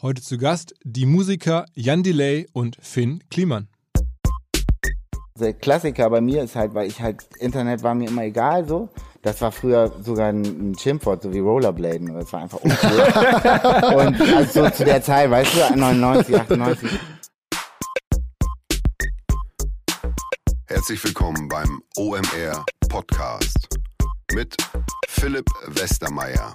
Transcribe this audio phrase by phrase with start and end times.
[0.00, 3.66] Heute zu Gast die Musiker Jan Delay und Finn Kliman.
[5.40, 8.90] Der Klassiker bei mir ist halt, weil ich halt, Internet war mir immer egal so.
[9.22, 12.14] Das war früher sogar ein, Schimpfwort, so wie Rollerbladen.
[12.14, 12.90] Das war einfach uncool.
[13.98, 16.90] und also so zu der Zeit, weißt du, 99, 98.
[20.66, 23.66] Herzlich willkommen beim OMR Podcast
[24.32, 24.56] mit
[25.08, 26.54] Philipp Westermeier.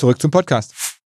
[0.00, 0.98] Zurück zum Podcast.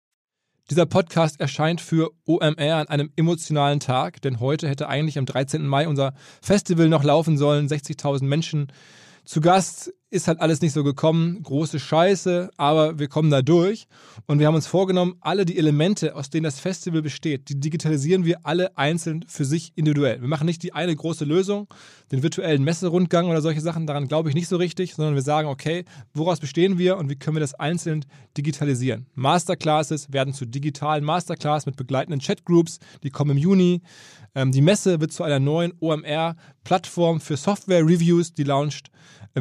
[0.70, 5.66] Dieser Podcast erscheint für OMR an einem emotionalen Tag, denn heute hätte eigentlich am 13.
[5.66, 7.66] Mai unser Festival noch laufen sollen.
[7.66, 8.72] 60.000 Menschen
[9.24, 11.42] zu Gast ist halt alles nicht so gekommen.
[11.42, 13.88] Große Scheiße, aber wir kommen da durch.
[14.26, 18.24] Und wir haben uns vorgenommen, alle die Elemente, aus denen das Festival besteht, die digitalisieren
[18.24, 20.20] wir alle einzeln für sich individuell.
[20.20, 21.66] Wir machen nicht die eine große Lösung,
[22.12, 25.48] den virtuellen Messerundgang oder solche Sachen, daran glaube ich nicht so richtig, sondern wir sagen,
[25.48, 28.04] okay, woraus bestehen wir und wie können wir das einzeln
[28.36, 29.06] digitalisieren?
[29.14, 33.82] Masterclasses werden zu digitalen Masterclass mit begleitenden Chatgroups, die kommen im Juni.
[34.36, 38.90] Ähm, die Messe wird zu einer neuen OMR-Plattform für Software-Reviews, die launcht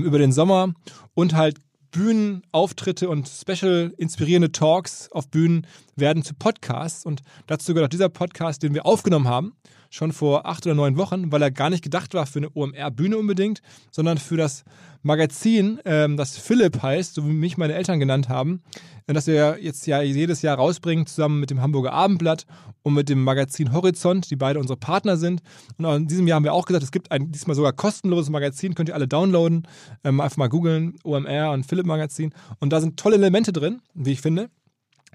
[0.02, 0.74] über den Sommer
[1.14, 1.58] und halt
[1.92, 8.10] Bühnenauftritte und special inspirierende Talks auf Bühnen werden zu Podcasts und dazu gehört auch dieser
[8.10, 9.54] Podcast, den wir aufgenommen haben,
[9.90, 13.18] schon vor acht oder neun Wochen, weil er gar nicht gedacht war für eine OMR-Bühne
[13.18, 13.62] unbedingt,
[13.92, 14.64] sondern für das
[15.04, 18.64] Magazin, ähm, das Philipp heißt, so wie mich meine Eltern genannt haben,
[19.06, 22.46] äh, das wir jetzt ja jedes Jahr rausbringen, zusammen mit dem Hamburger Abendblatt
[22.82, 25.42] und mit dem Magazin Horizont, die beide unsere Partner sind.
[25.78, 28.76] Und in diesem Jahr haben wir auch gesagt, es gibt ein diesmal sogar kostenloses Magazin,
[28.76, 29.68] könnt ihr alle downloaden.
[30.04, 32.34] Ähm, einfach mal googeln, OMR und Philipp Magazin.
[32.60, 34.50] Und da sind tolle Elemente drin, wie ich finde.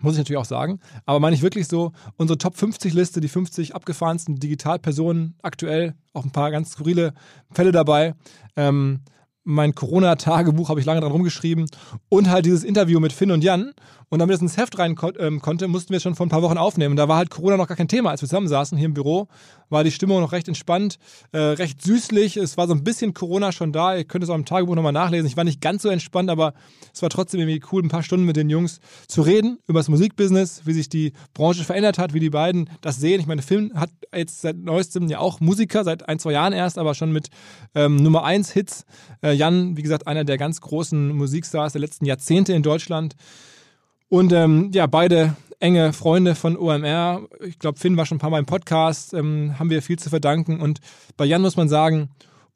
[0.00, 0.80] Muss ich natürlich auch sagen.
[1.06, 6.24] Aber meine ich wirklich so, unsere Top 50 Liste, die 50 abgefahrensten Digitalpersonen aktuell, auch
[6.24, 7.14] ein paar ganz skurrile
[7.50, 8.14] Fälle dabei.
[8.56, 9.00] Ähm,
[9.44, 11.66] mein Corona-Tagebuch habe ich lange dran rumgeschrieben
[12.10, 13.72] und halt dieses Interview mit Finn und Jan.
[14.10, 16.56] Und damit es ins Heft rein ähm, konnte, mussten wir schon vor ein paar Wochen
[16.56, 16.96] aufnehmen.
[16.96, 18.10] Da war halt Corona noch gar kein Thema.
[18.10, 19.28] Als wir zusammen saßen hier im Büro,
[19.68, 20.98] war die Stimmung noch recht entspannt,
[21.32, 22.38] äh, recht süßlich.
[22.38, 23.94] Es war so ein bisschen Corona schon da.
[23.94, 25.26] Ihr könnt es auch im Tagebuch nochmal nachlesen.
[25.26, 26.54] Ich war nicht ganz so entspannt, aber
[26.92, 29.88] es war trotzdem irgendwie cool, ein paar Stunden mit den Jungs zu reden über das
[29.88, 33.20] Musikbusiness, wie sich die Branche verändert hat, wie die beiden das sehen.
[33.20, 36.78] Ich meine, Film hat jetzt seit neuestem ja auch Musiker, seit ein, zwei Jahren erst,
[36.78, 37.28] aber schon mit
[37.74, 38.86] ähm, Nummer 1 Hits.
[39.22, 43.14] Äh, Jan, wie gesagt, einer der ganz großen Musikstars der letzten Jahrzehnte in Deutschland.
[44.08, 47.28] Und ähm, ja, beide enge Freunde von OMR.
[47.46, 50.08] Ich glaube, Finn war schon ein paar Mal im Podcast, ähm, haben wir viel zu
[50.08, 50.60] verdanken.
[50.60, 50.80] Und
[51.16, 52.10] bei Jan muss man sagen,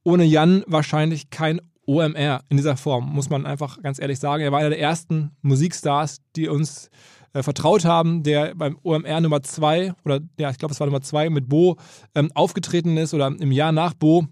[0.05, 4.43] ohne Jan wahrscheinlich kein OMR in dieser Form, muss man einfach ganz ehrlich sagen.
[4.43, 6.91] Er war einer der ersten Musikstars, die uns
[7.33, 11.03] äh, vertraut haben, der beim OMR Nummer 2 oder ja, ich glaube, es war Nummer
[11.03, 11.77] 2 mit Bo
[12.15, 14.27] ähm, aufgetreten ist oder im Jahr nach Bo.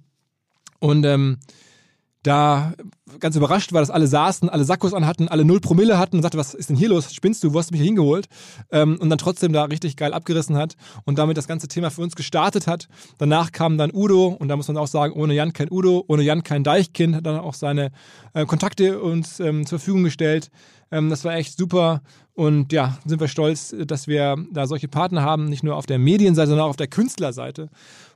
[0.79, 1.39] Und ähm,
[2.23, 2.75] da
[3.19, 6.39] ganz überrascht war, dass alle saßen, alle Sakkos anhatten, alle null Promille hatten und sagte,
[6.39, 7.13] was ist denn hier los?
[7.15, 7.55] Spinnst du?
[7.55, 8.27] Wo hast du mich hier hingeholt?
[8.71, 10.75] Ähm, und dann trotzdem da richtig geil abgerissen hat
[11.05, 12.89] und damit das ganze Thema für uns gestartet hat.
[13.19, 16.23] Danach kam dann Udo und da muss man auch sagen, ohne Jan kein Udo, ohne
[16.23, 17.91] Jan kein Deichkind, hat dann auch seine
[18.35, 20.51] äh, Kontakte uns ähm, zur Verfügung gestellt.
[20.91, 22.03] Ähm, das war echt super
[22.35, 25.99] und ja, sind wir stolz, dass wir da solche Partner haben, nicht nur auf der
[25.99, 27.69] Medienseite, sondern auch auf der Künstlerseite.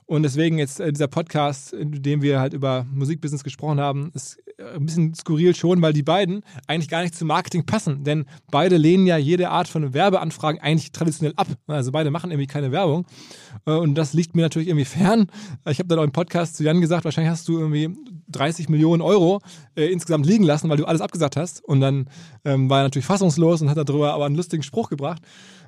[0.07, 4.37] Und deswegen jetzt äh, dieser Podcast, in dem wir halt über Musikbusiness gesprochen haben, ist
[4.57, 8.03] äh, ein bisschen skurril schon, weil die beiden eigentlich gar nicht zum Marketing passen.
[8.03, 11.47] Denn beide lehnen ja jede Art von Werbeanfragen eigentlich traditionell ab.
[11.67, 13.05] Also beide machen irgendwie keine Werbung.
[13.65, 15.27] Äh, Und das liegt mir natürlich irgendwie fern.
[15.67, 17.89] Ich habe dann auch im Podcast zu Jan gesagt, wahrscheinlich hast du irgendwie
[18.35, 19.41] 30 Millionen Euro
[19.75, 21.63] äh, insgesamt liegen lassen, weil du alles abgesagt hast.
[21.63, 22.09] Und dann
[22.43, 25.21] ähm, war er natürlich fassungslos und hat darüber aber einen lustigen Spruch gebracht.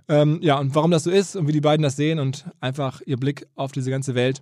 [0.10, 3.02] Ähm, ja, und warum das so ist und wie die beiden das sehen und einfach
[3.06, 4.42] ihr Blick auf diese ganze Welt.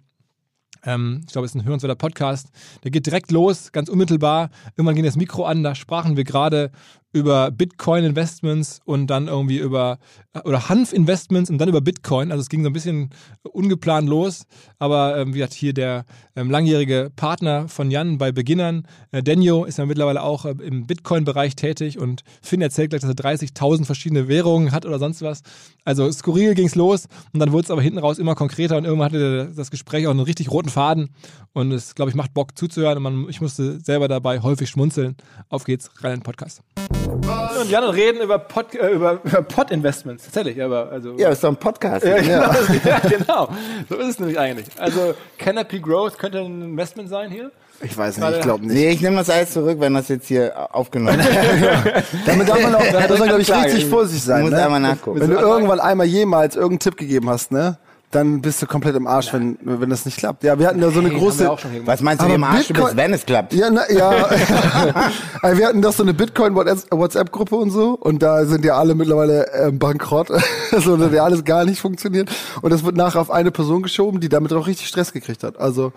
[0.86, 2.50] Ähm, ich glaube, es ist ein hörenswerter Podcast.
[2.83, 4.50] Der geht direkt los, ganz unmittelbar.
[4.75, 6.72] Irgendwann ging das Mikro an, da sprachen wir gerade
[7.16, 10.00] über Bitcoin-Investments und dann irgendwie über
[10.44, 12.32] oder Hanf-Investments und dann über Bitcoin.
[12.32, 13.10] Also es ging so ein bisschen
[13.44, 14.46] ungeplant los.
[14.80, 16.04] Aber ähm, wie hat hier der
[16.36, 20.88] ähm, langjährige Partner von Jan bei Beginnern, äh, Denio, ist ja mittlerweile auch äh, im
[20.88, 25.42] Bitcoin-Bereich tätig und Finn erzählt gleich, dass er 30.000 verschiedene Währungen hat oder sonst was.
[25.86, 28.84] Also skurril ging es los und dann wurde es aber hinten raus immer konkreter und
[28.84, 31.12] irgendwann hatte das Gespräch auch einen richtig roten Faden
[31.54, 35.16] und es, glaube ich, macht Bock zuzuhören und man, ich musste selber dabei häufig schmunzeln.
[35.48, 36.62] Auf geht's, rein in den Podcast.
[37.10, 40.25] Und Jan und reden über Pod, äh, über, über Pod-Investments.
[40.25, 41.16] Tatsächlich, aber also.
[41.18, 42.06] Ja, ist doch ein Podcast.
[42.06, 42.52] Ja, genau,
[42.86, 43.50] ja, genau.
[43.90, 44.66] So ist es nämlich eigentlich.
[44.78, 47.52] Also Canopy Growth könnte ein Investment sein hier.
[47.81, 48.74] Ich weiß nicht, ich glaube nicht.
[48.74, 52.04] Nee, ich nehme das alles zurück, wenn das jetzt hier aufgenommen wird.
[52.25, 54.42] Damit darf man auch, da muss man, glaube ich, richtig vorsichtig sein.
[54.44, 54.63] musst Ne?
[54.63, 55.19] einmal nachgucken.
[55.19, 57.78] Wenn du irgendwann einmal jemals irgendeinen Tipp gegeben hast, ne?
[58.16, 60.46] Dann bist du komplett im Arsch, wenn, wenn das nicht klappt.
[60.46, 61.50] Ja, wir hatten da so eine Hey, große.
[61.84, 63.54] Was meinst du, wie im Arsch du Bitcoin- bist, wenn es klappt?
[63.54, 64.12] Ja, na, ja.
[65.42, 67.90] Also wir hatten doch so eine Bitcoin-WhatsApp-Gruppe und so.
[68.00, 70.32] Und da sind ja alle mittlerweile ähm, bankrott.
[70.72, 72.30] also das hat ja alles gar nicht funktioniert.
[72.62, 75.60] Und das wird nachher auf eine Person geschoben, die damit auch richtig Stress gekriegt hat.
[75.60, 75.92] Also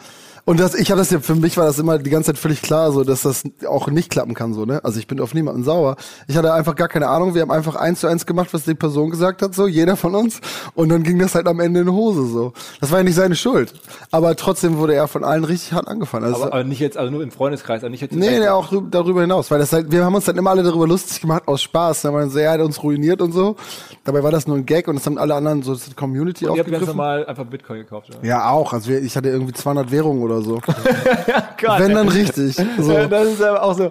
[0.48, 2.62] und das, ich habe das ja, für mich war das immer die ganze Zeit völlig
[2.62, 4.82] klar, so dass das auch nicht klappen kann, so, ne?
[4.82, 5.96] Also ich bin auf niemanden sauer.
[6.26, 8.74] Ich hatte einfach gar keine Ahnung, wir haben einfach eins zu eins gemacht, was die
[8.74, 10.40] Person gesagt hat, so, jeder von uns.
[10.74, 12.52] Und dann ging das halt am Ende in die Hose, so.
[12.80, 13.74] Das war ja nicht seine Schuld.
[14.10, 16.24] Aber trotzdem wurde er von allen richtig hart angefangen.
[16.24, 18.14] Also, Aber, aber nicht jetzt, also nur im Freundeskreis, also nicht jetzt.
[18.14, 20.62] Nee, nee, auch rü- darüber hinaus, weil das halt, wir haben uns dann immer alle
[20.62, 23.56] darüber lustig gemacht aus Spaß, da man so, er hat uns ruiniert und so.
[24.04, 26.56] Dabei war das nur ein Gag und das haben alle anderen so das Community Und
[26.56, 28.26] ihr habt ganz normal einfach Bitcoin gekauft, oder?
[28.26, 30.60] Ja, auch, also wir- ich hatte irgendwie 200 Währungen oder so.
[31.60, 32.56] Gott, Wenn dann richtig.
[32.78, 32.92] So.
[32.92, 33.90] Ja, das ist aber auch so.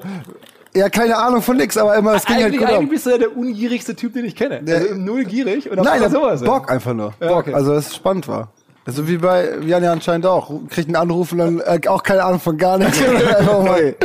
[0.73, 2.89] Ja, keine Ahnung von nix, aber immer, es ging halt gut eigentlich ab.
[2.89, 4.61] bist du ja der ungierigste Typ, den ich kenne.
[4.65, 4.75] Ja.
[4.75, 6.43] Also null gierig und Nein, sowas.
[6.43, 7.13] Bock einfach nur.
[7.19, 7.53] Ja, Bock, okay.
[7.53, 8.49] also es spannend war.
[8.87, 10.49] Also wie bei Jan ja anscheinend auch.
[10.69, 13.01] Kriegt einen Anruf und dann äh, auch keine Ahnung von gar nichts.
[13.03, 13.97] Einfach mal.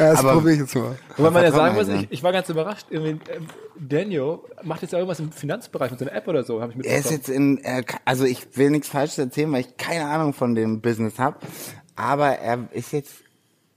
[0.00, 0.96] Ja, das probiere ich jetzt mal.
[1.16, 2.86] Wobei man ja sagen muss, ich, ich war ganz überrascht.
[2.90, 3.46] Irgendwie, ähm,
[3.78, 6.98] Daniel macht jetzt ja irgendwas im Finanzbereich mit seiner App oder so, habe ich Er
[6.98, 7.18] ist mitbekommen.
[7.18, 10.80] jetzt in, er, also ich will nichts Falsches erzählen, weil ich keine Ahnung von dem
[10.80, 11.36] Business habe.
[11.94, 13.12] Aber er ist jetzt,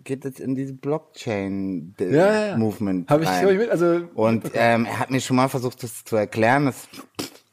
[0.04, 3.08] geht jetzt in diese Blockchain-Movement.
[3.10, 6.04] Habe ich, hab ich mit, also Und ähm, er hat mir schon mal versucht, das
[6.04, 6.66] zu erklären.
[6.66, 6.88] Das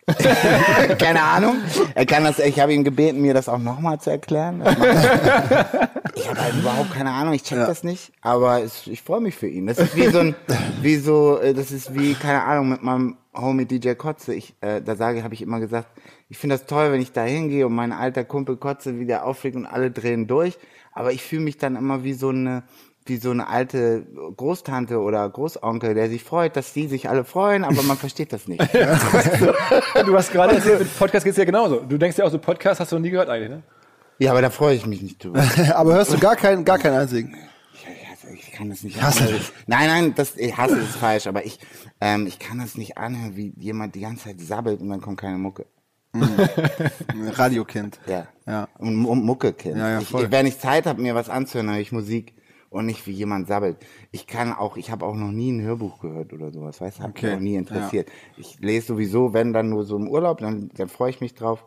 [0.99, 1.56] Keine Ahnung.
[1.94, 4.61] Er kann das, ich habe ihn gebeten, mir das auch nochmal zu erklären.
[4.61, 4.70] Er.
[6.14, 9.35] ich habe halt überhaupt keine Ahnung, ich check das nicht, aber es, ich freue mich
[9.35, 9.67] für ihn.
[9.67, 10.37] Das ist wie so ein,
[10.81, 14.32] wie so, äh, das ist wie, keine Ahnung, mit meinem Homie DJ Kotze.
[14.32, 15.88] Ich, äh, da sage, habe ich immer gesagt,
[16.29, 19.56] ich finde das toll, wenn ich da hingehe und mein alter Kumpel Kotze wieder auflegt
[19.56, 20.56] und alle drehen durch.
[20.93, 22.62] Aber ich fühle mich dann immer wie so eine,
[23.08, 24.06] wie so eine alte
[24.37, 28.49] Großtante oder Großonkel, der sich freut, dass die sich alle freuen, aber man versteht das
[28.49, 28.61] nicht.
[28.75, 31.81] du hast gerade erzählt, mit Podcast geht's ja genauso.
[31.81, 33.62] Du denkst ja auch so, Podcast hast du noch nie gehört eigentlich, ne?
[34.19, 35.44] Ja, aber da freue ich mich nicht drüber.
[35.75, 37.37] Aber hörst du gar keinen, gar keinen einzigen?
[37.75, 39.43] Ich, hasse- ich kann das nicht Hasse anhören.
[39.67, 41.58] Nein, nein, das, ich hasse ist falsch, aber ich,
[42.01, 45.20] ähm, ich kann das nicht anhören, wie jemand die ganze Zeit sabbelt und dann kommt
[45.20, 45.67] keine Mucke.
[47.32, 47.98] Radiokind.
[48.06, 48.27] Ja.
[48.46, 48.69] Ja.
[48.79, 49.77] Und, und Mucke kennt.
[49.77, 50.31] Ja, ja, ich, voll.
[50.31, 52.32] wenn ich Zeit habe, mir was anzuhören, höre ich Musik
[52.70, 53.79] und nicht wie jemand sabbelt.
[54.11, 57.03] Ich kann auch, ich habe auch noch nie ein Hörbuch gehört oder sowas, weißt du,
[57.05, 57.27] hat Okay.
[57.27, 58.08] mich auch nie interessiert.
[58.37, 61.65] Ich lese sowieso, wenn dann nur so im Urlaub, dann, dann freue ich mich drauf,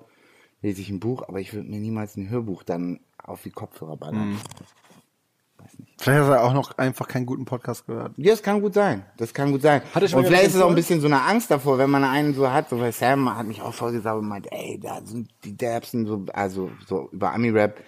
[0.61, 3.97] lese ich ein Buch, aber ich würde mir niemals ein Hörbuch dann auf die Kopfhörer
[3.97, 4.29] ballern.
[4.31, 4.37] Mhm.
[5.97, 8.13] Vielleicht hat er auch noch einfach keinen guten Podcast gehört.
[8.17, 9.05] Ja, das kann gut sein.
[9.17, 9.81] Das kann gut sein.
[9.93, 11.89] Hat er schon und vielleicht ist es auch ein bisschen so eine Angst davor, wenn
[11.89, 15.01] man einen so hat, so weil Sam hat mich auch vorgesagt und meint, ey, da
[15.03, 17.81] sind die Derbsen so, also so über Ami-Rap,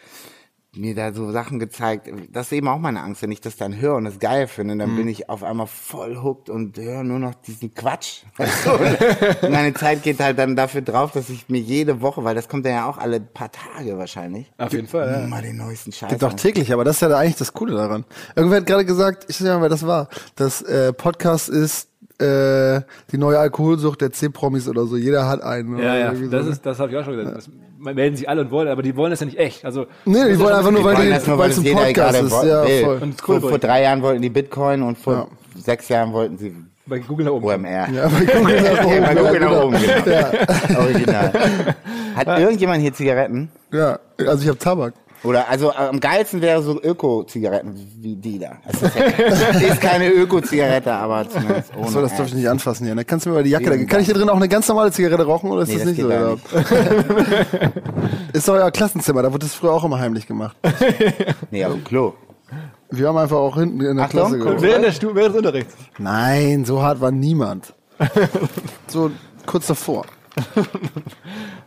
[0.74, 2.10] mir da so Sachen gezeigt.
[2.32, 4.76] Das ist eben auch meine Angst, wenn ich das dann höre und das geil finde,
[4.76, 4.80] Mhm.
[4.80, 8.24] dann bin ich auf einmal voll hooked und höre nur noch diesen Quatsch.
[9.42, 12.48] Und meine Zeit geht halt dann dafür drauf, dass ich mir jede Woche, weil das
[12.48, 15.28] kommt dann ja auch alle paar Tage wahrscheinlich, Auf jeden Fall, ja.
[15.28, 16.10] mal den neuesten Scheiß.
[16.10, 18.06] Gibt auch täglich, aber das ist ja eigentlich das Coole daran.
[18.36, 21.90] Irgendwer hat gerade gesagt, ich weiß nicht mehr, wer das war, dass äh, Podcast ist
[22.22, 24.96] äh, die neue Alkoholsucht der C-Promis oder so.
[24.96, 25.78] Jeder hat einen.
[25.80, 26.52] Ja, ja, das so.
[26.52, 27.36] ist, das habe ich auch schon gesagt.
[27.38, 27.50] Das
[27.82, 29.66] melden sich alle und wollen, aber die wollen das ja nicht echt.
[29.66, 32.18] Also, Nee, die wollen einfach nur, weil die- nur, weil es ein jeder Podcast gerade
[32.28, 32.44] ist.
[32.44, 32.84] Ja, will.
[32.84, 33.00] voll.
[33.02, 33.62] Und vor, cool vor wollen.
[33.62, 35.28] drei Jahren wollten die Bitcoin und vor Ja.
[35.62, 37.46] sechs Jahren wollten sie Bei Google nach oben.
[37.46, 37.90] OMR.
[37.90, 38.92] Ja, bei Google nach oben.
[38.94, 39.66] Ja, bei Google nach genau.
[39.68, 40.80] oben, genau.
[40.82, 41.32] Original.
[42.16, 43.50] Hat irgendjemand hier Zigaretten?
[43.72, 44.94] Ja, also ich habe Tabak.
[45.24, 48.54] Oder also am geilsten wäre so Öko-Zigaretten wie die da.
[48.66, 49.04] Das ist, ja,
[49.74, 51.90] ist keine Öko-Zigarette, aber zumindest ohne.
[51.90, 52.96] So, das darf ich nicht anfassen hier.
[52.96, 53.06] Ne?
[53.06, 54.92] Kannst du mir mal die Jacke da Kann ich hier drin auch eine ganz normale
[54.92, 56.10] Zigarette rauchen oder ist Nee, das das nicht so?
[56.10, 57.72] da Oder?
[58.34, 60.58] ist doch euer Klassenzimmer, da wurde das früher auch immer heimlich gemacht.
[61.52, 62.14] Nee, auf dem Klo.
[62.90, 64.62] Wir haben einfach auch hinten in der Achtung, Klasse geraucht.
[64.62, 65.76] Während, der Stu während des Unterrichts.
[65.98, 67.74] Nein, so hart war niemand.
[68.88, 69.12] So
[69.46, 70.06] kurz davor.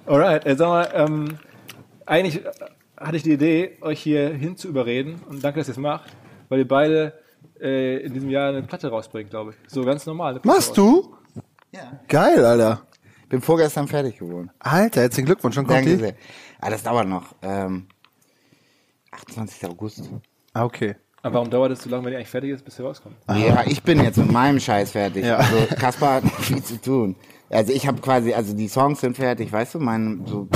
[0.07, 1.39] Alright, äh, sag mal, ähm,
[2.07, 2.43] eigentlich
[2.97, 6.11] hatte ich die Idee, euch hier hin zu überreden und danke, dass ihr es macht,
[6.49, 7.15] weil ihr beide
[7.61, 9.57] äh, in diesem Jahr eine Platte rausbringt, glaube ich.
[9.71, 10.41] So ganz normal.
[10.45, 11.15] Machst du?
[11.73, 12.01] Ja.
[12.09, 12.83] Geil, Alter.
[13.29, 14.51] Bin vorgestern fertig geworden.
[14.59, 15.55] Alter, herzlichen Glückwunsch.
[15.55, 15.97] Schon kommt Danke die?
[15.97, 16.15] sehr.
[16.61, 17.35] Ah, das dauert noch.
[17.43, 17.87] Ähm,
[19.11, 19.67] 28.
[19.67, 20.11] August.
[20.53, 20.97] Ah, okay.
[21.23, 23.17] Aber warum dauert es so lange, wenn die eigentlich fertig ist, bis sie rauskommt?
[23.29, 25.25] Ja, ich bin jetzt mit meinem Scheiß fertig.
[25.25, 25.37] Ja.
[25.37, 27.17] Also Kaspar hat noch viel zu tun.
[27.49, 30.49] Also ich habe quasi, also die Songs sind fertig, weißt du, mein so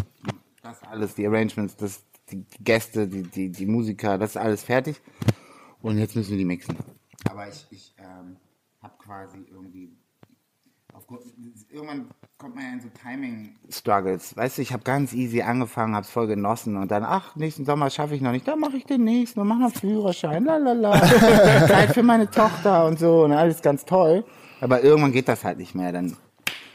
[0.62, 5.00] das alles, die Arrangements, das die Gäste, die die die Musiker, das ist alles fertig.
[5.80, 6.76] Und jetzt müssen wir die mixen.
[7.30, 8.36] Aber ich ich ähm,
[8.82, 9.90] habe quasi irgendwie
[10.92, 11.22] aufgrund
[11.70, 12.08] irgendwann
[12.38, 14.36] kommt man ja in so Timing Struggles.
[14.36, 17.90] Weißt du, ich habe ganz easy angefangen, hab's voll genossen und dann ach, nächsten Sommer
[17.90, 21.00] schaffe ich noch nicht, dann mache ich den nächsten und mache noch Führerschein, lalala.
[21.66, 24.24] Zeit für meine Tochter und so und alles ganz toll.
[24.60, 26.16] Aber irgendwann geht das halt nicht mehr, dann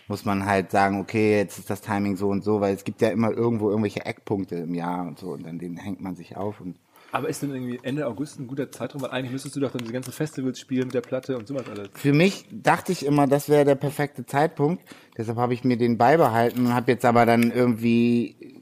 [0.08, 3.02] muss man halt sagen, okay, jetzt ist das Timing so und so, weil es gibt
[3.02, 6.36] ja immer irgendwo irgendwelche Eckpunkte im Jahr und so und dann den hängt man sich
[6.36, 6.76] auf und
[7.12, 9.02] Aber ist denn irgendwie Ende August ein guter Zeitraum?
[9.02, 11.66] Weil eigentlich müsstest du doch dann diese ganzen Festivals spielen mit der Platte und sowas
[11.70, 11.90] alles.
[11.94, 14.84] für mich dachte ich immer, das wäre der perfekte Zeitpunkt.
[15.18, 18.62] Deshalb habe ich mir den beibehalten und habe jetzt aber dann irgendwie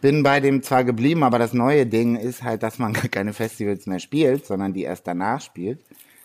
[0.00, 3.32] bin bei dem zwar geblieben, aber das neue Ding ist halt, dass man gar keine
[3.32, 5.80] Festivals mehr spielt, sondern die erst danach spielt.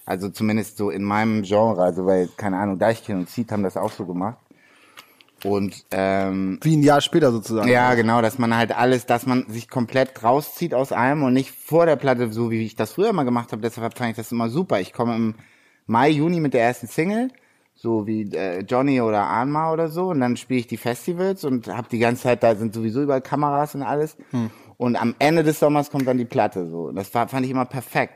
[0.05, 3.77] Also zumindest so in meinem Genre, also weil keine Ahnung, Deichkind und Seed haben das
[3.77, 4.37] auch so gemacht.
[5.43, 7.67] Und ähm, Wie ein Jahr später sozusagen.
[7.67, 11.51] ja, genau, dass man halt alles, dass man sich komplett rauszieht aus allem und nicht
[11.51, 13.61] vor der Platte, so wie ich das früher mal gemacht habe.
[13.61, 14.79] Deshalb fand ich das immer super.
[14.79, 15.35] Ich komme im
[15.87, 17.29] Mai, Juni mit der ersten Single,
[17.73, 21.67] so wie äh, Johnny oder Anma oder so, und dann spiele ich die Festivals und
[21.69, 24.17] habe die ganze Zeit, da sind sowieso überall Kameras und alles.
[24.77, 26.69] Und am Ende des Sommers kommt dann die Platte.
[26.69, 28.13] So, das war, fand ich immer perfekt.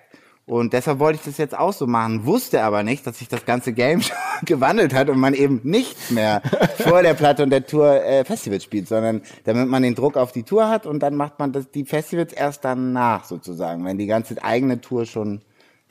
[0.48, 3.46] Und deshalb wollte ich das jetzt auch so machen, wusste aber nicht, dass sich das
[3.46, 6.44] ganze Game schon gewandelt hat und man eben nicht mehr
[6.78, 10.32] vor der Platte und der Tour äh, Festivals spielt, sondern damit man den Druck auf
[10.32, 14.06] die Tour hat und dann macht man das, die Festivals erst danach sozusagen, wenn die
[14.06, 15.42] ganze eigene Tour schon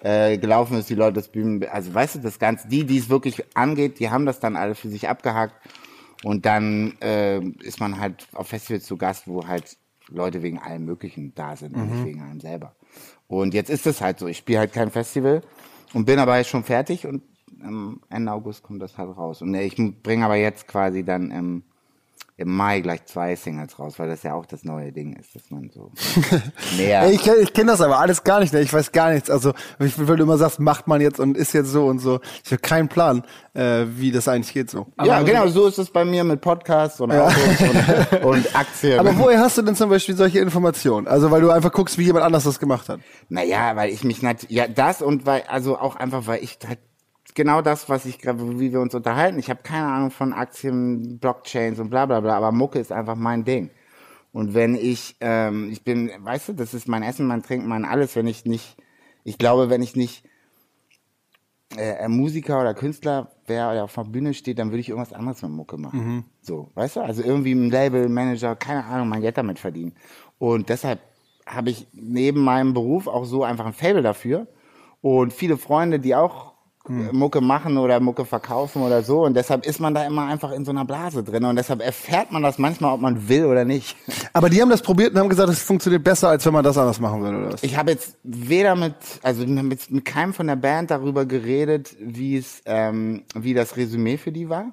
[0.04, 3.08] äh, gelaufen ist, die Leute das Bühnen, also weißt du, das Ganze, die, die es
[3.08, 5.54] wirklich angeht, die haben das dann alle für sich abgehakt
[6.22, 9.76] und dann äh, ist man halt auf Festivals zu Gast, wo halt
[10.08, 12.76] Leute wegen allem Möglichen da sind und nicht wegen einem selber.
[13.40, 15.42] Und jetzt ist es halt so, ich spiele halt kein Festival
[15.92, 17.22] und bin aber schon fertig und
[17.62, 19.42] ähm, Ende August kommt das halt raus.
[19.42, 21.62] Und ich bringe aber jetzt quasi dann im,
[22.36, 25.50] im Mai gleich zwei Singles raus, weil das ja auch das neue Ding ist, dass
[25.50, 25.92] man so
[26.76, 27.08] mehr...
[27.10, 28.60] Ich kenne kenn das aber alles gar nicht, ne?
[28.60, 29.30] ich weiß gar nichts.
[29.30, 32.18] Also, ich, weil du immer sagst, macht man jetzt und ist jetzt so und so.
[32.44, 33.22] Ich habe keinen Plan,
[33.52, 34.86] äh, wie das eigentlich geht so.
[35.04, 38.98] ja, genau, so ist es bei mir mit Podcasts und Autos und, und Aktien.
[38.98, 41.06] Aber woher hast du denn zum Beispiel solche Informationen?
[41.06, 42.98] Also, weil du einfach guckst, wie jemand anders das gemacht hat.
[43.28, 46.80] Naja, weil ich mich nat ja das und weil also auch einfach weil ich halt
[47.34, 49.38] genau das, was ich wie wir uns unterhalten.
[49.38, 53.16] Ich habe keine Ahnung von Aktien, Blockchains und bla bla bla, aber Mucke ist einfach
[53.16, 53.70] mein Ding.
[54.32, 57.84] Und wenn ich, ähm, ich bin, weißt du, das ist mein Essen, mein Trinken, mein
[57.84, 58.16] alles.
[58.16, 58.76] Wenn ich nicht,
[59.22, 60.24] ich glaube, wenn ich nicht
[61.76, 65.42] äh, Musiker oder Künstler wäre oder auf der Bühne steht, dann würde ich irgendwas anderes
[65.42, 66.24] mit Mucke machen.
[66.40, 67.00] So, weißt du?
[67.00, 69.94] Also irgendwie ein Label, Manager, keine Ahnung, mein Geld damit verdienen.
[70.38, 71.00] Und deshalb
[71.46, 74.48] habe ich neben meinem Beruf auch so einfach ein Fable dafür.
[75.00, 76.53] Und viele Freunde, die auch äh,
[76.88, 79.24] Mucke machen oder Mucke verkaufen oder so.
[79.24, 81.44] Und deshalb ist man da immer einfach in so einer Blase drin.
[81.44, 83.96] Und deshalb erfährt man das manchmal, ob man will oder nicht.
[84.34, 86.76] Aber die haben das probiert und haben gesagt, es funktioniert besser, als wenn man das
[86.76, 87.62] anders machen würde, oder was?
[87.62, 92.36] Ich habe jetzt weder mit, also jetzt mit keinem von der Band darüber geredet, wie
[92.36, 94.66] es, ähm, wie das Resümee für die war.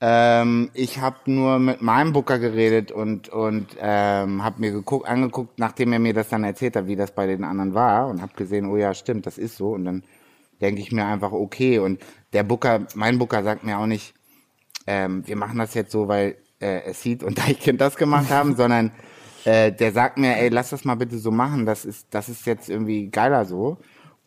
[0.00, 5.58] Ähm, ich habe nur mit meinem Booker geredet und und ähm, habe mir geguckt, angeguckt,
[5.58, 8.32] nachdem er mir das dann erzählt hat, wie das bei den anderen war und habe
[8.36, 10.04] gesehen, oh ja, stimmt, das ist so und dann
[10.60, 12.00] denke ich mir einfach okay und
[12.32, 14.14] der Booker, mein Booker sagt mir auch nicht,
[14.86, 18.56] ähm, wir machen das jetzt so, weil äh, es sieht und Deichkind das gemacht haben,
[18.56, 18.92] sondern
[19.44, 22.46] äh, der sagt mir, ey, lass das mal bitte so machen, das ist, das ist
[22.46, 23.78] jetzt irgendwie geiler so.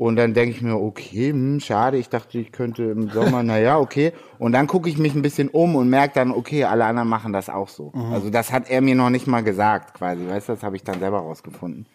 [0.01, 3.77] Und dann denke ich mir, okay, hm, schade, ich dachte, ich könnte im Sommer, naja,
[3.77, 4.13] okay.
[4.39, 7.33] Und dann gucke ich mich ein bisschen um und merke dann, okay, alle anderen machen
[7.33, 7.91] das auch so.
[8.11, 10.83] Also das hat er mir noch nicht mal gesagt, quasi, weißt du, das habe ich
[10.83, 11.85] dann selber rausgefunden.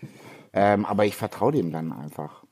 [0.52, 2.45] Ähm, aber ich vertraue dem dann einfach.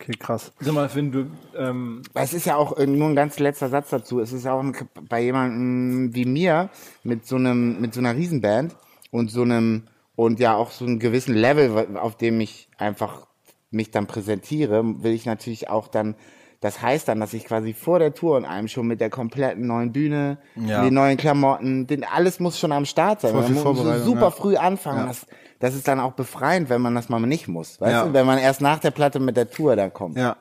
[0.00, 0.52] Okay, krass.
[0.60, 1.26] Sag mal, Finn, du,
[1.56, 4.20] ähm, Es ist ja auch äh, nur ein ganz letzter Satz dazu.
[4.20, 4.72] Es ist ja auch ein,
[5.08, 6.70] bei jemandem wie mir
[7.02, 8.76] mit so einem mit so einer Riesenband
[9.10, 13.26] und so einem und ja auch so einem gewissen Level, auf dem ich einfach
[13.70, 16.14] mich dann präsentiere, will ich natürlich auch dann.
[16.60, 19.66] Das heißt dann, dass ich quasi vor der Tour und einem schon mit der kompletten
[19.68, 20.82] neuen Bühne, Ja.
[20.82, 23.32] den neuen Klamotten, den, alles muss schon am Start sein.
[23.32, 24.30] Man muss so super ja.
[24.30, 25.00] früh anfangen.
[25.00, 25.06] Ja.
[25.06, 25.26] Das,
[25.60, 27.80] das ist dann auch befreiend, wenn man das mal nicht muss.
[27.80, 28.04] Weißt Ja.
[28.06, 30.16] du, wenn man erst nach der Platte mit der Tour dann kommt.
[30.16, 30.36] Ja.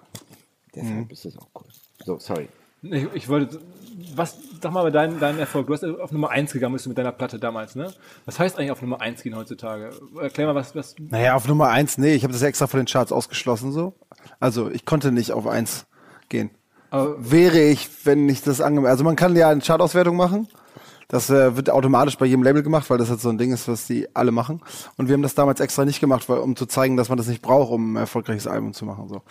[0.76, 1.66] Deshalb ist es auch cool.
[2.06, 2.48] So, sorry.
[2.84, 3.60] ich, ich wollte,
[4.16, 5.68] was, sag mal, deinen dein Erfolg.
[5.68, 7.92] Du hast auf Nummer 1 gegangen bist du mit deiner Platte damals, ne?
[8.26, 9.90] Was heißt eigentlich auf Nummer 1 gehen heutzutage?
[10.22, 12.86] Erklär mal, was, was, Naja, auf Nummer eins, nee, ich habe das extra von den
[12.86, 13.94] Charts ausgeschlossen so.
[14.40, 15.88] Also ich konnte nicht auf eins
[16.30, 16.52] gehen.
[16.92, 18.92] aber, Wäre ich, wenn ich das angemeldet.
[18.92, 20.48] Also man kann ja eine Chartauswertung machen.
[21.10, 23.70] Das äh, wird automatisch bei jedem Label gemacht, weil das jetzt so ein Ding ist,
[23.70, 24.62] was die alle machen.
[24.98, 27.28] Und wir haben das damals extra nicht gemacht, weil, um zu zeigen, dass man das
[27.28, 29.08] nicht braucht, um ein erfolgreiches Album zu machen.
[29.08, 29.22] So.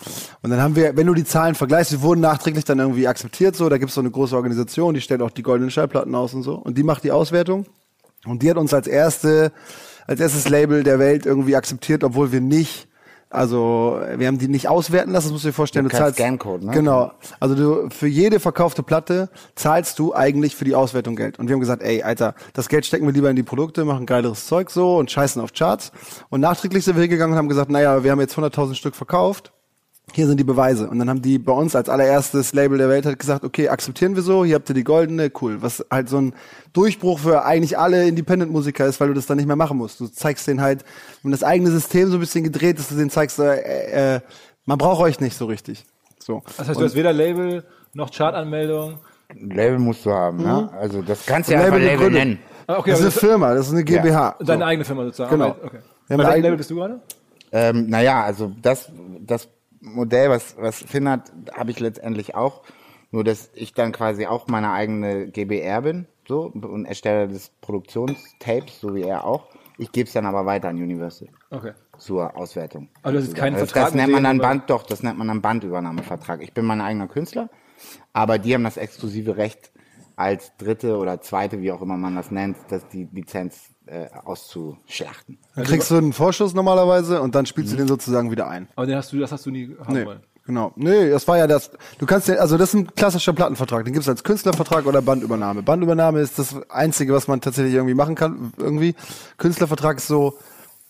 [0.40, 3.56] Und dann haben wir, wenn du die Zahlen vergleichst, die wurden nachträglich dann irgendwie akzeptiert.
[3.56, 6.42] So, da gibt's so eine große Organisation, die stellt auch die goldenen Schallplatten aus und
[6.42, 6.54] so.
[6.54, 7.66] Und die macht die Auswertung.
[8.24, 9.52] Und die hat uns als erste,
[10.06, 12.88] als erstes Label der Welt irgendwie akzeptiert, obwohl wir nicht,
[13.28, 15.84] also wir haben die nicht auswerten lassen, das musst du dir vorstellen.
[15.84, 16.72] Du Du, zahlst Scancode, ne?
[16.72, 17.12] Genau.
[17.40, 21.38] Also du für jede verkaufte Platte zahlst du eigentlich für die Auswertung Geld.
[21.38, 24.06] Und wir haben gesagt, ey, Alter, das Geld stecken wir lieber in die Produkte, machen
[24.06, 25.90] geileres Zeug so und scheißen auf Charts.
[26.28, 29.52] Und nachträglich sind wir hingegangen und haben gesagt, naja, wir haben jetzt 100.000 Stück verkauft
[30.12, 30.88] hier sind die Beweise.
[30.88, 34.14] Und dann haben die bei uns als allererstes Label der Welt halt gesagt, okay, akzeptieren
[34.14, 35.62] wir so, hier habt ihr die goldene, cool.
[35.62, 36.34] Was halt so ein
[36.72, 40.00] Durchbruch für eigentlich alle Independent-Musiker ist, weil du das dann nicht mehr machen musst.
[40.00, 40.84] Du zeigst denen halt,
[41.22, 44.20] wenn das eigene System so ein bisschen gedreht ist, du denen zeigst, äh, äh,
[44.64, 45.84] man braucht euch nicht so richtig.
[46.18, 46.42] So.
[46.56, 48.98] das heißt, du hast weder Label noch Chartanmeldung.
[49.28, 50.70] Ein Label musst du haben, ne?
[50.80, 52.38] Also das kannst du ja Label Label nennen.
[52.68, 54.36] Ah, okay, das ist eine Firma, das ist eine GmbH.
[54.40, 54.64] Deine so.
[54.64, 55.30] eigene Firma sozusagen.
[55.30, 55.56] Genau.
[55.62, 55.78] Okay.
[56.08, 57.00] Wir Bei welchem Label bist du gerade?
[57.52, 59.48] Ähm, naja, also das, das
[59.86, 62.62] Modell, was, was Finn hat, habe ich letztendlich auch.
[63.12, 68.80] Nur, dass ich dann quasi auch meine eigene GBR bin, so, und erstelle das Produktionstapes,
[68.80, 69.48] so wie er auch.
[69.78, 71.72] Ich gebe es dann aber weiter an Universal Okay.
[71.98, 72.88] zur Auswertung.
[73.02, 74.38] Aber du hast keinen Also Vertrag Das nennt man dann?
[74.38, 76.42] Band, doch, das nennt man dann Bandübernahmevertrag.
[76.42, 77.48] Ich bin mein eigener Künstler,
[78.12, 79.70] aber die haben das exklusive Recht,
[80.16, 85.38] als dritte oder zweite, wie auch immer man das nennt, dass die Lizenz äh, auszuschlachten.
[85.54, 88.68] Dann kriegst du einen Vorschuss normalerweise und dann spielst du den sozusagen wieder ein.
[88.76, 90.20] Aber den hast du, das hast du nie haben Nee, wollen.
[90.44, 90.72] genau.
[90.76, 91.70] Nee, das war ja das.
[91.98, 93.84] Du kannst ja, also das ist ein klassischer Plattenvertrag.
[93.84, 95.62] Den gibt's als Künstlervertrag oder Bandübernahme.
[95.62, 98.52] Bandübernahme ist das Einzige, was man tatsächlich irgendwie machen kann.
[98.58, 98.94] Irgendwie.
[99.38, 100.34] Künstlervertrag ist so,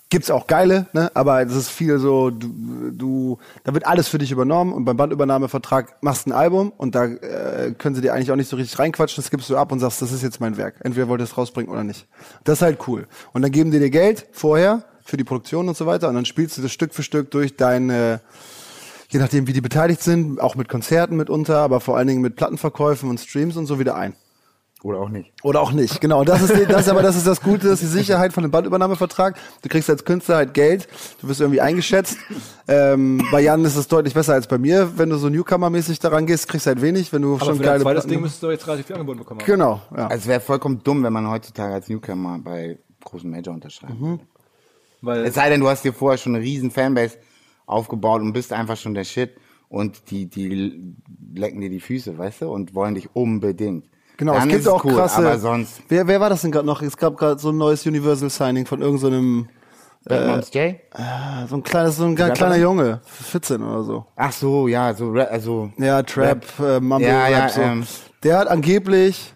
[0.09, 1.11] gibt's auch geile, ne?
[1.15, 4.97] Aber es ist viel so, du, du, da wird alles für dich übernommen und beim
[4.97, 8.57] Bandübernahmevertrag machst du ein Album und da äh, können sie dir eigentlich auch nicht so
[8.57, 9.23] richtig reinquatschen.
[9.23, 10.77] Das gibst du ab und sagst, das ist jetzt mein Werk.
[10.81, 12.07] Entweder wollt ihr es rausbringen oder nicht.
[12.45, 13.07] Das ist halt cool.
[13.33, 16.25] Und dann geben die dir Geld vorher für die Produktion und so weiter und dann
[16.25, 18.21] spielst du das Stück für Stück durch deine
[19.09, 22.35] je nachdem, wie die beteiligt sind, auch mit Konzerten mitunter, aber vor allen Dingen mit
[22.35, 24.15] Plattenverkäufen und Streams und so wieder ein.
[24.87, 25.33] Oder auch nicht.
[25.43, 26.01] Oder auch nicht.
[26.01, 26.23] Genau.
[26.23, 29.37] Das ist, das aber das ist das Gute, das ist die Sicherheit von dem Bandübernahmevertrag.
[29.63, 30.87] Du kriegst als Künstler halt Geld,
[31.21, 32.17] du wirst irgendwie eingeschätzt.
[32.69, 34.93] Ähm, bei Jan ist es deutlich besser als bei mir.
[34.97, 37.83] Wenn du so Newcomer-mäßig daran gehst, kriegst du halt wenig, wenn du Aber schon geile
[37.83, 39.47] zweites Platten- Ding müsstest du jetzt relativ viel angeboten bekommen haben.
[39.47, 40.07] Genau, ja.
[40.07, 44.01] Also es wäre vollkommen dumm, wenn man heutzutage als Newcomer bei großen Major unterschreibt.
[44.01, 44.21] Mhm.
[45.03, 47.17] Weil, Es sei denn, du hast dir vorher schon eine riesen Fanbase
[47.67, 49.33] aufgebaut und bist einfach schon der Shit
[49.69, 50.95] und die, die
[51.35, 53.87] lecken dir die Füße, weißt du, und wollen dich unbedingt.
[54.17, 55.19] Genau, Dann es gibt ist auch cool, krasse.
[55.19, 56.81] Aber sonst, wer, wer war das denn gerade noch?
[56.81, 59.49] Es gab gerade so ein neues Universal Signing von irgendeinem
[60.05, 60.81] Batman's Jay?
[60.97, 61.03] so,
[61.49, 64.07] so ein kleines, so ein ganz kleiner Junge, 14 oder so.
[64.17, 67.61] Ach so, ja, so, also, Ja, Trap, äh, Mumble Ja, ja, Rap, so.
[67.61, 67.87] ähm.
[68.23, 69.35] Der hat angeblich,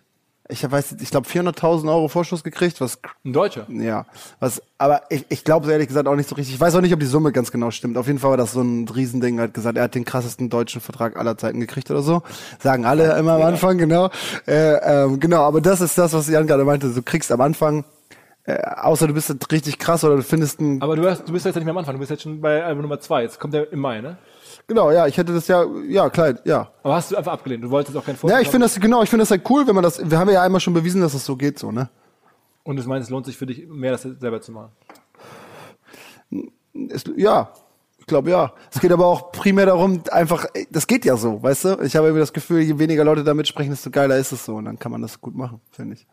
[0.50, 3.66] ich weiß, nicht, ich glaube 400.000 Euro Vorschuss gekriegt, was ein Deutscher.
[3.68, 4.06] ja,
[4.38, 6.54] was, aber ich, ich glaube so ehrlich gesagt auch nicht so richtig.
[6.54, 7.96] Ich weiß auch nicht, ob die Summe ganz genau stimmt.
[7.96, 9.38] Auf jeden Fall war das so ein Riesending.
[9.38, 12.22] Er hat gesagt, er hat den krassesten deutschen Vertrag aller Zeiten gekriegt oder so.
[12.58, 14.10] Sagen alle immer am Anfang, genau.
[14.46, 16.92] Äh, ähm, genau, aber das ist das, was Jan gerade meinte.
[16.92, 17.84] Du kriegst am Anfang,
[18.44, 21.32] äh, außer du bist jetzt richtig krass oder du findest einen, Aber du, hast, du
[21.32, 23.22] bist jetzt nicht mehr am Anfang, du bist jetzt schon bei Album Nummer 2.
[23.22, 24.16] Jetzt kommt der im Mai, ne?
[24.70, 26.70] Genau, ja, ich hätte das ja, ja, klar, ja.
[26.85, 27.64] Aber hast du einfach abgelehnt.
[27.64, 29.66] Du wolltest auch keinen Vorschuss Ja, ich finde das, genau, ich finde das halt cool,
[29.66, 31.90] wenn man das, wir haben ja einmal schon bewiesen, dass es so geht, so, ne?
[32.62, 34.70] Und du meinst, es lohnt sich für dich mehr, das selber zu machen.
[36.88, 37.52] Es, ja,
[37.98, 38.52] ich glaube ja.
[38.72, 41.68] Es geht aber auch primär darum, einfach, das geht ja so, weißt du?
[41.83, 44.54] Ich habe irgendwie das Gefühl, je weniger Leute da mitsprechen, desto geiler ist es so.
[44.54, 46.06] Und dann kann man das gut machen, finde ich.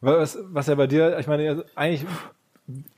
[0.00, 2.06] Was, was ja bei dir, ich meine, also eigentlich,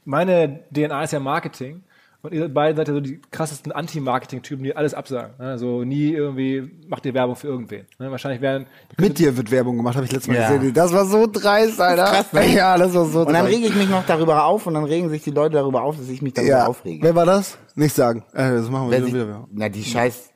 [0.04, 1.82] meine DNA ist ja Marketing.
[2.24, 5.32] Und ihr beide seid ja so die krassesten Anti-Marketing-Typen, die alles absagen.
[5.38, 7.84] Also nie irgendwie macht ihr Werbung für irgendwen.
[7.98, 8.12] Ne?
[8.12, 8.66] Wahrscheinlich werden.
[8.96, 10.52] Mit dir wird Werbung gemacht, habe ich letztes Mal Ja.
[10.56, 10.72] gesehen.
[10.72, 12.04] Das war so dreist, Alter.
[12.04, 12.46] krass, ne?
[12.54, 13.48] Ja, das war so und dann dreist.
[13.56, 16.08] rege ich mich noch darüber auf und dann regen sich die Leute darüber auf, dass
[16.08, 16.66] ich mich darüber ja.
[16.66, 17.02] aufrege.
[17.04, 17.58] Wer war das?
[17.74, 18.22] Nicht sagen.
[18.34, 19.18] Äh, das machen wir Wer wieder.
[19.18, 19.48] sich, wieder.
[19.50, 20.30] na, die scheiß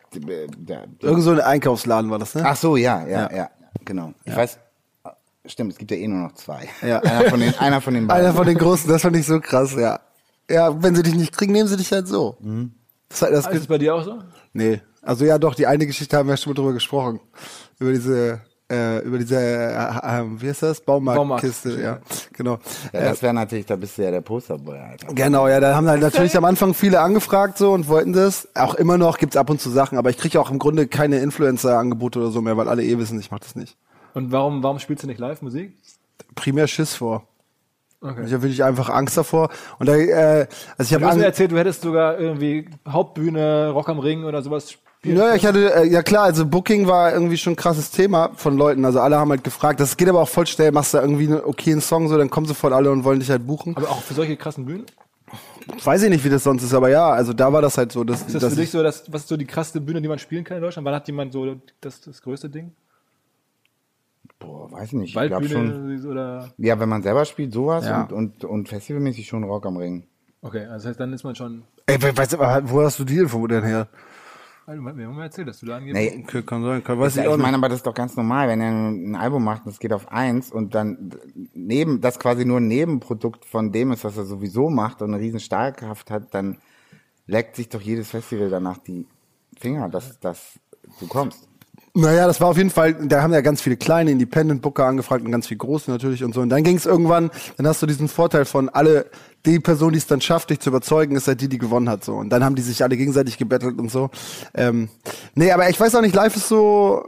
[1.03, 2.42] Irgend so ein Einkaufsladen war das, ne?
[2.44, 3.37] Ach so, ja, ja, Ja.
[3.37, 3.51] ja,
[3.85, 4.12] genau.
[4.25, 4.59] Ich weiß,
[5.44, 6.68] stimmt, es gibt ja eh nur noch zwei.
[6.83, 7.01] Ja.
[7.01, 8.25] Einer von den, einer von den beiden.
[8.27, 10.01] Einer von den Großen, das fand ich so krass, ja.
[10.50, 12.37] Ja, wenn sie dich nicht kriegen, nehmen sie dich halt so.
[13.09, 14.18] Das, das, Ist es bei dir auch so?
[14.52, 14.80] nee.
[15.02, 17.20] Also ja, doch, die eine Geschichte haben wir schon mal drüber gesprochen.
[17.78, 20.80] Über diese, äh, über diese, äh, äh, wie heißt das?
[20.80, 22.04] Baumarktkiste, Baumarkt.
[22.11, 22.26] ja.
[22.32, 22.59] Genau.
[22.92, 25.14] ja, das wäre natürlich, da bist du ja der Posterboy, Alter.
[25.14, 28.48] Genau, ja, da haben halt natürlich am Anfang viele angefragt so und wollten das.
[28.56, 31.20] Auch immer noch gibt's ab und zu Sachen, aber ich kriege auch im Grunde keine
[31.20, 33.76] Influencer-Angebote oder so mehr, weil alle eh wissen, ich mache das nicht.
[34.14, 35.76] Und warum, warum spielst du nicht live Musik?
[36.35, 37.28] Primär Schiss vor.
[38.00, 38.24] Okay.
[38.26, 39.48] Ich habe wirklich einfach Angst davor.
[39.78, 43.70] Und da, äh, also ich Du habe hast mir erzählt, du hättest sogar irgendwie Hauptbühne,
[43.70, 45.16] Rock am Ring oder sowas spielen.
[45.16, 48.56] ja, ich hatte, äh, ja klar, also Booking war irgendwie schon ein krasses Thema von
[48.56, 48.85] Leuten.
[48.85, 49.80] Also alle haben halt gefragt.
[49.80, 50.72] Das geht aber auch voll schnell.
[50.72, 53.46] Machst du irgendwie einen okayen Song so, dann kommen sofort alle und wollen dich halt
[53.46, 53.76] buchen.
[53.76, 54.85] Aber auch für solche krassen Bühnen?
[55.82, 58.04] Weiß ich nicht, wie das sonst ist, aber ja, also da war das halt so.
[58.04, 60.00] Dass, Ist das dass für dich ich, so, das, was ist so die krasseste Bühne,
[60.00, 60.87] die man spielen kann in Deutschland?
[60.87, 62.70] Wann hat jemand so das, das größte Ding?
[64.38, 65.16] Boah, weiß nicht.
[65.16, 65.72] Ich glaube schon.
[65.72, 66.51] Waldbühne oder?
[66.59, 68.03] Ja, wenn man selber spielt, sowas Ja.
[68.03, 70.07] und, und, und festivalmäßig schon Rock am Ring.
[70.42, 71.62] Okay, also das heißt, dann ist man schon.
[71.87, 73.88] ey, we- weißt du, wo hast du die Info denn her?
[74.66, 76.12] Du mir haben mal erzählt, dass du da angeblich.
[76.16, 78.16] Nee, Okay, kann sein, kann, weiß ich auch ich meine, aber das ist doch ganz
[78.16, 81.12] normal, wenn er ein Album macht und es geht auf eins und dann
[81.55, 85.22] neben, das quasi nur ein Nebenprodukt von dem ist, was er sowieso macht und eine
[85.22, 86.59] riesen Stahlkraft hat, dann
[87.27, 89.07] leckt sich doch jedes Festival danach die
[89.57, 90.59] Finger, dass, dass
[90.99, 91.49] du kommst.
[91.98, 95.32] Naja, das war auf jeden Fall, da haben ja ganz viele kleine Independent-Booker angefragt und
[95.32, 96.42] ganz viele große natürlich und so.
[96.42, 99.06] Und dann ging es irgendwann, dann hast du diesen Vorteil von alle,
[99.46, 102.04] die Person, die es dann schafft, dich zu überzeugen, ist halt die, die gewonnen hat.
[102.04, 102.16] so.
[102.16, 104.11] Und dann haben die sich alle gegenseitig gebettelt und so.
[104.52, 104.90] Ähm,
[105.35, 107.02] nee, aber ich weiß auch nicht, live ist so,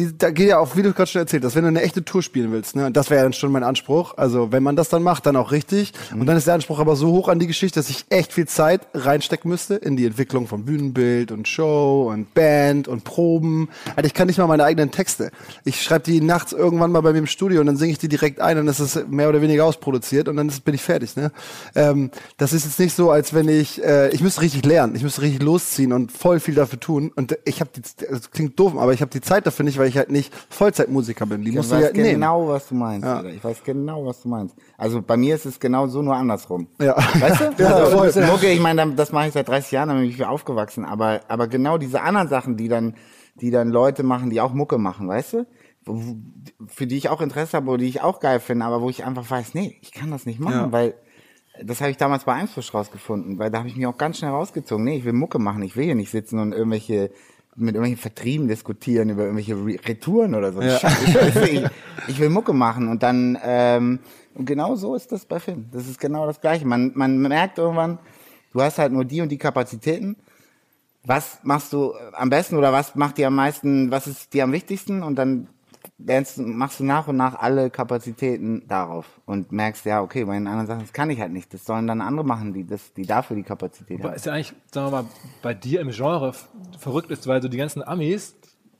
[0.00, 2.04] die, da geht ja auch, wie du gerade schon erzählt hast, wenn du eine echte
[2.04, 4.16] Tour spielen willst, ne, das wäre ja dann schon mein Anspruch.
[4.16, 5.92] Also wenn man das dann macht, dann auch richtig.
[6.12, 8.48] Und dann ist der Anspruch aber so hoch an die Geschichte, dass ich echt viel
[8.48, 13.68] Zeit reinstecken müsste in die Entwicklung von Bühnenbild und Show und Band und Proben.
[13.96, 15.30] Also ich kann nicht mal meine eigenen Texte.
[15.64, 18.08] Ich schreibe die nachts irgendwann mal bei mir im Studio und dann singe ich die
[18.08, 21.16] direkt ein und es ist mehr oder weniger ausproduziert und dann ist, bin ich fertig.
[21.16, 21.30] Ne?
[21.74, 25.02] Ähm, das ist jetzt nicht so, als wenn ich, äh, ich müsste richtig lernen, ich
[25.02, 27.12] müsste richtig losziehen und voll viel dafür tun.
[27.14, 29.89] Und ich habe die, das klingt doof, aber ich habe die Zeit dafür nicht, weil
[29.90, 31.42] ich halt nicht Vollzeitmusiker bin.
[31.42, 32.10] Die musst du weiß ja nehmen.
[32.14, 33.04] genau, was du meinst.
[33.06, 33.22] Ja.
[33.24, 34.56] Ich weiß genau, was du meinst.
[34.78, 36.66] Also bei mir ist es genau so, nur andersrum.
[36.80, 36.96] Ja.
[36.96, 37.44] Weißt du?
[37.62, 38.26] Ja, also, voll.
[38.26, 40.84] Mucke, ich meine, das mache ich seit 30 Jahren, da bin ich aufgewachsen.
[40.84, 42.94] Aber, aber genau diese anderen Sachen, die dann,
[43.34, 45.46] die dann Leute machen, die auch Mucke machen, weißt du?
[46.66, 49.28] Für die ich auch Interesse habe, die ich auch geil finde, aber wo ich einfach
[49.30, 50.72] weiß, nee, ich kann das nicht machen, Ja.
[50.72, 50.94] weil
[51.62, 54.30] das habe ich damals bei Einfluss rausgefunden, weil da habe ich mich auch ganz schnell
[54.30, 54.84] rausgezogen.
[54.84, 57.10] Nee, ich will Mucke machen, ich will hier nicht sitzen und irgendwelche
[57.60, 60.60] mit irgendwelchen Vertrieben diskutieren über irgendwelche Re Retouren oder so.
[60.60, 60.78] Ja.
[60.78, 61.64] Scheiße, ich,
[62.08, 64.00] ich will Mucke machen und dann ähm,
[64.34, 65.66] und genau so ist das bei Film.
[65.72, 66.66] Das ist genau das Gleiche.
[66.66, 67.98] Man man merkt irgendwann,
[68.52, 70.16] du hast halt nur die und die Kapazitäten.
[71.04, 73.90] Was machst du am besten oder was macht dir am meisten?
[73.90, 75.02] Was ist dir am wichtigsten?
[75.02, 75.48] Und dann
[76.04, 80.46] lernst, machst du nach und nach alle Kapazitäten darauf und merkst, ja, okay, bei den
[80.46, 81.52] anderen Sachen, das kann ich halt nicht.
[81.54, 84.16] Das sollen dann andere machen, die das, die dafür die Kapazität Aber haben.
[84.16, 85.08] ist ja eigentlich, sagen wir mal,
[85.42, 86.34] bei dir im Genre
[86.78, 88.34] verrückt ist, weil so die ganzen Amis,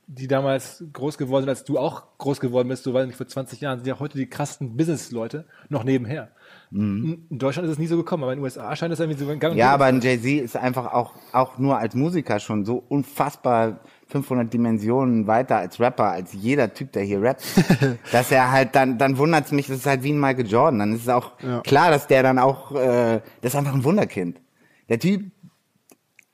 [0.07, 3.27] die damals groß geworden sind, als du auch groß geworden bist, so weiß nicht, vor
[3.27, 6.31] 20 Jahren, sind ja heute die krassesten Business-Leute noch nebenher.
[6.73, 9.19] In in Deutschland ist es nie so gekommen, aber in den USA scheint es irgendwie
[9.19, 12.83] so gang Ja, aber ein Jay-Z ist einfach auch, auch nur als Musiker schon so
[12.89, 13.79] unfassbar
[14.11, 17.43] 500 Dimensionen weiter als Rapper, als jeder Typ, der hier rappt.
[18.11, 20.79] dass er halt, dann, dann wundert's mich, das ist halt wie ein Michael Jordan.
[20.79, 24.39] Dann ist es auch klar, dass der dann auch, äh, das ist einfach ein Wunderkind.
[24.89, 25.31] Der Typ,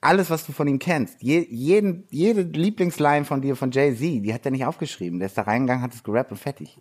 [0.02, 4.34] alles, was du von ihm kennst, je, jeden, jede Lieblingsline von dir, von Jay-Z, die
[4.34, 5.20] hat er nicht aufgeschrieben.
[5.20, 6.80] Der ist da reingegangen, hat es gerappt und fertig.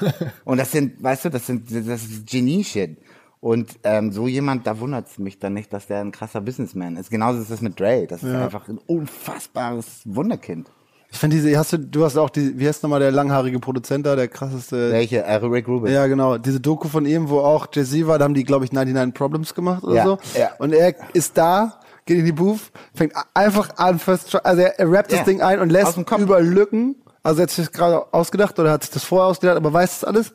[0.44, 2.98] und das sind, weißt du, das sind, das ist Genie-Shit.
[3.40, 6.96] Und ähm, so jemand, da wundert es mich dann nicht, dass der ein krasser Businessman
[6.96, 7.10] ist.
[7.10, 8.06] Genauso ist das mit Dre.
[8.08, 10.68] Das ist einfach ein unfassbares Wunderkind.
[11.10, 14.04] Ich finde diese, hast du, du hast auch die, wie heißt nochmal der langhaarige Produzent
[14.06, 14.90] da, der krasseste.
[14.90, 15.22] Welche?
[15.22, 15.92] Äh, Rick Rubin.
[15.92, 16.36] Ja, genau.
[16.38, 19.54] Diese Doku von ihm, wo auch Jay-Z war, da haben die, glaube ich, 99 Problems
[19.54, 20.18] gemacht oder Ja, so.
[20.36, 20.50] ja.
[20.58, 24.78] Und er ist da, geht in die Booth, fängt einfach an, first try, also er,
[24.80, 25.18] er rappt Ja.
[25.18, 28.72] das Ding ein und lässt über Lücken, also er hat sich das gerade ausgedacht oder
[28.72, 30.34] hat sich das vorher ausgedacht, aber weiß das alles.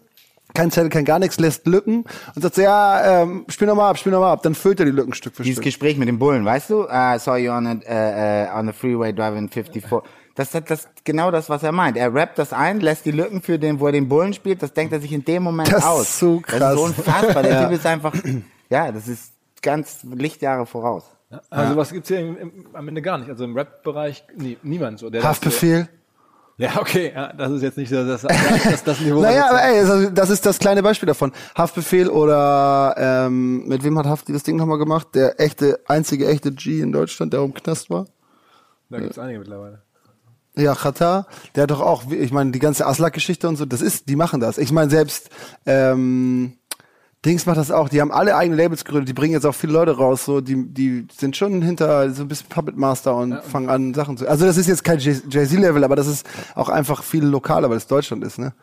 [0.54, 2.04] Kein Zettel, kein gar nichts, lässt Lücken
[2.36, 4.44] und sagt so, ja, ähm, spiel noch mal ab, spiel noch mal ab.
[4.44, 5.66] Dann füllt er die Lücken Stück für Dieses Stück.
[5.66, 6.84] Gespräch mit dem Bullen, weißt du?
[6.86, 10.02] Uh, I saw you on, a, uh, on the freeway driving 54.
[10.36, 11.98] Das ist das, genau das, was er meint.
[11.98, 14.74] Er rappt das ein, lässt die Lücken für den, wo er den Bullen spielt, das
[14.74, 16.20] denkt er sich in dem Moment Das ist aus.
[16.20, 16.72] so Das krass.
[16.74, 17.44] ist so unfassbar.
[17.44, 17.64] Der Ja.
[17.66, 18.14] Typ ist einfach,
[18.70, 21.04] ja, das ist ganz Lichtjahre voraus.
[21.50, 23.30] Also was gibt's hier im, im, am Ende gar nicht.
[23.30, 25.10] Also im Rap-Bereich nie, niemand so.
[25.10, 25.84] Der das Haftbefehl.
[25.84, 26.01] So,
[26.58, 29.22] ja, okay, ja, das ist jetzt nicht so das, das, das, das Niveau.
[29.22, 31.32] Naja, aber ey, das- ist das kleine Beispiel davon.
[31.56, 35.08] Haftbefehl oder ähm, mit wem hat Hafti das Ding nochmal gemacht?
[35.16, 38.06] Der echte, einzige echte G in Deutschland, der im Knast war?
[38.90, 39.82] Da gibt's einige mittlerweile.
[40.56, 44.10] Ja, Chata, der hat doch auch, ich meine, die ganze Aslak-Geschichte und so, das ist,
[44.10, 44.58] die machen das.
[44.58, 45.30] Ich meine, selbst
[45.66, 46.58] ähm,
[47.24, 49.74] Dings macht das auch, die haben alle eigene Labels gegründet, die bringen jetzt auch viele
[49.74, 53.70] Leute raus, so, die, die sind schon hinter so ein bisschen Puppet Master und fangen
[53.70, 54.28] an, Sachen zu.
[54.28, 57.78] Also das ist jetzt kein Jay- Jay-Z-Level, aber das ist auch einfach viel lokaler, weil
[57.78, 58.54] es Deutschland ist, ne?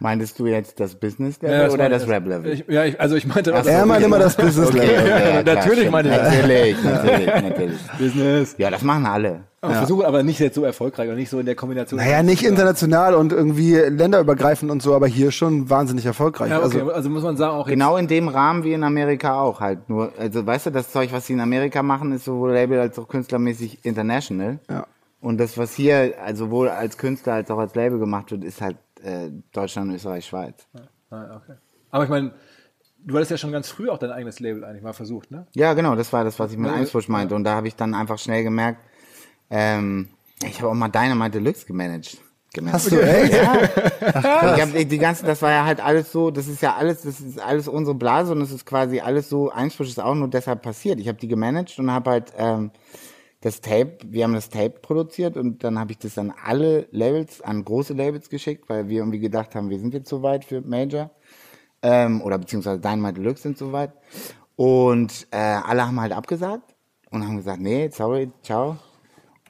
[0.00, 2.52] Meintest du jetzt das Business-Level Ja, oder meine das ich- Rap-Level?
[2.52, 4.88] Ich, ja, ich, also ich meinte so, Er meint immer das Business-Level.
[4.88, 6.34] Okay, okay, ja, klar, Natürlich meine ich das.
[6.34, 7.78] Natürlich, natürlich, natürlich.
[7.98, 8.54] Business.
[8.58, 9.40] Ja, das machen alle.
[9.60, 11.98] Aber versuchen aber nicht jetzt so erfolgreich oder nicht so in der Kombination.
[11.98, 16.50] Naja, nicht international und irgendwie länderübergreifend und so, aber hier schon wahnsinnig erfolgreich.
[16.50, 19.40] Ja, okay, also, also, muss man sagen, auch Genau in dem Rahmen wie in Amerika
[19.40, 19.88] auch halt.
[19.88, 22.98] Nur, also weißt du, das Zeug, was sie in Amerika machen, ist sowohl Label als
[22.98, 24.58] auch künstlermäßig international.
[24.68, 24.86] Ja.
[25.22, 28.60] Und das, was hier also sowohl als Künstler als auch als Label gemacht wird, ist
[28.60, 30.66] halt äh, Deutschland, Österreich, Schweiz.
[31.10, 31.54] Ah, okay.
[31.90, 32.32] Aber ich meine,
[32.98, 35.46] du hattest ja schon ganz früh auch dein eigenes Label eigentlich mal versucht, ne?
[35.54, 37.34] Ja, genau, das war das, was ich mit Ja, Eimsbusch meinte.
[37.34, 38.80] Und da habe ich dann einfach schnell gemerkt,
[39.50, 40.08] ähm,
[40.44, 42.18] ich habe auch mal Dynamite Deluxe gemanagt.
[42.52, 42.74] gemanagt.
[42.74, 43.32] Hast du echt?
[43.34, 43.62] Ja.
[44.56, 47.20] ich hab, die ganzen, das war ja halt alles so, das ist ja alles, das
[47.20, 50.62] ist alles unsere Blase und es ist quasi alles so, Eimsbusch ist auch nur deshalb
[50.62, 50.98] passiert.
[50.98, 52.70] Ich habe die gemanagt und habe halt ähm,
[53.44, 57.42] das Tape, wir haben das Tape produziert und dann habe ich das an alle Labels,
[57.42, 61.10] an große Labels geschickt, weil wir irgendwie gedacht haben, wir sind jetzt soweit für Major
[61.82, 63.92] ähm, oder beziehungsweise Dynamite Deluxe sind soweit.
[64.56, 66.74] Und äh, alle haben halt abgesagt
[67.10, 68.78] und haben gesagt, nee, sorry, ciao.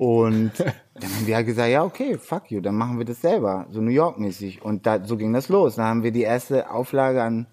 [0.01, 3.69] Und dann haben wir halt gesagt, ja, okay, fuck you, dann machen wir das selber,
[3.71, 4.61] so New York-mäßig.
[4.63, 5.77] Und da, so ging das los.
[5.77, 7.47] Dann haben wir die erste Auflage an,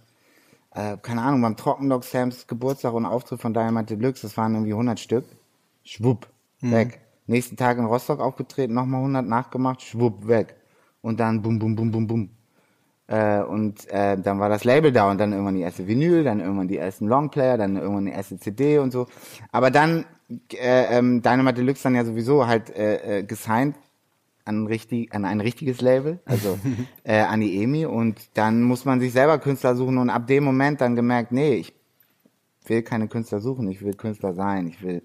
[0.74, 4.74] äh, keine Ahnung, beim Trockendog Sams Geburtstag und Auftritt von Dynamite Deluxe, das waren irgendwie
[4.74, 5.26] 100 Stück.
[5.84, 6.31] Schwupp,
[6.62, 7.02] weg.
[7.28, 10.56] Nächsten Tag in Rostock aufgetreten, nochmal 100 nachgemacht, schwupp, weg.
[11.02, 12.30] Und dann bum, bum, bum, bum, bum.
[13.08, 16.40] Äh, und äh, dann war das Label da und dann irgendwann die erste Vinyl, dann
[16.40, 19.08] irgendwann die ersten Longplayer, dann irgendwann die erste CD und so.
[19.52, 20.06] Aber dann
[20.54, 23.76] äh, ähm, Dynamite Deluxe dann ja sowieso halt äh, äh, gesigned
[24.46, 26.58] an, richtig, an ein richtiges Label, also
[27.04, 30.44] äh, an die EMI und dann muss man sich selber Künstler suchen und ab dem
[30.44, 31.74] Moment dann gemerkt, nee, ich
[32.66, 35.04] will keine Künstler suchen, ich will Künstler sein, ich will,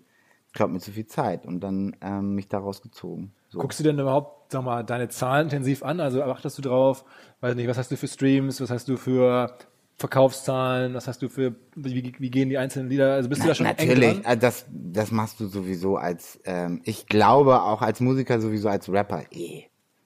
[0.57, 3.31] ich glaube mir zu viel Zeit und dann ähm, mich daraus gezogen.
[3.51, 3.59] So.
[3.59, 6.01] Guckst du denn überhaupt, sag mal, deine Zahlen intensiv an?
[6.01, 7.05] Also achtest du drauf,
[7.43, 9.55] weiß nicht, was hast du für Streams, was hast du für
[9.99, 13.13] Verkaufszahlen, was hast du für, wie, wie gehen die einzelnen Lieder?
[13.13, 17.07] Also bist du da schon Natürlich, äh, das, das machst du sowieso als, ähm, ich
[17.07, 19.65] glaube auch als Musiker sowieso als Rapper eh.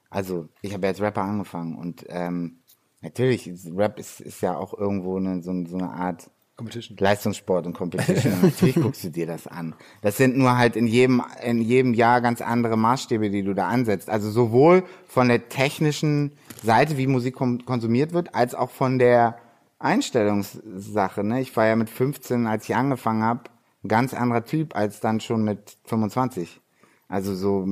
[0.09, 2.57] Also ich habe ja als Rapper angefangen und ähm,
[2.99, 6.97] natürlich, Rap ist, ist ja auch irgendwo eine, so, so eine Art Competition.
[6.99, 8.39] Leistungssport und Competition.
[8.41, 9.75] Natürlich guckst du dir das an.
[10.01, 13.67] Das sind nur halt in jedem, in jedem Jahr ganz andere Maßstäbe, die du da
[13.67, 14.09] ansetzt.
[14.09, 16.33] Also sowohl von der technischen
[16.63, 19.37] Seite, wie Musik konsumiert wird, als auch von der
[19.79, 21.23] Einstellungssache.
[21.23, 21.41] Ne?
[21.41, 23.43] Ich war ja mit 15, als ich angefangen habe,
[23.83, 26.61] ein ganz anderer Typ als dann schon mit 25.
[27.07, 27.65] Also so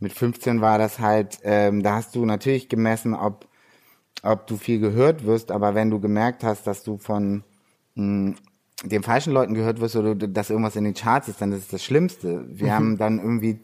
[0.00, 3.46] mit 15 war das halt, ähm, da hast du natürlich gemessen, ob
[4.22, 7.44] ob du viel gehört wirst, aber wenn du gemerkt hast, dass du von
[7.96, 8.36] mh,
[8.84, 11.68] den falschen Leuten gehört wirst oder dass irgendwas in den Charts ist, dann ist es
[11.68, 12.44] das Schlimmste.
[12.48, 13.58] Wir haben dann irgendwie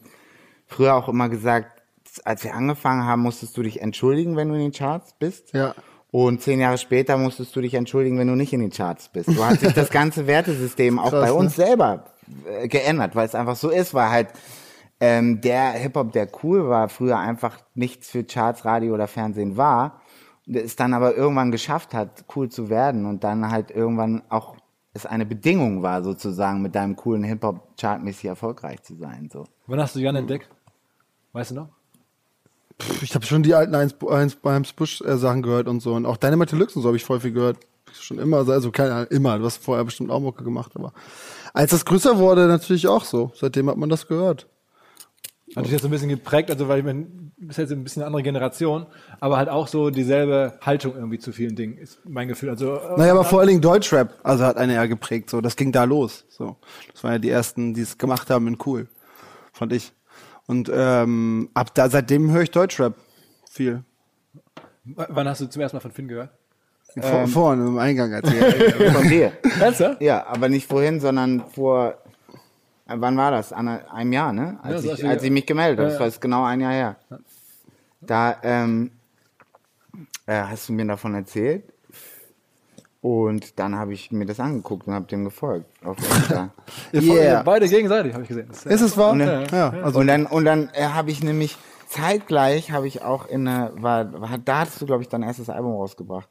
[0.67, 1.83] früher auch immer gesagt,
[2.25, 5.53] als wir angefangen haben, musstest du dich entschuldigen, wenn du in den Charts bist.
[5.53, 5.75] Ja.
[6.11, 9.31] Und zehn Jahre später musstest du dich entschuldigen, wenn du nicht in den Charts bist.
[9.31, 11.35] So hat sich das ganze Wertesystem auch Krass, bei ne?
[11.35, 12.05] uns selber
[12.47, 14.29] äh, geändert, weil es einfach so ist, weil halt
[15.01, 20.02] ähm, der Hip-Hop, der cool war, früher einfach nichts für Charts, Radio oder Fernsehen war,
[20.47, 24.57] es dann aber irgendwann geschafft hat, cool zu werden und dann halt irgendwann auch
[24.95, 29.31] es eine Bedingung war, sozusagen mit deinem coolen Hip-Hop chartmäßig erfolgreich zu sein.
[29.33, 29.47] So.
[29.67, 30.49] Wann hast du Jan entdeckt?
[31.33, 31.69] Weißt du noch?
[33.01, 36.17] Ich habe schon die alten Eins, Eins Eins Busch Sachen gehört und so und auch
[36.17, 37.59] Dynamite Deluxe und so habe ich voll viel gehört.
[37.93, 39.39] Schon immer, also keine Ahnung, immer.
[39.39, 40.93] Du hast vorher bestimmt auch Mucke gemacht, aber
[41.53, 43.31] als das größer wurde, natürlich auch so.
[43.35, 44.47] Seitdem hat man das gehört.
[45.57, 47.07] Hat dich jetzt so ein bisschen geprägt, also weil ich du
[47.47, 48.87] bist jetzt ein bisschen eine andere Generation,
[49.21, 52.49] aber halt auch so dieselbe Haltung irgendwie zu vielen Dingen, ist mein Gefühl.
[52.51, 55.29] Also äh, Naja, aber vor allen Dingen Deutschrap, also hat eine eher geprägt.
[55.29, 56.25] So, das ging da los.
[56.31, 56.57] So,
[56.93, 58.89] das waren ja die ersten, die es gemacht haben in cool,
[59.53, 59.93] fand ich.
[60.47, 62.95] Und ähm, ab da seitdem höre ich Deutschrap
[63.51, 63.85] viel.
[64.85, 66.31] w- wann hast du zum ersten Mal von Finn gehört?
[67.01, 68.75] Vor, vorne im Eingang erzählt.
[68.93, 69.33] Von dir.
[69.59, 70.03] Ernsthaft?
[70.03, 72.02] Ja, aber nicht vorhin, sondern vor,
[72.97, 73.53] wann war das?
[73.53, 74.59] An einem Jahr, ne?
[74.63, 75.89] Als, Ja, hast ich, als ich mich gemeldet habe.
[75.89, 76.97] Ja, Das war jetzt genau ein Jahr her.
[78.01, 78.91] Da ähm,
[80.27, 81.65] äh, hast du mir davon erzählt.
[83.01, 85.67] Und dann habe ich mir das angeguckt und habe dem gefolgt.
[85.85, 86.51] Auf Insta.
[86.93, 87.43] Yeah.
[87.43, 88.47] Beide gegenseitig, habe ich gesehen.
[88.49, 89.11] Das Ist es wahr?
[89.11, 93.03] Und dann- ja, also und dann, und dann äh, habe ich nämlich zeitgleich habe ich
[93.03, 96.29] auch in einer, war, war da hattest du glaube ich dein erstes Album rausgebracht.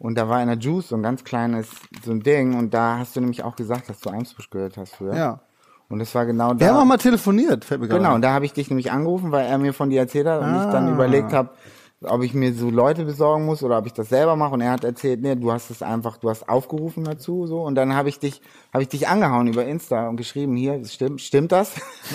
[0.00, 1.68] Und da war in der Juice so ein ganz kleines
[2.04, 4.96] so ein Ding und da hast du nämlich auch gesagt, dass du Eimsbusch gehört hast
[4.96, 5.14] früher.
[5.14, 5.40] ja.
[5.88, 6.60] Und das war genau da.
[6.60, 8.92] Wir haben auch mal telefoniert, fällt mir gerade Genau, und da habe ich dich nämlich
[8.92, 11.50] angerufen, weil er mir von dir erzählt hat und ich dann überlegt habe,
[12.04, 14.54] ob ich mir so Leute besorgen muss oder ob ich das selber mache.
[14.54, 17.62] Und er hat erzählt, nee, du hast es einfach, du hast aufgerufen dazu so.
[17.62, 18.40] Und dann habe ich dich,
[18.72, 21.72] habe ich dich angehauen über Insta und geschrieben, hier, stimmt, stimmt das?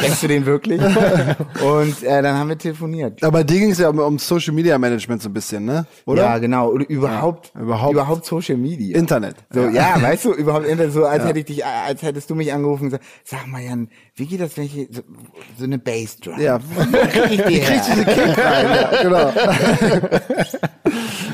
[0.00, 0.80] Kennst du den wirklich?
[0.80, 3.22] Und äh, dann haben wir telefoniert.
[3.22, 5.86] Aber dir ging es ja um, um Social Media Management so ein bisschen, ne?
[6.06, 6.22] Oder?
[6.22, 6.68] Ja, genau.
[6.70, 8.96] Oder überhaupt, überhaupt- überhaupt Social Media.
[8.96, 9.36] Internet.
[9.50, 12.52] So, ja, weißt du, überhaupt Internet, so als hätte ich dich, als hättest du mich
[12.52, 15.02] angerufen und gesagt, sag mal Jan, wie geht das, wenn ich so,
[15.58, 16.38] so eine Bassdrum?
[16.40, 16.60] Ja.
[16.62, 17.82] Wo krieg ich die her?
[18.26, 19.32] Ja, genau.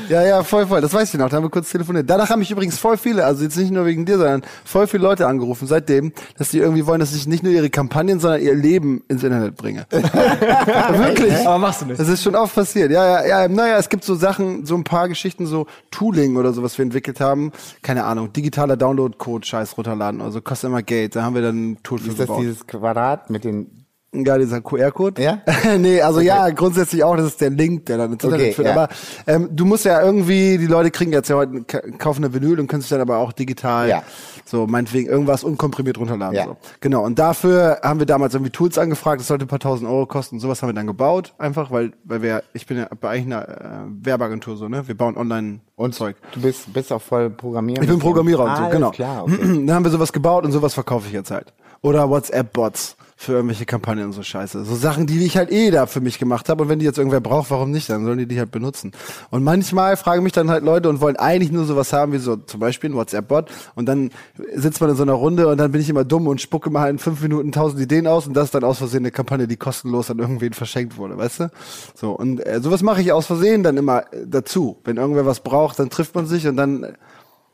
[0.09, 0.81] ja, ja, voll, voll.
[0.81, 1.29] Das weiß ich noch.
[1.29, 2.09] Da haben wir kurz telefoniert.
[2.09, 5.03] Danach haben mich übrigens voll viele, also jetzt nicht nur wegen dir, sondern voll viele
[5.03, 8.55] Leute angerufen seitdem, dass die irgendwie wollen, dass ich nicht nur ihre Kampagnen, sondern ihr
[8.55, 9.85] Leben ins Internet bringe.
[9.91, 11.35] Wirklich.
[11.45, 11.99] Aber machst du nicht.
[11.99, 12.91] Das ist schon oft passiert.
[12.91, 13.47] Ja, ja, ja.
[13.47, 16.83] Naja, es gibt so Sachen, so ein paar Geschichten, so Tooling oder so, was wir
[16.83, 17.51] entwickelt haben.
[17.81, 20.21] Keine Ahnung, digitaler Download-Code, Scheiß runterladen.
[20.21, 21.15] Also kostet immer Geld.
[21.15, 22.41] Da haben wir dann ein Tool für Ist das gebaut.
[22.41, 23.85] dieses Quadrat mit den,
[24.25, 25.21] Ja, dieser QR-Code?
[25.21, 25.39] Ja?
[25.77, 28.67] nee, also ja, grundsätzlich auch, das ist der Link, der dann ins Internet Okay, führt.
[28.67, 28.73] ja.
[28.73, 28.89] Aber
[29.27, 32.59] ähm, du musst ja irgendwie, die Leute kriegen jetzt ja heute, ka- kaufen eine Vinyl
[32.59, 34.03] und können sich dann aber auch digital, Ja.
[34.45, 36.35] so meinetwegen irgendwas unkomprimiert runterladen.
[36.35, 36.45] Ja.
[36.45, 36.57] So.
[36.79, 40.05] Genau, und dafür haben wir damals irgendwie Tools angefragt, das sollte ein paar tausend Euro
[40.05, 43.09] kosten und sowas haben wir dann gebaut, einfach, weil, weil wir, ich bin ja bei
[43.09, 44.87] eigentlich einer äh, Werbeagentur so, ne?
[44.87, 46.15] Wir bauen online und Zeug.
[46.33, 47.81] du bist, bist auch voll Programmierer.
[47.83, 48.91] Ich bin Programmierer und so, Alles genau.
[48.91, 49.37] klar, okay.
[49.41, 51.53] Dann haben wir sowas gebaut und sowas verkaufe ich jetzt halt.
[51.81, 54.63] Oder WhatsApp-Bots für irgendwelche Kampagnen und so Scheiße.
[54.63, 56.63] So Sachen, die ich halt eh da für mich gemacht habe.
[56.63, 57.89] Und wenn die jetzt irgendwer braucht, warum nicht?
[57.89, 58.91] Dann sollen die die halt benutzen.
[59.31, 62.35] Und manchmal fragen mich dann halt Leute und wollen eigentlich nur sowas haben wie so
[62.35, 63.49] zum Beispiel ein WhatsApp-Bot.
[63.73, 64.11] Und dann
[64.53, 66.91] sitzt man in so einer Runde und dann bin ich immer dumm und spucke mal
[66.91, 69.57] in fünf Minuten tausend Ideen aus und das ist dann aus Versehen eine Kampagne, die
[69.57, 71.51] kostenlos an irgendwen verschenkt wurde, weißt du?
[71.95, 74.77] So, und äh, sowas mache ich aus Versehen dann immer äh, dazu.
[74.83, 76.95] Wenn irgendwer was braucht, dann trifft man sich und dann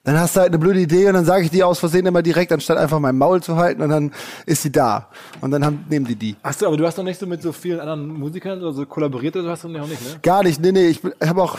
[0.06, 2.22] dann hast du halt eine blöde Idee und dann sage ich die aus Versehen immer
[2.22, 4.12] direkt, anstatt einfach mein Maul zu halten und dann
[4.46, 5.08] ist sie da.
[5.40, 6.36] Und dann haben, nehmen die die.
[6.44, 8.86] Hast du, aber du hast doch nicht so mit so vielen anderen Musikern oder so
[8.86, 10.20] kollaboriert oder so hast du noch nicht, ne?
[10.22, 11.58] Gar nicht, nee, nee, ich habe auch,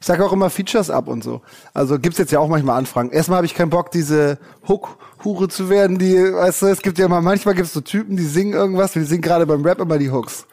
[0.00, 1.40] ich sage auch immer Features ab und so.
[1.72, 3.10] Also gibt's jetzt ja auch manchmal Anfragen.
[3.10, 4.38] Erstmal habe ich keinen Bock, diese
[5.24, 8.24] Hook-Hure zu werden, die, weißt du, es gibt ja immer, manchmal gibt's so Typen, die
[8.24, 10.46] singen irgendwas, die singen gerade beim Rap immer die Hooks.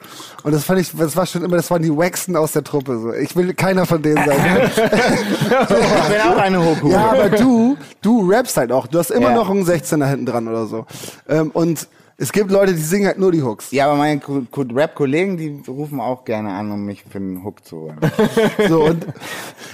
[0.44, 2.98] Und das fand ich, das war schon immer, das waren die Waxen aus der Truppe.
[3.00, 3.14] So.
[3.14, 4.72] Ich will keiner von denen sein.
[4.82, 6.90] Ich bin auch eine Hochhupe.
[6.94, 8.88] Ja, aber du, du rappst halt auch.
[8.88, 9.36] Du hast immer Ja.
[9.36, 10.86] noch einen 16er hinten dran oder so.
[11.28, 13.72] Ähm, und es gibt Leute, die singen halt nur die Hooks.
[13.72, 17.44] Ja, aber meine Ko- Ko- Rap-Kollegen, die rufen auch gerne an, um mich für einen
[17.44, 17.98] Hook zu holen.
[18.70, 19.06] So, und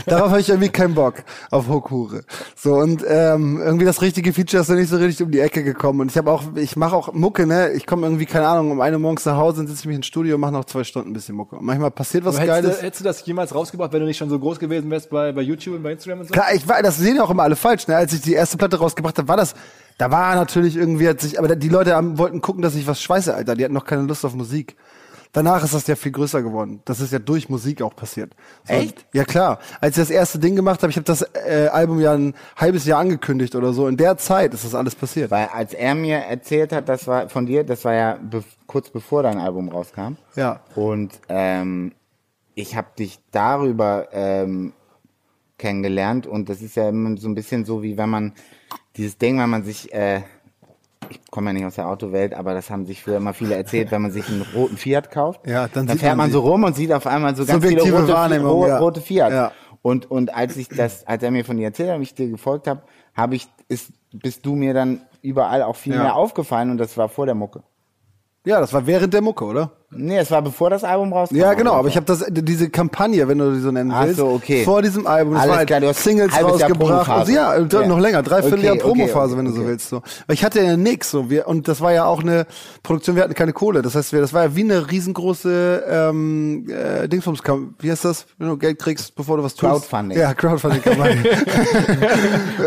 [0.06, 1.15] darauf habe ich irgendwie keinen Bock,
[1.52, 2.21] auf Hookhure.
[2.56, 5.63] So, und ähm, irgendwie das richtige Feature ist noch nicht so richtig um die Ecke
[5.63, 6.02] gekommen.
[6.02, 7.71] Und ich habe auch, ich mache auch Mucke, ne?
[7.73, 10.06] Ich komme irgendwie, keine Ahnung, um eine morgens nach Hause und sitze ich mich ins
[10.08, 11.58] Studio und mache noch zwei Stunden ein bisschen Mucke.
[11.58, 12.78] Und manchmal passiert was hättest, Geiles.
[12.80, 15.32] du, hättest du das jemals rausgebracht, wenn du nicht schon so groß gewesen wärst bei,
[15.32, 16.34] bei YouTube und bei Instagram und so?
[16.34, 17.88] Klar, ich war, das sehen ja auch immer alle falsch.
[17.88, 17.95] Ne?
[17.95, 19.54] Als ich die erste Platte rausgebracht habe, war das,
[19.97, 23.01] da war natürlich irgendwie, hat sich, aber die Leute haben, wollten gucken, dass ich was
[23.01, 23.55] schweiße, Alter.
[23.55, 24.75] Die hatten noch keine Lust auf Musik.
[25.33, 26.81] Danach ist das ja viel größer geworden.
[26.86, 28.33] Das ist ja durch Musik auch passiert.
[28.63, 29.05] So, Echt?
[29.13, 29.60] Ja klar.
[29.81, 32.86] Als ich das erste Ding gemacht habe, ich habe das äh, Album ja ein halbes
[32.86, 33.88] Jahr angekündigt oder so.
[33.88, 35.29] In der Zeit ist das alles passiert.
[35.29, 38.89] Weil als er mir erzählt hat, das war von dir, das war ja be kurz
[38.89, 40.15] bevor dein Album rauskam.
[40.36, 40.62] Ja.
[40.75, 41.91] Und ähm,
[42.55, 44.73] ich habe dich darüber ähm,
[45.57, 48.33] kennengelernt und das ist ja immer so ein bisschen so, wie wenn man
[48.95, 50.21] dieses Ding, wenn man sich, äh,
[51.10, 53.91] ich komme ja nicht aus der Autowelt, aber das haben sich früher immer viele erzählt,
[53.91, 56.75] wenn man sich einen roten Fiat kauft, Ja, dann sieht fährt man so rum und
[56.75, 58.77] sieht auf einmal so ganz viele rote, Wahrnehmung, ro ja.
[58.80, 59.32] rote Fiat.
[59.32, 59.51] Ja.
[59.82, 62.67] Und, und als ich das, als er mir von dir erzählt hat, ich dir gefolgt
[62.67, 62.82] habe,
[63.13, 66.03] habe ich, ist, bist du mir dann überall auch viel Ja.
[66.03, 67.63] mehr aufgefallen und das war vor der Mucke.
[68.45, 69.71] Ja, das war während der Mucke, oder?
[69.89, 71.38] Nee, es war bevor das Album rauskam.
[71.38, 74.17] Ja, genau, aber ich habe das diese Kampagne, wenn du die so nennen Ach willst,
[74.17, 74.65] so, okay.
[74.65, 77.10] vor diesem Album, das Alles war halt klar, du hast Singles Jahr rausgebracht.
[77.10, 77.88] Also, ja, Ja.
[77.88, 79.88] noch länger, dreiviertel Jahr Okay, okay, Promophase, okay, wenn du so willst.
[79.88, 80.02] So.
[80.28, 82.47] Weil ich hatte ja nix so, wir, und das war ja auch eine
[82.84, 83.82] Produktion, wir hatten keine Kohle.
[83.82, 87.39] Das heißt, wir, das war ja wie eine riesengroße ähm, äh, Dingsbums,
[87.80, 89.71] wie heißt das, wenn du Geld kriegst, bevor du was tust?
[89.71, 90.19] Crowdfunding.
[90.19, 91.23] Ja, Crowdfunding-Kampagne.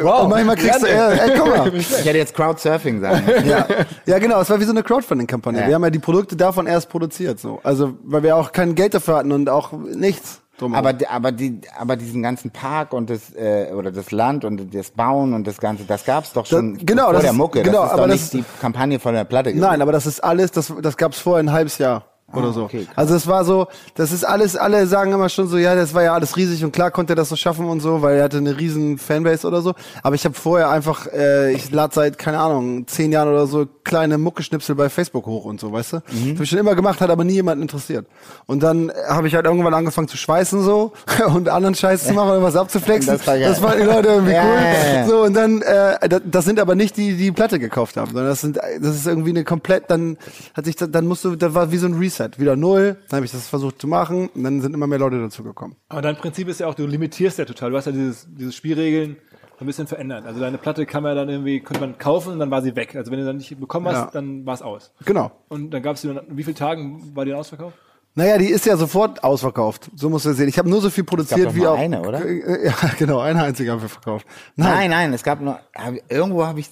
[0.02, 0.24] Wow.
[0.24, 1.74] und manchmal kriegst du, Jan, äh, ey, guck mal.
[1.74, 3.22] Ich hätte jetzt Crowdsurfing sagen.
[3.46, 3.66] ja.
[4.06, 5.61] ja, genau, es war wie so eine Crowdfunding-Kampagne.
[5.61, 5.68] Ja.
[5.68, 7.60] Wir haben ja die Produkte davon erst produziert, so.
[7.62, 10.40] Also, weil wir auch kein Geld dafür hatten und auch nichts.
[10.58, 14.74] Drum aber, aber, die, aber diesen ganzen Park und das, äh, oder das Land und
[14.74, 17.62] das Bauen und das Ganze, das gab's doch schon genau, vor das der Mucke.
[17.62, 19.66] genau, das ist aber doch das- nicht die Kampagne von der Platte gewesen.
[19.66, 22.04] Nein, aber das ist alles, das, das gab's vorher ein halbes Jahr.
[22.33, 22.64] Oder so.
[22.64, 25.95] okay, also es war so, das ist alles, alle sagen immer schon so, ja, das
[25.95, 28.24] war ja alles riesig und klar konnte er das so schaffen und so, weil er
[28.24, 29.74] hatte eine riesen Fanbase oder so.
[30.03, 33.66] Aber ich habe vorher einfach, äh, ich lade seit, keine Ahnung, zehn Jahren oder so
[33.85, 35.97] kleine Muckeschnipsel bei Facebook hoch und so, weißt du?
[35.97, 36.01] Mhm.
[36.03, 38.07] Das habe ich schon immer gemacht, hat aber nie jemanden interessiert.
[38.47, 40.93] Und dann habe ich halt irgendwann angefangen zu schweißen so
[41.35, 43.14] und anderen Scheiß zu machen und was abzuflexen.
[43.16, 43.49] Das war geil.
[43.49, 44.61] das fanden die Leute irgendwie Ja, cool.
[44.61, 45.07] ja, ja.
[45.07, 48.09] So, und dann, äh, das, das sind aber nicht die, die die Platte gekauft haben,
[48.09, 50.16] sondern das sind, das ist irgendwie eine komplett, dann
[50.55, 53.26] hat sich, dann musst du, das war wie so ein Reset, wieder null, dann habe
[53.26, 55.76] ich das versucht zu machen und dann sind immer mehr Leute dazu gekommen.
[55.88, 57.70] Aber dein Prinzip ist ja auch, du limitierst ja total.
[57.70, 59.16] Du hast ja dieses, diese Spielregeln
[59.58, 60.24] ein bisschen verändert.
[60.24, 62.96] Also deine Platte kann man dann irgendwie, konnte man kaufen und dann war sie weg.
[62.96, 64.10] Also wenn du dann nicht bekommen hast, Ja.
[64.12, 64.90] dann war es aus.
[65.04, 65.30] Genau.
[65.48, 67.76] Und dann gab es wie viele Tagen war die dann ausverkauft?
[68.14, 69.90] Naja, die ist ja sofort ausverkauft.
[69.94, 70.48] So musst du sehen.
[70.48, 71.78] Ich habe nur so viel produziert wie nur auch.
[71.78, 72.28] eine, oder?
[72.28, 74.26] Ja, genau, eine einzige haben wir verkauft.
[74.56, 76.68] Nein, nein, es gab nur, hab, irgendwo habe ich,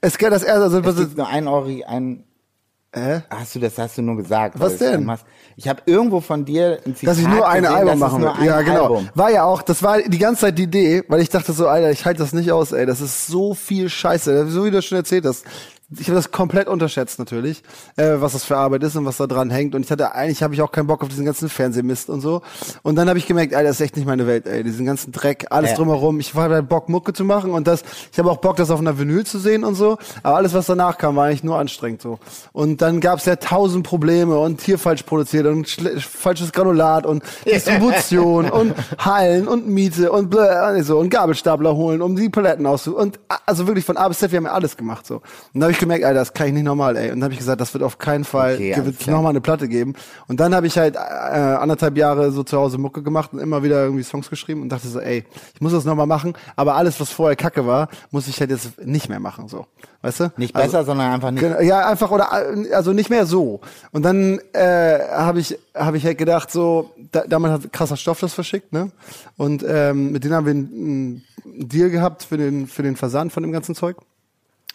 [0.00, 2.24] Es geht das erste, also es gibt nur ein Euro, ein,
[2.92, 3.22] Hä?
[3.30, 4.58] hast du das, hast du nur gesagt.
[4.58, 5.04] Was denn?
[5.04, 5.24] machst.
[5.56, 8.22] Ich habe irgendwo von dir ein Zitat dass ich nur eine gesehen, Album das machen
[8.22, 8.28] will.
[8.30, 8.82] ein Ja, genau.
[8.84, 9.08] Album.
[9.14, 11.92] War ja auch, das war die ganze Zeit die Idee, weil ich dachte so, Alter,
[11.92, 14.98] ich halte das nicht aus, ey, das ist so viel Scheiße, so wie du schon
[14.98, 15.44] erzählt hast.
[15.98, 17.62] Ich habe das komplett unterschätzt natürlich,
[17.96, 19.74] äh, was das für Arbeit ist und was da dran hängt.
[19.74, 22.42] Und ich hatte eigentlich habe ich auch keinen Bock auf diesen ganzen Fernsehmist und so.
[22.82, 25.10] Und dann habe ich gemerkt, Alter, das ist echt nicht meine Welt, ey, diesen ganzen
[25.10, 25.76] Dreck, alles Ja.
[25.76, 26.20] drumherum.
[26.20, 27.82] Ich hatte Bock Mucke zu machen und das,
[28.12, 29.98] ich habe auch Bock, das auf einer Vinyl zu sehen und so.
[30.22, 32.20] Aber alles, was danach kam, war eigentlich nur anstrengend so.
[32.52, 35.68] Und dann gab's ja tausend Probleme und hier falsch produziert und
[35.98, 42.14] falsches Granulat und Distribution und Hallen und Miete und bläh, so und Gabelstapler holen, um
[42.14, 45.04] die Paletten auszu und also wirklich von A bis Z, wir haben ja alles gemacht
[45.06, 45.16] so.
[45.16, 45.22] Und
[45.54, 47.06] dann habe ich gemerkt, Alter, das kann ich nicht normal, ey.
[47.10, 49.66] Und dann habe ich gesagt, das wird auf keinen Fall, Okay, wird nochmal eine Platte
[49.68, 49.94] geben.
[50.28, 53.62] Und dann habe ich halt äh, anderthalb Jahre so zu Hause Mucke gemacht und immer
[53.64, 55.24] wieder irgendwie Songs geschrieben und dachte so, ey,
[55.54, 58.80] ich muss das nochmal machen, aber alles, was vorher Kacke war, muss ich halt jetzt
[58.84, 59.66] nicht mehr machen, so.
[60.02, 60.32] Weißt du?
[60.36, 61.42] Nicht Also- besser, sondern einfach nicht.
[61.62, 62.30] Ja, einfach oder
[62.72, 63.60] also nicht mehr so.
[63.92, 68.20] Und dann äh, habe ich habe ich halt gedacht so, da, damals hat krasser Stoff
[68.20, 68.90] das verschickt, ne?
[69.36, 73.32] Und ähm, mit denen haben wir einen, einen Deal gehabt für den für den Versand
[73.32, 73.96] von dem ganzen Zeug.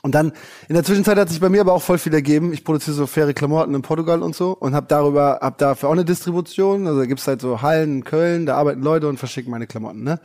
[0.06, 0.34] Und dann
[0.70, 2.54] in der Zwischenzeit hat sich bei mir aber auch voll viel ergeben.
[2.54, 5.94] Ich produziere so faire Klamotten in Portugal und so und habe darüber hab dafür auch
[5.94, 6.86] eine Distribution.
[6.86, 10.04] Also da gibt's halt so Hallen in Köln, da arbeiten Leute und verschicken meine Klamotten,
[10.04, 10.20] ne?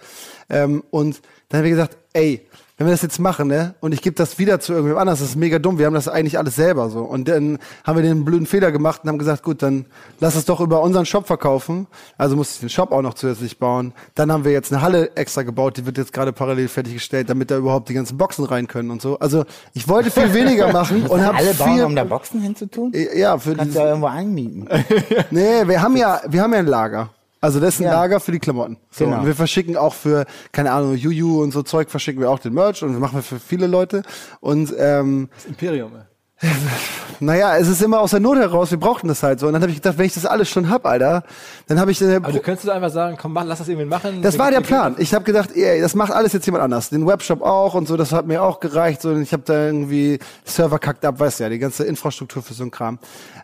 [0.50, 2.46] Ähm, und dann habe ich gesagt, ey,
[2.80, 5.28] wenn wir das jetzt machen, ne, und ich gebe das wieder zu irgendwem anders, das
[5.28, 5.78] ist mega dumm.
[5.78, 7.00] Wir haben das eigentlich alles selber so.
[7.00, 9.84] Und dann haben wir den blöden Fehler gemacht und haben gesagt, gut, dann
[10.18, 11.88] lass es doch über unseren Shop verkaufen.
[12.16, 13.92] Also musste ich den Shop auch noch zusätzlich bauen.
[14.14, 17.50] Dann haben wir jetzt eine Halle extra gebaut, die wird jetzt gerade parallel fertiggestellt, damit
[17.50, 19.18] da überhaupt die ganzen Boxen rein können und so.
[19.18, 22.94] Also ich wollte viel weniger machen und habe Alle bauen, viel um da Boxen hinzutun?
[23.14, 24.66] ja für Kannst du ja irgendwo einmieten.
[25.30, 27.10] Nee, wir haben ja, wir haben ja ein Lager.
[27.40, 27.92] Also das ist ein Ja.
[27.94, 28.76] Lager für die Klamotten.
[28.90, 29.20] So, Genau.
[29.20, 32.52] Und wir verschicken auch für, keine Ahnung, Juju und so Zeug verschicken wir auch den
[32.52, 34.02] Merch und das machen wir für viele Leute.
[34.40, 35.92] Und ähm, Das Imperium.
[35.96, 36.02] ey.
[37.20, 39.46] naja, es ist immer aus der Not heraus, wir brauchten das halt so.
[39.46, 41.22] Und dann habe ich gedacht, wenn ich das alles schon hab, Alter,
[41.66, 44.22] dann habe ich äh, Aber du könntest einfach sagen, komm, mach, lass das irgendwie machen.
[44.22, 44.94] das war der Plan.
[44.98, 46.88] Ich habe gedacht, ey, das macht alles jetzt jemand anders.
[46.88, 49.02] Den Webshop auch und so, das hat mir auch gereicht.
[49.02, 52.42] So, und ich habe da irgendwie Server kackt ab, weißt du ja, die ganze Infrastruktur
[52.42, 52.98] für so ein Kram.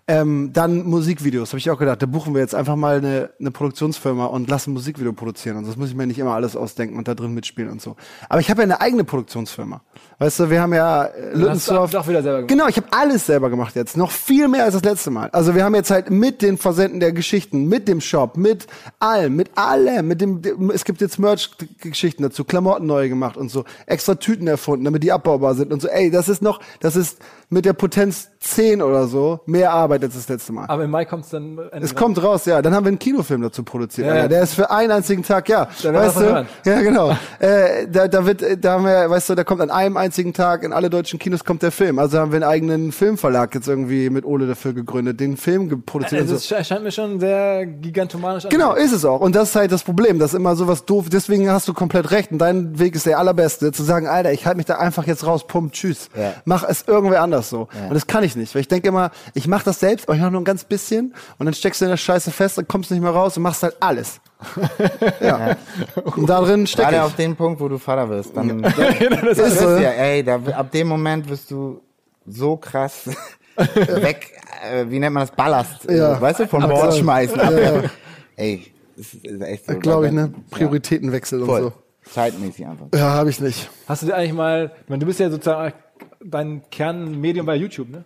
[0.09, 3.51] Ähm, dann Musikvideos, habe ich auch gedacht, da buchen wir jetzt einfach mal eine, eine
[3.51, 5.57] Produktionsfirma und lassen Musikvideo produzieren.
[5.57, 7.97] Und das muss ich mir nicht immer alles ausdenken und da drin mitspielen und so.
[8.29, 9.81] Aber ich habe ja eine eigene Produktionsfirma.
[10.21, 11.91] Weißt du, wir haben ja äh, Lüttensdorf.
[11.91, 12.49] doch wieder selber gemacht.
[12.49, 13.97] Genau, ich habe alles selber gemacht jetzt.
[13.97, 15.29] Noch viel mehr als das letzte Mal.
[15.31, 18.69] Also wir haben jetzt halt mit den Versenden der Geschichten, mit dem Shop, mit
[19.01, 23.51] allem, mit allem, mit dem, dem es gibt jetzt Merch-Geschichten dazu, Klamotten neu gemacht und
[23.51, 25.89] so, extra Tüten erfunden, damit die abbaubar sind und so.
[25.89, 30.15] Ey, das ist noch, das ist mit der Potenz 10 oder so mehr Arbeit als
[30.15, 30.67] das letzte Mal.
[30.69, 31.59] Aber im Mai kommt es dann.
[31.73, 32.61] Es kommt raus, ja.
[32.63, 34.07] Dann haben wir einen Kinofilm dazu produziert.
[34.07, 34.29] Ja, ja.
[34.29, 35.69] Der ist für einen einzigen Tag, ja.
[35.83, 36.21] Da weißt du?
[36.21, 36.47] hören.
[36.65, 37.11] Ja, genau.
[37.39, 40.63] äh, da, da wird, da haben wir, weißt du, da kommt an einem einzigen Tag
[40.65, 41.99] in alle deutschen Kinos kommt der Film.
[41.99, 46.23] Also haben wir einen eigenen Filmverlag jetzt irgendwie mit Ole dafür gegründet, den Film geproduziert.
[46.23, 46.55] Also es so.
[46.55, 48.51] sche- erscheint mir schon sehr gigantomanisch an.
[48.51, 49.21] Genau, ist es auch.
[49.21, 52.31] Und das ist halt das Problem, dass immer sowas doof, deswegen hast du komplett recht.
[52.33, 55.27] Und dein Weg ist der allerbeste, zu sagen, Alter, ich halte mich da einfach jetzt
[55.27, 56.09] raus, pump, tschüss.
[56.17, 56.33] Ja.
[56.45, 57.69] Mach es irgendwer anders so.
[57.89, 60.21] Und das kann ich nicht, weil ich denke immer, ich mache das selbst, aber ich
[60.21, 62.91] mache nur ein ganz bisschen und dann steckst du in der Scheiße fest und kommst
[62.91, 64.21] nicht mehr raus und machst halt alles.
[65.21, 65.57] ja.
[66.05, 67.03] Und da drin stecke Gerade ich.
[67.03, 68.37] auf den Punkt, wo du Vater wirst.
[68.37, 68.75] Dann das
[69.37, 69.69] das ist so.
[69.77, 71.81] ja, ey, da, ab dem Moment wirst du
[72.27, 73.09] so krass
[73.57, 74.33] weg,
[74.71, 76.17] äh, wie nennt man das, Ballast, Ja.
[76.17, 76.83] äh, weißt du, vom Absaugen.
[76.83, 77.37] Bord schmeißen.
[77.39, 77.83] Ja, ja.
[78.37, 79.79] Ey, das ist, ist echt so.
[79.79, 80.33] Glaube ich, ne?
[80.33, 80.39] Ja.
[80.51, 81.63] Prioritätenwechsel und Voll.
[81.63, 81.73] so.
[82.13, 82.87] Zeitmäßig einfach.
[82.95, 83.69] Ja, habe ich nicht.
[83.89, 85.73] Hast du dir eigentlich mal, ich meine, du bist ja sozusagen,
[86.31, 88.05] dein Kernmedium bei YouTube, ne?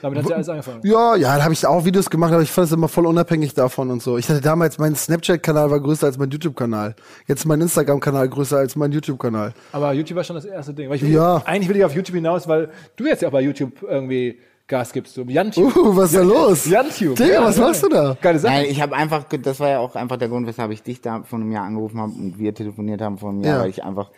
[0.00, 0.80] Damit hat ja alles angefangen.
[0.82, 3.52] Ja, ja, da habe ich auch Videos gemacht, aber ich fand es immer voll unabhängig
[3.52, 4.16] davon und so.
[4.16, 6.94] Ich hatte damals, mein Snapchat-Kanal war größer als mein YouTube-Kanal.
[7.26, 9.52] Jetzt ist mein Instagram-Kanal größer als mein YouTube-Kanal.
[9.72, 10.88] Aber YouTube war schon das erste Ding.
[10.88, 11.42] Weil ich will, Ja.
[11.44, 14.90] Eigentlich will ich auf YouTube hinaus, weil du jetzt ja auch bei YouTube irgendwie Gas
[14.94, 15.12] gibst.
[15.14, 15.78] So Jantube.
[15.78, 16.64] Uh, was ist da los?
[16.70, 17.14] Jantube.
[17.16, 17.66] Digga, Ja, was ja.
[17.66, 18.16] machst du da?
[18.22, 18.54] Geile Sache.
[18.54, 21.22] Nein, ich habe einfach, das war ja auch einfach der Grund, weshalb ich dich da
[21.24, 23.62] vor einem Jahr angerufen habe und wir telefoniert haben vor einem Jahr, Ja.
[23.64, 24.10] weil ich einfach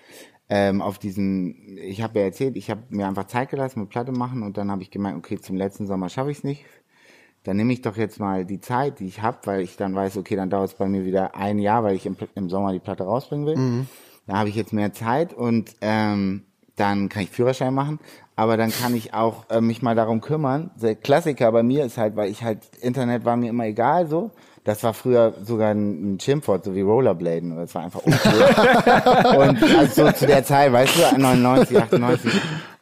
[0.48, 4.12] ähm, auf diesen, ich habe ja erzählt, ich habe mir einfach Zeit gelassen mit Platte
[4.12, 6.64] machen und dann habe ich gemeint, okay, zum letzten Sommer schaffe ich es nicht.
[7.42, 10.16] Dann nehme ich doch jetzt mal die Zeit, die ich habe, weil ich dann weiß,
[10.16, 12.80] okay, dann dauert es bei mir wieder ein Jahr, weil ich im, im Sommer die
[12.80, 13.56] Platte rausbringen will.
[14.26, 16.42] Da habe ich jetzt mehr Zeit und ähm,
[16.74, 18.00] dann kann ich Führerschein machen,
[18.34, 20.70] aber dann kann ich auch äh, mich mal darum kümmern.
[20.80, 24.30] Der Klassiker bei mir ist halt, weil ich halt, Internet war mir immer egal so.
[24.66, 27.54] Das war früher sogar ein, Schimpfwort, so wie Rollerbladen.
[27.54, 29.38] Das war einfach uncool.
[29.38, 32.32] und also so zu der Zeit, weißt du, 99, 98.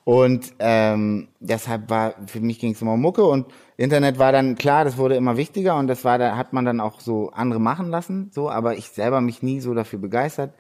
[0.05, 4.55] Und ähm, deshalb war, für mich ging es immer um Mucke und Internet war dann
[4.55, 7.61] klar, das wurde immer wichtiger und das war, da hat man dann auch so andere
[7.61, 10.55] machen lassen, so, aber ich selber mich nie so dafür begeistert.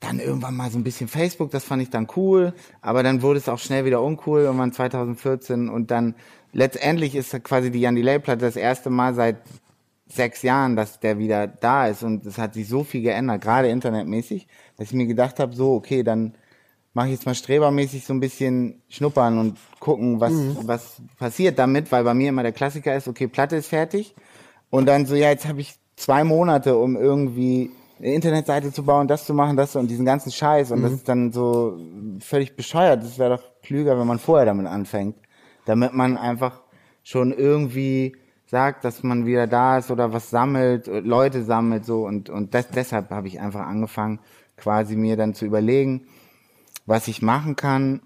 [0.00, 3.38] Dann irgendwann mal so ein bisschen Facebook, das fand ich dann cool, aber dann wurde
[3.38, 6.16] es auch schnell wieder uncool, irgendwann 2014 und dann
[6.52, 9.36] letztendlich ist quasi die Jan Delay-Platte das erste Mal seit
[10.12, 13.68] sechs Jahren, dass der wieder da ist und es hat sich so viel geändert, gerade
[13.68, 14.46] internetmäßig,
[14.76, 16.34] dass ich mir gedacht habe, so, okay, dann
[16.92, 20.32] mache ich jetzt mal strebermäßig so ein bisschen schnuppern und gucken, was,
[20.64, 24.14] was passiert damit, weil bei mir immer der Klassiker ist, okay, Platte ist fertig
[24.70, 29.06] und dann so, ja, jetzt habe ich zwei Monate, um irgendwie eine Internetseite zu bauen,
[29.06, 31.78] das zu machen, das und diesen ganzen Scheiß und das ist dann so
[32.18, 33.02] völlig bescheuert.
[33.02, 35.16] Das wäre doch klüger, wenn man vorher damit anfängt,
[35.66, 36.62] damit man einfach
[37.02, 38.16] schon irgendwie
[38.50, 42.68] sagt, dass man wieder da ist oder was sammelt, Leute sammelt so und und das,
[42.68, 44.18] deshalb habe ich einfach angefangen,
[44.56, 46.06] quasi mir dann zu überlegen,
[46.84, 48.02] was ich machen kann,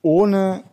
[0.00, 0.64] ohne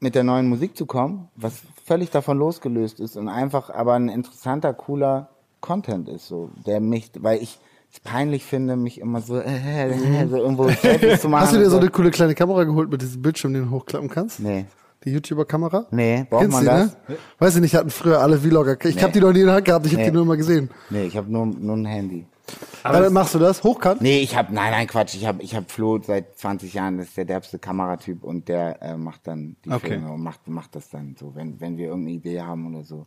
[0.00, 4.08] mit der neuen Musik zu kommen, was völlig davon losgelöst ist und einfach aber ein
[4.08, 5.28] interessanter, cooler
[5.60, 7.60] Content ist, so, der mich, weil ich
[7.92, 11.42] es peinlich finde, mich immer so, äh, äh, so irgendwo Selfies zu machen.
[11.42, 14.08] Hast du dir so eine coole kleine Kamera geholt mit diesem Bildschirm, den du hochklappen
[14.08, 14.40] kannst?
[14.40, 14.66] Nee.
[15.04, 15.86] Die YouTuber-Kamera?
[15.90, 16.96] Nee, braucht Kennst man die, das?
[17.08, 17.16] ne?
[17.38, 18.76] Weiß ich nicht, hatten früher alle Vlogger.
[18.84, 19.02] Ich Nee.
[19.02, 20.10] habe die noch nie in der Hand gehabt, ich habe Nee.
[20.10, 20.70] die nur mal gesehen.
[20.90, 22.26] Nee, ich habe nur, nur ein Handy.
[22.82, 23.62] Aber dann machst du das?
[23.62, 24.00] Hochkant?
[24.02, 25.14] Nee, ich habe nein, nein, Quatsch.
[25.14, 28.82] Ich habe ich hab Flo seit 20 Jahren, das ist der derbste Kameratyp und der
[28.82, 29.88] äh, macht dann die Okay.
[29.90, 33.06] Filme und macht, macht das dann so, wenn, wenn wir irgendeine Idee haben oder so.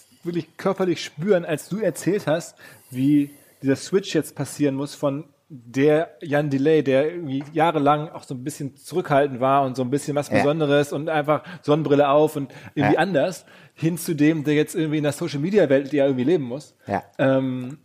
[0.23, 2.57] wirklich körperlich spüren, als du erzählt hast,
[2.89, 3.29] wie
[3.61, 8.43] dieser Switch jetzt passieren muss von der Jan Delay, der irgendwie jahrelang auch so ein
[8.43, 10.37] bisschen zurückhaltend war und so ein bisschen was Ja.
[10.37, 12.99] Besonderes und einfach Sonnenbrille auf und irgendwie Ja.
[13.01, 16.23] anders, hin zu dem, der jetzt irgendwie in der Social Media Welt, die ja irgendwie
[16.23, 16.73] leben muss.
[16.87, 17.03] Ja.
[17.17, 17.79] Ähm,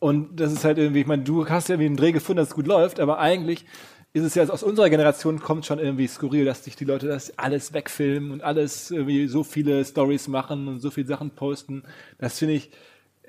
[0.00, 2.48] und das ist halt irgendwie, ich meine, du hast ja irgendwie einen Dreh gefunden, dass
[2.48, 3.64] es gut läuft, aber eigentlich
[4.14, 7.38] ist es ja aus unserer Generation kommt schon irgendwie skurril, dass sich die Leute das
[7.38, 11.82] alles wegfilmen und alles irgendwie so viele Stories machen und so viele Sachen posten.
[12.18, 12.70] Das finde ich,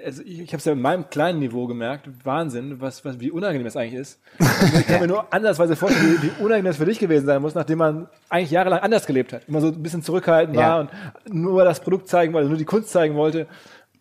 [0.03, 3.31] also ich, ich habe es ja in meinem kleinen Niveau gemerkt, Wahnsinn, was, was, wie
[3.31, 4.19] unangenehm das eigentlich ist.
[4.39, 7.41] Und ich kann mir nur ansatzweise vorstellen, wie, wie unangenehm das für dich gewesen sein
[7.41, 9.47] muss, nachdem man eigentlich jahrelang anders gelebt hat.
[9.47, 10.61] Immer so ein bisschen zurückhaltend Ja.
[10.67, 10.89] war und
[11.33, 13.47] nur das Produkt zeigen wollte, nur die Kunst zeigen wollte.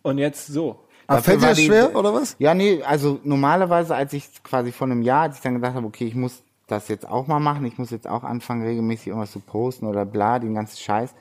[0.02, 0.80] Und jetzt so.
[1.06, 2.34] Aber fällt dir das die- schwer, oder was?
[2.40, 5.86] Ja, nee, also normalerweise, als ich quasi vor einem Jahr, als ich dann gedacht habe,
[5.86, 9.32] okay, ich muss das jetzt auch mal machen, ich muss jetzt auch anfangen, regelmäßig irgendwas
[9.32, 11.14] zu posten oder bla, den ganzen Scheiß,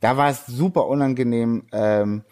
[0.00, 1.64] da war es super unangenehm.
[1.72, 2.22] Ähm,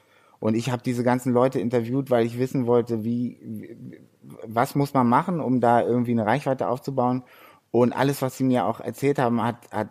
[0.40, 3.98] und ich habe diese ganzen Leute interviewt, weil ich wissen wollte, wie, wie,
[4.46, 7.22] was muss man machen, um da irgendwie eine Reichweite aufzubauen.
[7.70, 9.88] Und alles, was sie mir auch erzählt haben, hat, hat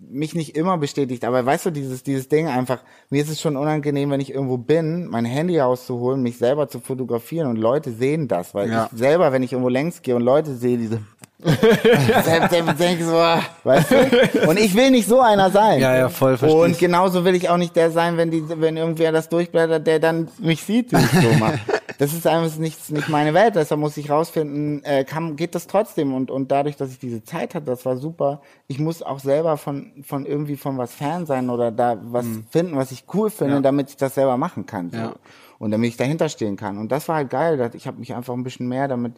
[0.00, 3.56] mich nicht immer bestätigt, aber weißt du, dieses, dieses Ding einfach, mir ist es schon
[3.56, 8.28] unangenehm, wenn ich irgendwo bin, mein Handy rauszuholen, mich selber zu fotografieren und Leute sehen
[8.28, 8.88] das, weil Ja.
[8.92, 11.00] ich selber, wenn ich irgendwo längs gehe und Leute sehe, diese
[11.44, 14.48] selbst, selbst denke ich so, ah, weißt du?
[14.48, 15.80] Und ich will nicht so einer sein.
[15.80, 18.76] Ja, ja, voll, versteh Und genauso will ich auch nicht der sein, wenn die, wenn
[18.76, 21.58] irgendwer das durchblättert, der dann mich sieht, wie ich so mache.
[21.98, 25.66] das ist einfach nicht, nicht meine Welt, deshalb muss ich rausfinden, äh, kann, geht das
[25.66, 28.40] trotzdem und, und dadurch, dass ich diese Zeit hatte, das war super.
[28.66, 32.76] Ich muss auch selber von, von irgendwie von was Fan sein oder da was finden,
[32.76, 33.58] was ich cool finde, Mhm.
[33.58, 33.62] Ja.
[33.62, 34.90] damit ich das selber machen kann.
[34.90, 34.96] So.
[34.96, 35.12] Ja.
[35.58, 36.78] Und damit ich dahinter stehen kann.
[36.78, 37.56] Und das war halt geil.
[37.56, 39.12] dass Ich habe mich einfach ein bisschen mehr damit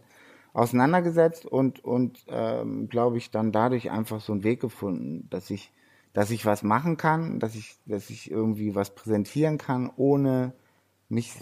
[0.57, 5.71] auseinandergesetzt und, und ähm, glaube ich, dann dadurch einfach so einen Weg gefunden, dass ich,
[6.15, 10.53] dass ich was machen kann, dass ich, dass ich irgendwie was präsentieren kann, ohne
[11.09, 11.33] mich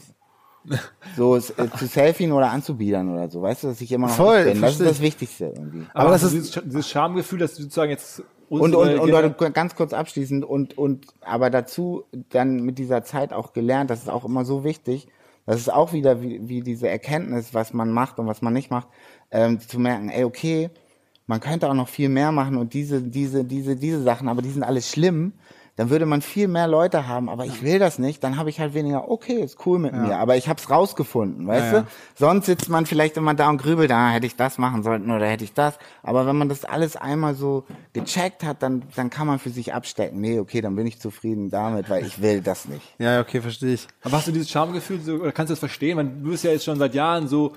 [1.17, 3.41] so äh, zu selfien oder anzubiedern oder so.
[3.43, 4.61] Weißt du, dass ich immer noch Voll, bin.
[4.61, 5.03] Das ist das ich.
[5.03, 5.87] Wichtigste irgendwie.
[5.95, 9.55] Aber, das das ist- dieses, dieses Schamgefühl, dass du sozusagen jetzt Und, und, und, und
[9.55, 14.09] ganz kurz abschließend und, und aber dazu dann mit dieser Zeit auch gelernt, das ist
[14.09, 15.07] auch immer so wichtig,
[15.47, 18.71] das ist auch wieder wie, wie diese Erkenntnis, was man macht und was man nicht
[18.71, 18.89] macht,
[19.31, 20.71] ähm, zu merken, ey, okay,
[21.27, 24.51] man könnte auch noch viel mehr machen und diese, diese, diese, diese Sachen, aber die
[24.51, 25.33] sind alle schlimm,
[25.77, 28.61] dann würde man viel mehr Leute haben, aber ich will das nicht, dann habe ich
[28.61, 31.81] halt weniger, okay, ist cool mit mir, aber ich habe es rausgefunden, weißt Ja, ja.
[31.81, 31.87] du?
[32.14, 35.27] Sonst sitzt man vielleicht immer da und grübelt, ah, hätte ich das machen sollten oder
[35.27, 35.79] hätte ich das.
[36.03, 39.75] Aber wenn man das alles einmal so gecheckt hat, dann, dann kann man für sich
[39.75, 40.20] abstecken.
[40.20, 42.83] Nee, okay, dann bin ich zufrieden damit, weil ich will das nicht.
[42.99, 43.89] Ja, okay, verstehe ich.
[44.03, 45.97] Aber hast du dieses Schamgefühl, so, oder kannst du das verstehen?
[45.97, 47.53] Man, du bist ja jetzt schon seit Jahren so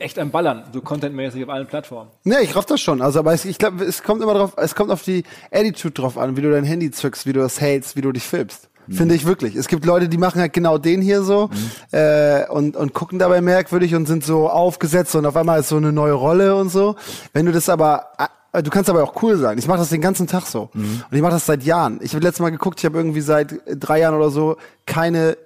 [0.00, 2.10] echt am Ballern, so contentmäßig auf allen Plattformen.
[2.24, 3.02] Nee, ich raff das schon.
[3.02, 6.18] Also, aber ich, ich glaube, es kommt immer drauf, es kommt auf die Attitude drauf
[6.18, 8.68] an, wie du dein Handy zückst, wie du das hältst, wie du dich filmst.
[8.88, 9.54] Finde ich wirklich.
[9.54, 11.48] Es gibt Leute, die machen halt genau den hier so
[11.92, 15.76] äh, und, und gucken dabei merkwürdig und sind so aufgesetzt und auf einmal ist so
[15.76, 16.96] eine neue Rolle und so.
[17.32, 18.24] Wenn du das aber äh,
[18.64, 19.58] Du kannst aber auch cool sein.
[19.58, 20.70] Ich mache das den ganzen Tag so.
[20.74, 22.00] Und ich mache das seit Jahren.
[22.02, 25.36] Ich habe letztes Mal geguckt, ich habe irgendwie seit drei Jahren oder so keine,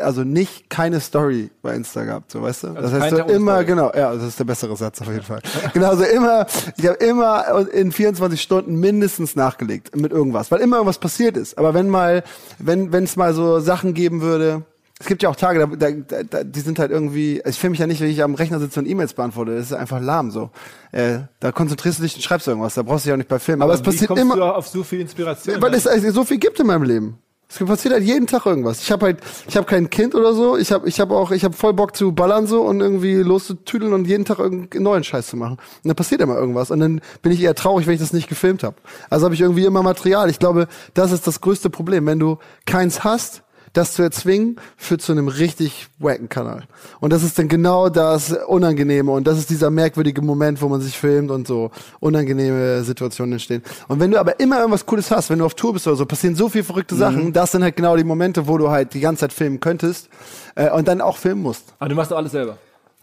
[0.00, 2.68] also nicht keine Story bei Insta gehabt, so weißt du?
[2.74, 5.40] das heißt so immer, genau, ja, das ist der bessere Satz auf jeden Fall.
[5.72, 6.46] genau, also immer,
[6.76, 11.58] ich habe immer in 24 Stunden mindestens nachgelegt mit irgendwas, weil immer irgendwas passiert ist.
[11.58, 12.22] Aber wenn mal,
[12.58, 14.62] wenn wenn es mal so Sachen geben würde,
[15.00, 17.80] es gibt ja auch Tage, da, da, da, die sind halt irgendwie, ich filme mich
[17.80, 20.50] ja nicht, wenn ich am Rechner sitze und E-Mails beantworte, das ist einfach lahm so.
[20.92, 23.40] Äh, da konzentrierst du dich und schreibst irgendwas, da brauchst du dich auch nicht bei
[23.40, 23.62] Filmen.
[23.62, 25.60] Aber, es Wie passiert immer, du auf so viel Inspiration?
[25.60, 27.18] weil es also so viel gibt in meinem Leben.
[27.60, 28.80] Es passiert halt jeden Tag irgendwas.
[28.80, 30.56] Ich habe halt, ich habe kein Kind oder so.
[30.56, 33.92] Ich habe, ich habe auch, ich habe voll Bock zu ballern so und irgendwie loszutüdeln
[33.92, 35.58] und jeden Tag irgendeinen neuen Scheiß zu machen.
[35.58, 38.28] Und dann passiert immer irgendwas und dann bin ich eher traurig, wenn ich das nicht
[38.28, 38.76] gefilmt habe.
[39.10, 40.28] Also habe ich irgendwie immer Material.
[40.30, 43.42] Ich glaube, das ist das größte Problem, wenn du keins hast.
[43.74, 46.64] Das zu erzwingen, führt zu einem richtig wacken Kanal.
[47.00, 49.12] Und das ist dann genau das Unangenehme.
[49.12, 51.70] Und das ist dieser merkwürdige Moment, wo man sich filmt und so
[52.00, 53.62] unangenehme Situationen entstehen.
[53.88, 56.06] Und wenn du aber immer irgendwas Cooles hast, wenn du auf Tour bist oder so,
[56.06, 57.32] passieren so viele verrückte Sachen.
[57.32, 60.08] Das sind halt genau die Momente, wo du halt die ganze Zeit filmen könntest
[60.54, 61.74] äh, und dann auch filmen musst.
[61.78, 62.56] Aber du machst doch alles selber.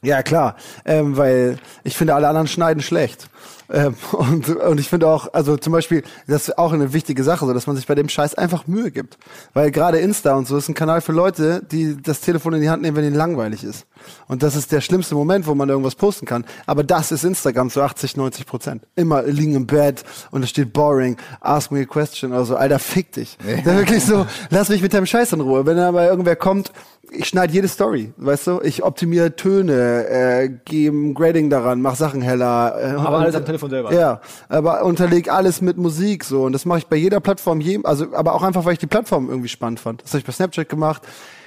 [0.03, 0.55] Ja, klar.
[0.83, 3.29] Ähm, weil ich finde, alle anderen schneiden schlecht.
[3.71, 7.45] Ähm, und, und ich finde auch, also zum Beispiel, das ist auch eine wichtige Sache,
[7.45, 9.17] so dass man sich bei dem Scheiß einfach Mühe gibt.
[9.53, 12.69] Weil gerade Insta und so ist ein Kanal für Leute, die das Telefon in die
[12.69, 13.85] Hand nehmen, wenn ihnen langweilig ist.
[14.27, 16.45] Und das ist der schlimmste Moment, wo man irgendwas posten kann.
[16.65, 18.87] Aber das ist Instagram zu 80, 90 Prozent.
[18.95, 22.55] Immer liegen im Bett und es steht boring, ask me a question oder so.
[22.55, 23.37] Alter, fick dich.
[23.47, 23.77] Ja.
[23.77, 25.65] wirklich so, lass mich mit deinem Scheiß in Ruhe.
[25.65, 26.71] Wenn aber irgendwer kommt,
[27.13, 28.61] ich schneide jede Story, weißt du?
[28.63, 32.75] Ich optimiere Töne, äh, gehe ein Grading daran, mach Sachen heller.
[32.79, 33.93] Äh, Aber alles am Telefon selber.
[33.93, 37.85] Ja, aber unterleg alles mit Musik so und das mache ich bei jeder Plattform, jedem,
[37.85, 40.01] also aber auch einfach, weil ich die Plattform irgendwie spannend fand.
[40.03, 41.01] Das habe ich bei Snapchat gemacht.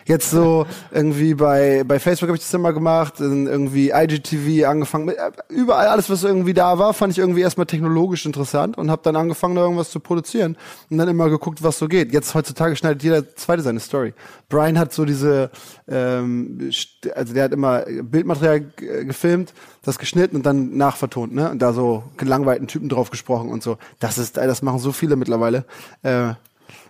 [0.07, 5.15] Jetzt so irgendwie bei bei Facebook habe ich das immer gemacht, irgendwie IGTV angefangen äh,
[5.49, 9.17] überall alles was irgendwie da war, fand ich irgendwie erstmal technologisch interessant und habe dann
[9.17, 10.57] angefangen da irgendwas zu produzieren
[10.91, 12.13] und dann immer geguckt, was so geht.
[12.13, 14.15] Jetzt heutzutage schneidet jeder zweite seine Story.
[14.49, 15.51] Brian hat so diese
[15.89, 16.71] ähm,
[17.15, 19.53] also der hat immer Bildmaterial g- gefilmt,
[19.83, 21.51] das geschnitten und dann nachvertont, ne?
[21.51, 23.79] Und da so gelangweilten Typen drauf gesprochen und so.
[24.01, 25.65] Das ist, das machen so viele mittlerweile.
[26.03, 26.35] Äh,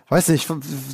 [0.09, 0.47] weiß nicht,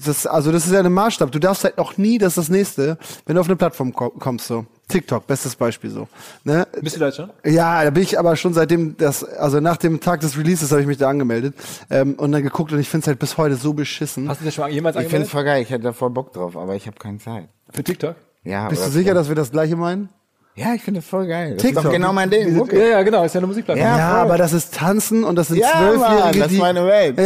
[0.05, 1.31] das, also das ist ja ein Maßstab.
[1.31, 4.09] Du darfst halt auch nie, das ist das nächste, wenn du auf eine Plattform ko-
[4.11, 4.65] kommst, so.
[4.87, 6.07] TikTok, bestes Beispiel so.
[6.43, 6.67] Ne?
[6.81, 7.29] Bist du da schon?
[7.45, 10.81] Ja, da bin ich aber schon seitdem das, also nach dem Tag des Releases habe
[10.81, 11.55] ich mich da angemeldet
[11.89, 14.27] ähm, und dann geguckt und ich finde es halt bis heute so beschissen.
[14.27, 15.31] Hast du dich schon jemals Ich finde es angemeldet?
[15.31, 17.47] voll geil, ich hätte da voll Bock drauf, aber ich habe keine Zeit.
[17.69, 18.15] Für TikTok?
[18.43, 20.09] Ja, Bist du sicher, dass wir das gleiche meinen?
[20.55, 21.53] Ja, ich finde das voll geil.
[21.53, 21.77] Das TikTok.
[21.83, 22.55] ist doch genau mein Ding.
[22.55, 22.89] Ja, Okay.
[22.91, 23.87] ja, genau, ist ja eine Musikplattform.
[23.87, 26.59] Ja, Ja, aber das ist Tanzen und das sind Ja, Zwölfjährige, Mann, das die ist
[26.59, 27.19] meine Welt.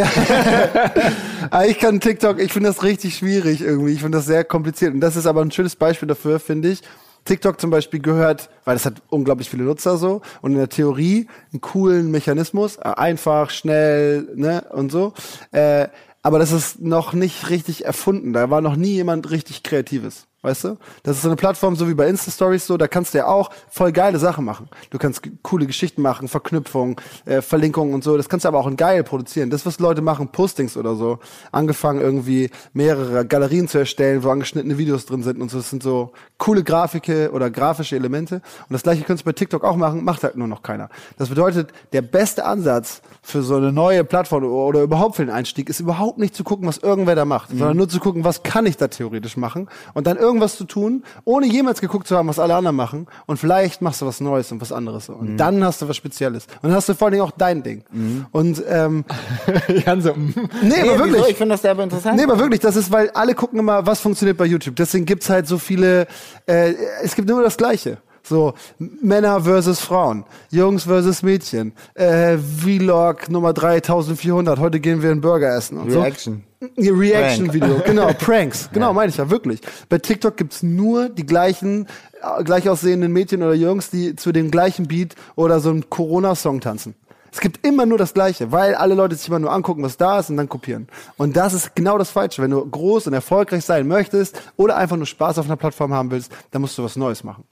[1.50, 3.94] Aber ich kann TikTok, ich finde das richtig schwierig irgendwie.
[3.94, 4.94] Ich finde das sehr kompliziert.
[4.94, 6.82] Und das ist aber ein schönes Beispiel dafür, finde ich.
[7.26, 11.28] TikTok zum Beispiel gehört, weil es hat unglaublich viele Nutzer so und in der Theorie
[11.52, 15.14] einen coolen Mechanismus, einfach, schnell, ne und so.
[15.52, 15.88] Äh,
[16.22, 18.34] aber das ist noch nicht richtig erfunden.
[18.34, 20.28] Da war noch nie jemand richtig Kreatives.
[20.46, 20.78] Weißt du?
[21.02, 23.50] Das ist so eine Plattform, so wie bei Insta-Stories, so, da kannst du ja auch
[23.68, 24.70] voll geile Sachen machen.
[24.91, 28.16] Du kannst coole Geschichten machen, Verknüpfungen, äh, Verlinkungen und so.
[28.16, 29.50] Das kannst du aber auch in geil produzieren.
[29.50, 31.18] Das, was Leute machen, Postings oder so,
[31.52, 35.58] angefangen irgendwie mehrere Galerien zu erstellen, wo angeschnittene Videos drin sind und so.
[35.58, 38.36] Das sind so coole Grafike oder grafische Elemente.
[38.36, 40.89] Und das gleiche könntest du bei TikTok auch machen, macht halt nur noch keiner.
[41.18, 45.70] Das bedeutet, der beste Ansatz für so eine neue Plattform oder überhaupt für den Einstieg
[45.70, 48.68] ist überhaupt nicht zu gucken, was irgendwer da macht, sondern nur zu gucken, was kann
[48.68, 52.40] ich da theoretisch machen und dann irgendwas zu tun, ohne jemals geguckt zu haben, was
[52.40, 55.82] alle anderen machen und vielleicht machst du was Neues und was anderes und dann hast
[55.82, 57.84] du was Spezielles und dann hast du vor allen Dingen auch dein Ding
[58.32, 59.06] und ähm,
[59.86, 60.34] Jan so, mm.
[60.64, 61.28] nee, Nee, aber wirklich wieso?
[61.30, 62.18] Ich finde das sehr interessant.
[62.18, 64.76] Nee, aber wirklich, das ist, weil alle gucken immer, was funktioniert bei YouTube.
[64.76, 66.08] Deswegen gibt's halt so viele,
[66.46, 67.98] äh, es gibt immer das Gleiche.
[68.28, 75.22] So, Männer versus Frauen, Jungs versus Mädchen, äh, Vlog Nummer 3400, heute gehen wir einen
[75.22, 76.44] Burger essen und Reaction.
[76.60, 76.82] so.
[76.82, 79.62] Ja, Reaction-Video, genau, Pranks, genau, meine ich ja, wirklich.
[79.90, 81.86] Bei TikTok gibt's nur die gleichen,
[82.24, 86.62] äh, gleich aussehenden Mädchen oder Jungs, die zu dem gleichen Beat oder so einem Corona-Song
[86.62, 86.96] tanzen.
[87.32, 90.20] Es gibt immer nur das Gleiche, weil alle Leute sich immer nur angucken, was da
[90.20, 90.88] ist und dann kopieren.
[91.18, 92.42] Und das ist genau das Falsche.
[92.42, 96.10] Wenn du groß und erfolgreich sein möchtest oder einfach nur Spaß auf einer Plattform haben
[96.10, 97.44] willst, dann musst du was Neues machen.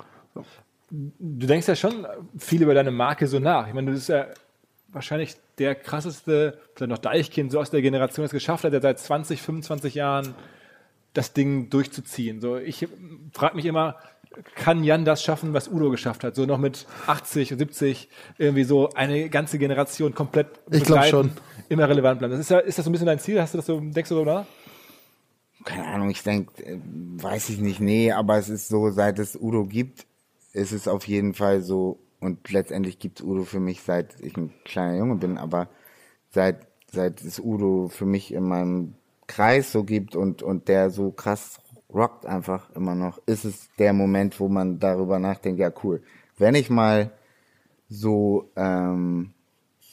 [0.94, 2.06] Du denkst ja schon
[2.38, 3.68] viel über deine Marke so nach.
[3.68, 4.28] Ich meine, du bist ja
[4.90, 8.82] wahrscheinlich der krasseste, vielleicht noch Deichkind, so aus der Generation, der es geschafft hat, der
[8.82, 10.36] seit 20, 25 Jahren
[11.14, 12.42] das Ding durchzuziehen.
[12.42, 12.88] So, ich
[13.34, 13.96] frage mich immer,
[14.56, 16.36] kann Jan das schaffen, was Udo geschafft hat?
[16.36, 21.32] So noch mit 80, 70, irgendwie so eine ganze Generation komplett Ich schon.
[21.70, 22.32] immer relevant bleiben.
[22.32, 23.42] Das ist, ja, ist das so ein bisschen dein Ziel?
[23.42, 24.46] Hast du das so, denkst du so nach?
[25.64, 26.52] keine Ahnung, ich denke,
[27.18, 30.06] weiß ich nicht, nee, aber es ist so, seit es Udo gibt,
[30.54, 34.54] ist es auf jeden Fall so, und letztendlich gibt's Udo für mich, seit ich ein
[34.64, 35.68] kleiner Junge bin, aber
[36.30, 38.96] seit, seit es Udo für mich in meinem
[39.28, 41.60] Kreis so gibt und, und der so krass
[41.94, 46.02] rockt einfach immer noch, ist es der Moment, wo man darüber nachdenkt, ja cool,
[46.38, 47.12] wenn ich mal
[47.90, 49.34] so, ähm,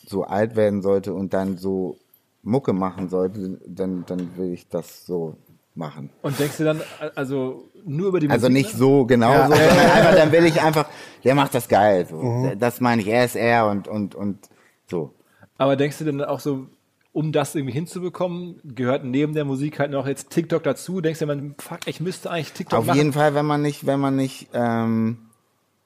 [0.06, 1.98] so alt werden sollte und dann so
[2.42, 5.36] Mucke machen sollte, dann, dann will ich das so
[5.74, 6.10] machen.
[6.22, 6.80] Und denkst du dann,
[7.14, 10.60] also nur über die Also Musik nicht so genau so, sondern einfach, dann will ich
[10.60, 10.86] einfach,
[11.24, 12.06] der macht das geil.
[12.08, 12.16] So.
[12.16, 12.58] Mhm.
[12.58, 14.38] Das meine ich, er ist er und, und, und
[14.86, 15.14] so.
[15.58, 16.66] Aber denkst du denn auch so,
[17.12, 21.00] um das irgendwie hinzubekommen, gehört neben der Musik halt noch jetzt TikTok dazu?
[21.00, 22.98] Denkst du, man, fuck, ich müsste eigentlich TikTok Auf machen?
[22.98, 25.18] jeden Fall, wenn man nicht, wenn man nicht, ähm,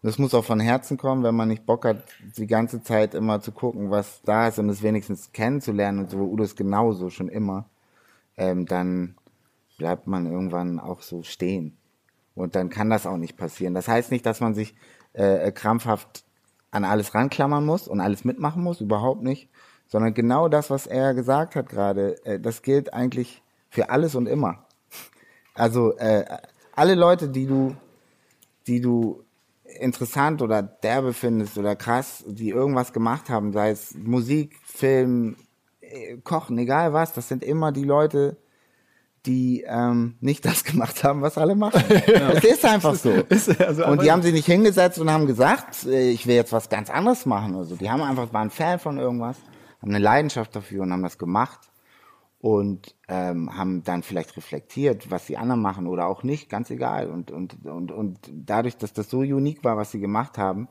[0.03, 2.05] das muss auch von Herzen kommen, wenn man nicht Bock hat,
[2.37, 6.19] die ganze Zeit immer zu gucken, was da ist und es wenigstens kennenzulernen und so,
[6.19, 7.65] Udo ist genauso schon immer,
[8.37, 9.15] ähm, dann
[9.79, 11.77] bleibt man irgendwann auch so stehen.
[12.35, 13.75] Und dann kann das auch nicht passieren.
[13.75, 14.75] Das heißt nicht, dass man sich
[15.13, 16.25] äh, krampfhaft
[16.71, 19.49] an alles ranklammern muss und alles mitmachen muss, überhaupt nicht.
[19.87, 24.27] Sondern genau das, was er gesagt hat gerade, äh, das gilt eigentlich für alles und
[24.27, 24.67] immer.
[25.55, 26.25] Also äh,
[26.75, 27.77] alle Leute, die du,
[28.67, 29.25] die du
[29.65, 35.37] interessant oder derbe findest oder krass, die irgendwas gemacht haben, sei es Musik, Film,
[35.81, 38.37] äh, Kochen, egal was, das sind immer die Leute,
[39.27, 41.83] die ähm, nicht das gemacht haben, was alle machen.
[41.89, 43.11] Es ist einfach so.
[43.29, 46.53] Ist also und die haben sich nicht hingesetzt und haben gesagt, äh, ich will jetzt
[46.53, 47.55] was ganz anderes machen.
[47.57, 49.37] Also die haben einfach waren Fan von irgendwas,
[49.81, 51.61] haben eine Leidenschaft dafür und haben das gemacht
[52.39, 57.09] und ähm, haben dann vielleicht reflektiert, was die anderen machen oder auch nicht, ganz egal.
[57.09, 60.69] Und und und und dadurch, dass das so unique war, was sie gemacht haben,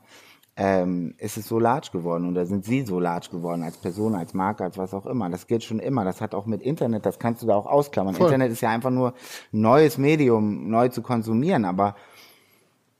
[0.56, 4.34] ähm, ist es so large geworden oder sind sie so large geworden als Person, als
[4.34, 5.28] Marke, als was auch immer.
[5.28, 6.04] Das gilt schon immer.
[6.04, 8.14] Das hat auch mit Internet, das kannst du da auch ausklammern.
[8.14, 9.14] Internet ist ja einfach nur
[9.52, 11.96] ein neues Medium, neu zu konsumieren, aber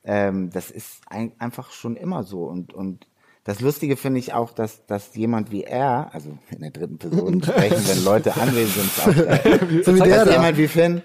[0.03, 2.43] ähm, das ist ein, einfach schon immer so.
[2.43, 3.07] Und, und
[3.45, 7.41] das Lustige finde ich auch, dass, dass jemand wie er, also in der dritten Person
[7.43, 10.31] sprechen, wenn Leute anwesend sind, auch, äh, So wie dass da.
[10.31, 11.01] jemand wie Finn,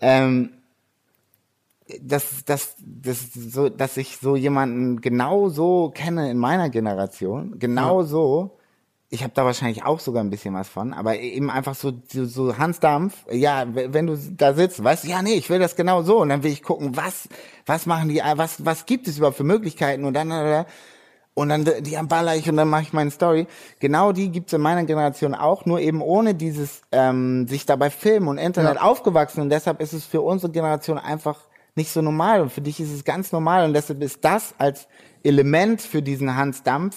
[0.00, 0.50] ähm,
[2.00, 8.02] dass, dass, dass, so, dass ich so jemanden genau so kenne in meiner Generation, genau
[8.02, 8.58] so.
[9.10, 12.24] Ich habe da wahrscheinlich auch sogar ein bisschen was von, aber eben einfach so, so,
[12.24, 15.76] so Hans Dampf, ja, wenn du da sitzt, weißt du, ja, nee, ich will das
[15.76, 16.20] genau so.
[16.20, 17.28] Und dann will ich gucken, was,
[17.66, 20.64] was machen die, was, was gibt es überhaupt für Möglichkeiten und dann,
[21.34, 23.46] und dann die baller ich und dann mache ich meine Story.
[23.78, 28.26] Genau die gibt's in meiner Generation auch, nur eben ohne dieses ähm, sich dabei Film
[28.26, 29.42] und Internet aufgewachsen.
[29.42, 31.38] Und deshalb ist es für unsere Generation einfach
[31.76, 34.86] nicht so normal und für dich ist es ganz normal und deshalb ist das als
[35.22, 36.96] Element für diesen Hans Dampf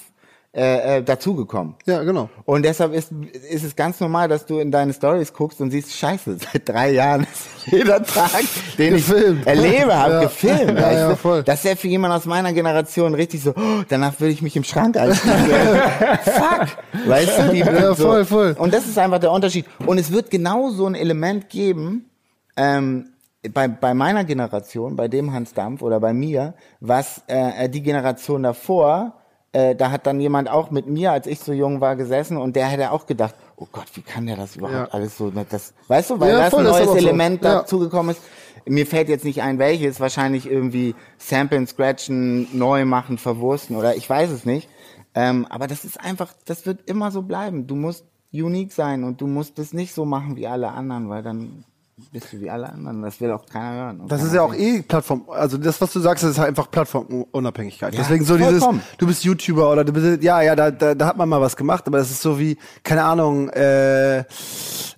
[0.53, 1.75] äh, äh, dazugekommen.
[1.85, 2.29] Ja, genau.
[2.45, 5.93] Und deshalb ist, ist es ganz normal, dass du in deine Stories guckst und siehst,
[5.95, 8.31] scheiße, seit drei Jahren ist jeder Tag,
[8.77, 9.41] den Gefilmt.
[9.41, 10.21] ich erlebe, habe Ja.
[10.21, 10.79] gefilmt.
[10.79, 11.43] Ja, ja, voll.
[11.43, 14.55] Das ist ja für jemanden aus meiner Generation richtig so, oh, danach will ich mich
[14.55, 15.45] im Schrank einstellen.
[16.23, 16.67] Fuck.
[17.07, 17.51] Weißt du?
[17.51, 18.05] Die, Ja, so.
[18.07, 18.55] voll, voll.
[18.57, 19.65] Und das ist einfach der Unterschied.
[19.85, 22.09] Und es wird genau so ein Element geben,
[22.55, 23.09] ähm,
[23.53, 28.43] bei, bei meiner Generation, bei dem Hans Dampf oder bei mir, was äh, die Generation
[28.43, 29.13] davor,
[29.53, 32.55] äh, da hat dann jemand auch mit mir, als ich so jung war, gesessen und
[32.55, 34.93] der hätte auch gedacht, oh Gott, wie kann der das überhaupt Ja.
[34.93, 36.97] alles so, das, weißt du, weil Ja, das voll, ein das neues so.
[36.97, 37.55] Element Ja.
[37.55, 38.21] dazugekommen ist.
[38.65, 44.09] Mir fällt jetzt nicht ein, welches, wahrscheinlich irgendwie samplen, scratchen, neu machen, verwursten oder ich
[44.09, 44.67] weiß es nicht.
[45.15, 47.65] Ähm, aber das ist einfach, das wird immer so bleiben.
[47.65, 51.23] Du musst unique sein und du musst es nicht so machen wie alle anderen, weil
[51.23, 51.63] dann
[52.11, 53.01] bist du wie alle anderen.
[53.01, 53.99] Das will auch keiner hören.
[54.01, 56.49] Und Das keiner ist ja auch eh Plattform, also das, was du sagst, ist halt
[56.49, 57.93] einfach Plattformunabhängigkeit.
[57.93, 58.81] Ja, Deswegen so dieses, vollkommen.
[58.97, 61.55] du bist YouTuber oder du bist, ja, ja, da, da, da hat man mal was
[61.57, 64.23] gemacht, aber das ist so wie, keine Ahnung, äh,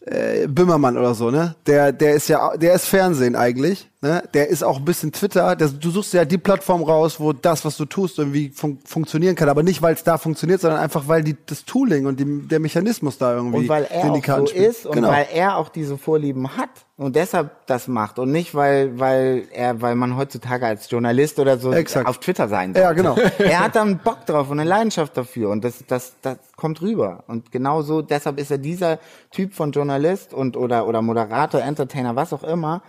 [0.09, 1.55] äh, Böhmermann oder so, ne?
[1.67, 4.23] Der, der ist ja, der ist Fernsehen eigentlich, ne?
[4.33, 5.55] Der ist auch ein bisschen Twitter.
[5.55, 9.35] Der, du suchst ja die Plattform raus, wo das, was du tust, irgendwie fun funktionieren
[9.35, 9.49] kann.
[9.49, 12.59] Aber nicht, weil es da funktioniert, sondern einfach, weil die, das Tooling und die, der
[12.59, 14.67] Mechanismus da irgendwie Und weil er auch so spielt.
[14.67, 15.09] ist und genau.
[15.09, 19.81] weil er auch diese Vorlieben hat und deshalb das macht und nicht weil weil er
[19.81, 22.07] weil man heutzutage als Journalist oder so Exakt.
[22.07, 22.81] auf Twitter sein sollte.
[22.81, 23.15] Ja, genau.
[23.39, 27.23] Er hat dann Bock drauf und eine Leidenschaft dafür und das das das kommt rüber
[27.27, 28.99] und genauso deshalb ist er dieser
[29.31, 29.98] Typ von Journalist
[30.33, 32.81] und oder oder Moderator, Entertainer, was auch immer,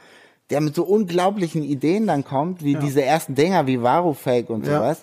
[0.51, 4.79] der mit so unglaublichen Ideen dann kommt, wie diese ersten Dinger wie Varufake und Ja.
[4.79, 5.03] sowas.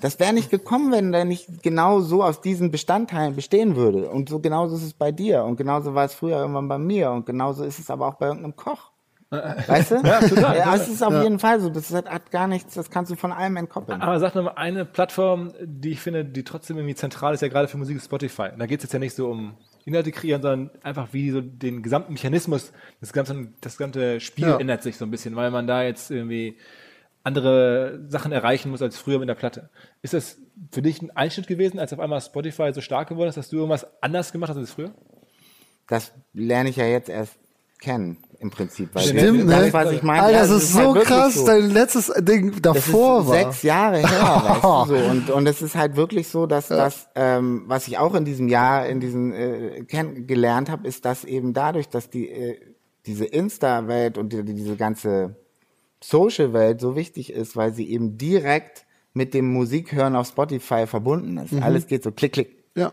[0.00, 4.08] Das wäre nicht gekommen, wenn der nicht genau so aus diesen Bestandteilen bestehen würde.
[4.08, 5.42] Und so genauso ist es bei dir.
[5.42, 7.10] Und genauso war es früher irgendwann bei mir.
[7.10, 8.92] Und genauso ist es aber auch bei irgendeinem Koch.
[9.30, 9.96] Weißt du?
[10.04, 10.56] Ja, total.
[10.56, 11.68] Ja, es ist auf jeden Fall so.
[11.68, 14.00] Das hat, hat gar nichts, das kannst du von allem entkoppeln.
[14.00, 17.48] Aber sag noch mal eine Plattform, die ich finde, die trotzdem irgendwie zentral ist, ja
[17.48, 18.50] gerade für Musik, ist Spotify.
[18.56, 19.54] Da geht es jetzt ja nicht so um
[19.88, 24.58] Inhalte kreieren, sondern einfach wie so den gesamten Mechanismus, das ganze, das gesamte Spiel Ja.
[24.58, 26.56] ändert sich so ein bisschen, weil man da jetzt irgendwie
[27.24, 29.70] andere Sachen erreichen muss als früher mit der Platte.
[30.02, 30.38] Ist das
[30.70, 33.56] für dich ein Einschnitt gewesen, als auf einmal Spotify so stark geworden ist, dass du
[33.56, 34.94] irgendwas anders gemacht hast als früher?
[35.88, 37.38] Das lerne ich ja jetzt erst
[37.80, 38.90] kennen, im Prinzip.
[38.92, 39.72] Weil Stimmt, das, ne?
[39.72, 41.34] was ich meine, Alter, ja, das ist so halt krass.
[41.34, 41.46] so.
[41.46, 43.34] Dein letztes Ding Das davor war.
[43.34, 44.08] sechs Jahre her,
[44.62, 45.10] weißt du, so.
[45.10, 48.48] Und, und es ist halt wirklich so, dass das, ähm, was ich auch in diesem
[48.48, 52.60] Jahr, in diesem äh, kennengelernt habe, ist, dass eben dadurch, dass die äh,
[53.06, 55.36] diese Insta-Welt und die, diese ganze
[56.02, 61.54] Social-Welt so wichtig ist, weil sie eben direkt mit dem Musikhören auf Spotify verbunden ist.
[61.60, 62.64] Alles geht so klick, klick.
[62.76, 62.92] Ja.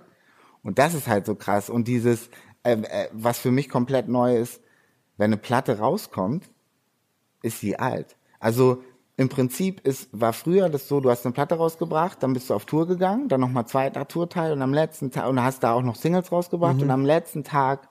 [0.64, 1.70] Und das ist halt so krass.
[1.70, 2.30] Und dieses,
[2.64, 4.62] äh, äh, was für mich komplett neu ist,
[5.18, 6.50] wenn eine Platte rauskommt,
[7.42, 8.16] ist sie alt.
[8.40, 8.84] Also
[9.18, 12.54] im Prinzip ist, war früher das so, du hast eine Platte rausgebracht, dann bist du
[12.54, 15.82] auf Tour gegangen, dann nochmal zweiter Tourteil und am letzten Tag, und hast da auch
[15.82, 17.88] noch Singles rausgebracht und am letzten Tag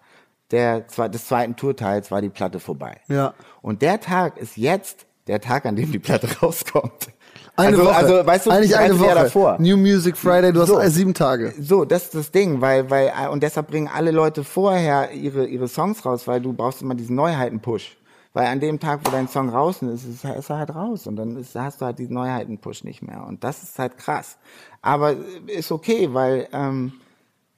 [0.50, 3.00] der, des zweiten Tourteils war die Platte vorbei.
[3.08, 3.34] Ja.
[3.62, 7.08] Und der Tag ist jetzt der Tag, an dem die Platte rauskommt.
[7.56, 7.94] Eine also, Woche.
[7.94, 9.14] also, weißt du, Eigentlich eine Woche.
[9.14, 9.56] davor.
[9.60, 10.80] New Music Friday, du So.
[10.82, 11.54] hast sieben Tage.
[11.60, 15.68] So, das ist das Ding, weil, weil, und deshalb bringen alle Leute vorher ihre, ihre
[15.68, 17.96] Songs raus, weil du brauchst immer diesen Neuheiten-Push.
[18.32, 21.14] Weil an dem Tag, wo dein Song raus ist, ist, ist er halt raus und
[21.14, 23.24] dann ist, hast du halt diesen Neuheiten-Push nicht mehr.
[23.24, 24.38] Und das ist halt krass.
[24.82, 25.14] Aber
[25.46, 26.94] ist okay, weil ähm,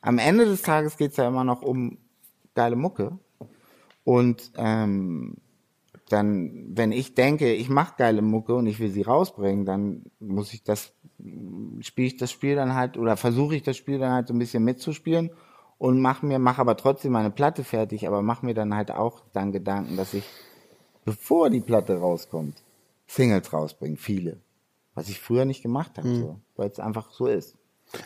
[0.02, 1.96] am Ende des Tages geht's ja immer noch um
[2.54, 3.12] geile Mucke.
[4.04, 5.36] Und ähm,
[6.08, 10.54] dann, wenn ich denke, ich mache geile Mucke und ich will sie rausbringen, dann muss
[10.54, 10.92] ich das,
[11.80, 14.38] spiele ich das Spiel dann halt oder versuche ich das Spiel dann halt so ein
[14.38, 15.30] bisschen mitzuspielen
[15.78, 19.22] und mach mir, mach aber trotzdem meine Platte fertig, aber mach mir dann halt auch
[19.32, 20.24] dann Gedanken, dass ich,
[21.04, 22.62] bevor die Platte rauskommt,
[23.06, 24.38] Singles rausbringe, viele.
[24.94, 27.56] Was ich früher nicht gemacht habe, so, weil es einfach so ist.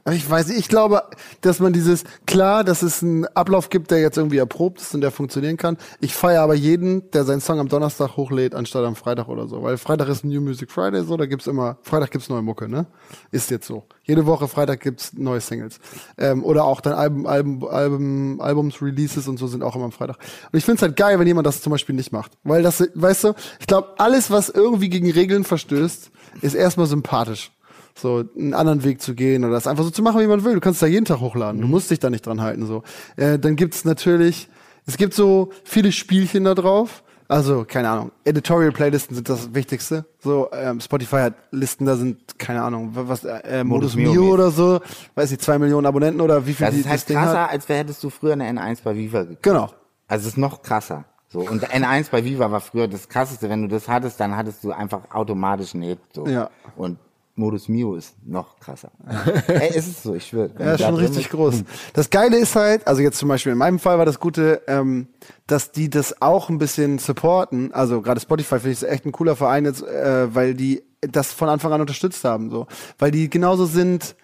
[0.04, 1.02] Aber ich weiß nicht, ich glaube,
[1.40, 5.00] dass man dieses, klar, dass es einen Ablauf gibt, der jetzt irgendwie erprobt ist und
[5.00, 5.76] der funktionieren kann.
[6.00, 9.62] Ich feiere aber jeden, der seinen Song am Donnerstag hochlädt, anstatt am Freitag oder so.
[9.62, 12.86] Weil Freitag ist New Music Friday so, da gibt's immer, Freitag gibt's neue Mucke, ne?
[13.30, 13.84] Ist jetzt so.
[14.04, 15.78] Jede Woche Freitag gibt's neue Singles.
[16.18, 19.92] Ähm, oder auch dann Album, Album, Album, Albums, Releases und so sind auch immer am
[19.92, 20.18] Freitag.
[20.50, 22.32] Und ich find's halt geil, wenn jemand das zum Beispiel nicht macht.
[22.42, 26.10] Weil das, weißt du, ich glaube, alles, was irgendwie gegen Regeln verstößt,
[26.42, 27.52] ist erstmal sympathisch
[27.94, 30.54] so einen anderen Weg zu gehen oder das einfach so zu machen, wie man will.
[30.54, 31.60] Du kannst da jeden Tag hochladen.
[31.60, 32.66] Du musst dich da nicht dran halten.
[32.66, 32.82] So,
[33.16, 34.48] äh, dann gibt's natürlich,
[34.86, 37.02] es gibt so viele Spielchen da drauf.
[37.28, 40.04] Also keine Ahnung, Editorial Playlisten sind das Wichtigste.
[40.18, 44.12] So ähm, Spotify hat Listen, da sind keine Ahnung, wa- was äh, Modus, Modus Mio
[44.24, 44.80] Mio oder so,
[45.14, 47.42] weiß ich, zwei Millionen Abonnenten oder wie viel Das die, ist halt das Ding krasser,
[47.42, 47.50] hat.
[47.50, 49.44] als hättest du früher eine N1 bei Viva gekriegt.
[49.44, 49.70] Genau.
[50.08, 51.04] Also es ist noch krasser.
[51.28, 53.48] So und N1 bei Viva war früher das krasseste.
[53.48, 56.00] Wenn du das hattest, dann hattest du einfach automatisch einen Hit.
[56.12, 56.26] So.
[56.26, 56.50] Ja.
[56.76, 56.98] Und
[57.40, 58.92] Modus Mio ist noch krasser.
[59.48, 60.50] Ey, ist es so, ich schwöre.
[60.58, 61.64] Ja, da schon richtig bist- groß.
[61.92, 65.08] Das Geile ist halt, also jetzt zum Beispiel in meinem Fall war das Gute, ähm,
[65.48, 67.72] dass die das auch ein bisschen supporten.
[67.72, 71.32] Also gerade Spotify finde ich ist echt ein cooler Verein jetzt, äh, weil die das
[71.32, 72.66] von Anfang an unterstützt haben, so,
[72.98, 74.14] weil die genauso sind.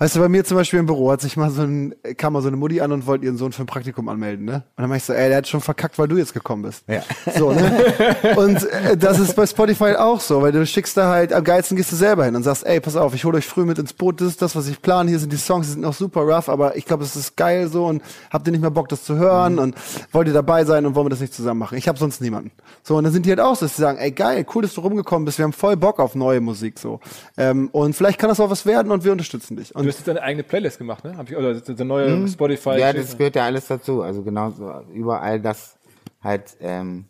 [0.00, 2.40] Weißt du, bei mir zum Beispiel im Büro hat sich mal so ein, kam mal
[2.40, 4.54] so eine Mutti an und wollte ihren Sohn für ein Praktikum anmelden, ne?
[4.54, 6.84] Und dann mach ich so, ey, der hat schon verkackt, weil du jetzt gekommen bist.
[6.88, 7.02] Ja.
[7.36, 7.86] So, ne?
[8.36, 11.76] Und äh, das ist bei Spotify auch so, weil du schickst da halt, am geilsten
[11.76, 13.92] gehst du selber hin und sagst, ey, pass auf, ich hole euch früh mit ins
[13.92, 16.22] Boot, das ist das, was ich plane, hier sind die Songs, die sind noch super
[16.22, 19.04] rough, aber ich glaube, es ist geil so und habt ihr nicht mehr Bock, das
[19.04, 19.74] zu hören und
[20.12, 21.76] wollt ihr dabei sein und wollen wir das nicht zusammen machen?
[21.76, 22.52] Ich habe sonst niemanden.
[22.82, 24.72] So, und dann sind die halt auch so, dass sie sagen, ey, geil, cool, dass
[24.72, 27.00] du rumgekommen bist, wir haben voll Bock auf neue Musik, so.
[27.36, 29.74] Ähm, und vielleicht kann das auch was werden und wir unterstützen dich.
[29.74, 31.16] Und hast jetzt deine eigene Playlist gemacht, ne?
[31.16, 32.78] Hab ich, oder so eine neue Spotify.
[32.78, 34.02] Ja, das gehört ja alles dazu.
[34.02, 35.78] Also genauso überall das
[36.22, 37.06] halt ähm,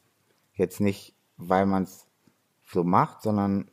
[0.55, 2.07] jetzt nicht, weil man es
[2.73, 3.69] so macht, sondern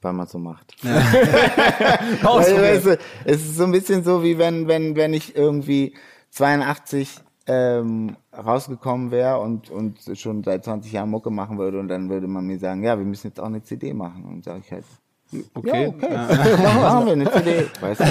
[0.00, 0.76] weil man es so macht.
[0.82, 5.94] Weil, weißt du, es ist so ein bisschen so, wie wenn, wenn, wenn ich irgendwie
[6.30, 12.08] 82 ähm, rausgekommen wäre und, und schon seit 20 Jahren Mucke machen würde und dann
[12.10, 14.24] würde man mir sagen, ja, wir müssen jetzt auch eine CD machen.
[14.24, 14.84] Und sage ich halt,
[15.54, 15.82] Okay.
[15.82, 17.66] ja, okay, machen wir eine CD.
[17.80, 18.04] Weißt du?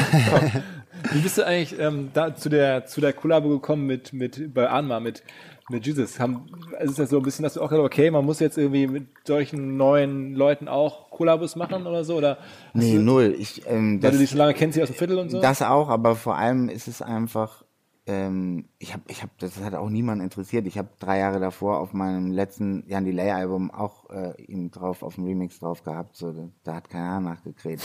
[1.12, 4.70] Wie bist du eigentlich ähm, da zu der zu der Kollabo gekommen mit mit bei
[4.70, 5.24] Anma mit
[5.70, 6.20] mit Jesus?
[6.20, 6.46] Haben,
[6.80, 8.88] ist das so ein bisschen, dass du auch gesagt hast, okay, man muss jetzt irgendwie
[8.88, 12.16] mit solchen neuen Leuten auch Kollabos machen oder so?
[12.16, 12.38] Oder
[12.74, 13.36] Nee, du, null.
[13.38, 15.42] Ich, ähm, weil das, du die schon lange kennst, die aus dem Viertel und so?
[15.42, 17.64] Das auch, aber vor allem ist es einfach,
[18.06, 20.68] ähm, ich habe, ich habe, das hat auch niemand interessiert.
[20.68, 25.04] Ich habe drei Jahre davor auf meinem letzten Jan Delay Album auch äh, ihn drauf,
[25.04, 26.18] auf dem Remix drauf gehabt.
[26.18, 27.82] So, da, hat keiner nachgekräht.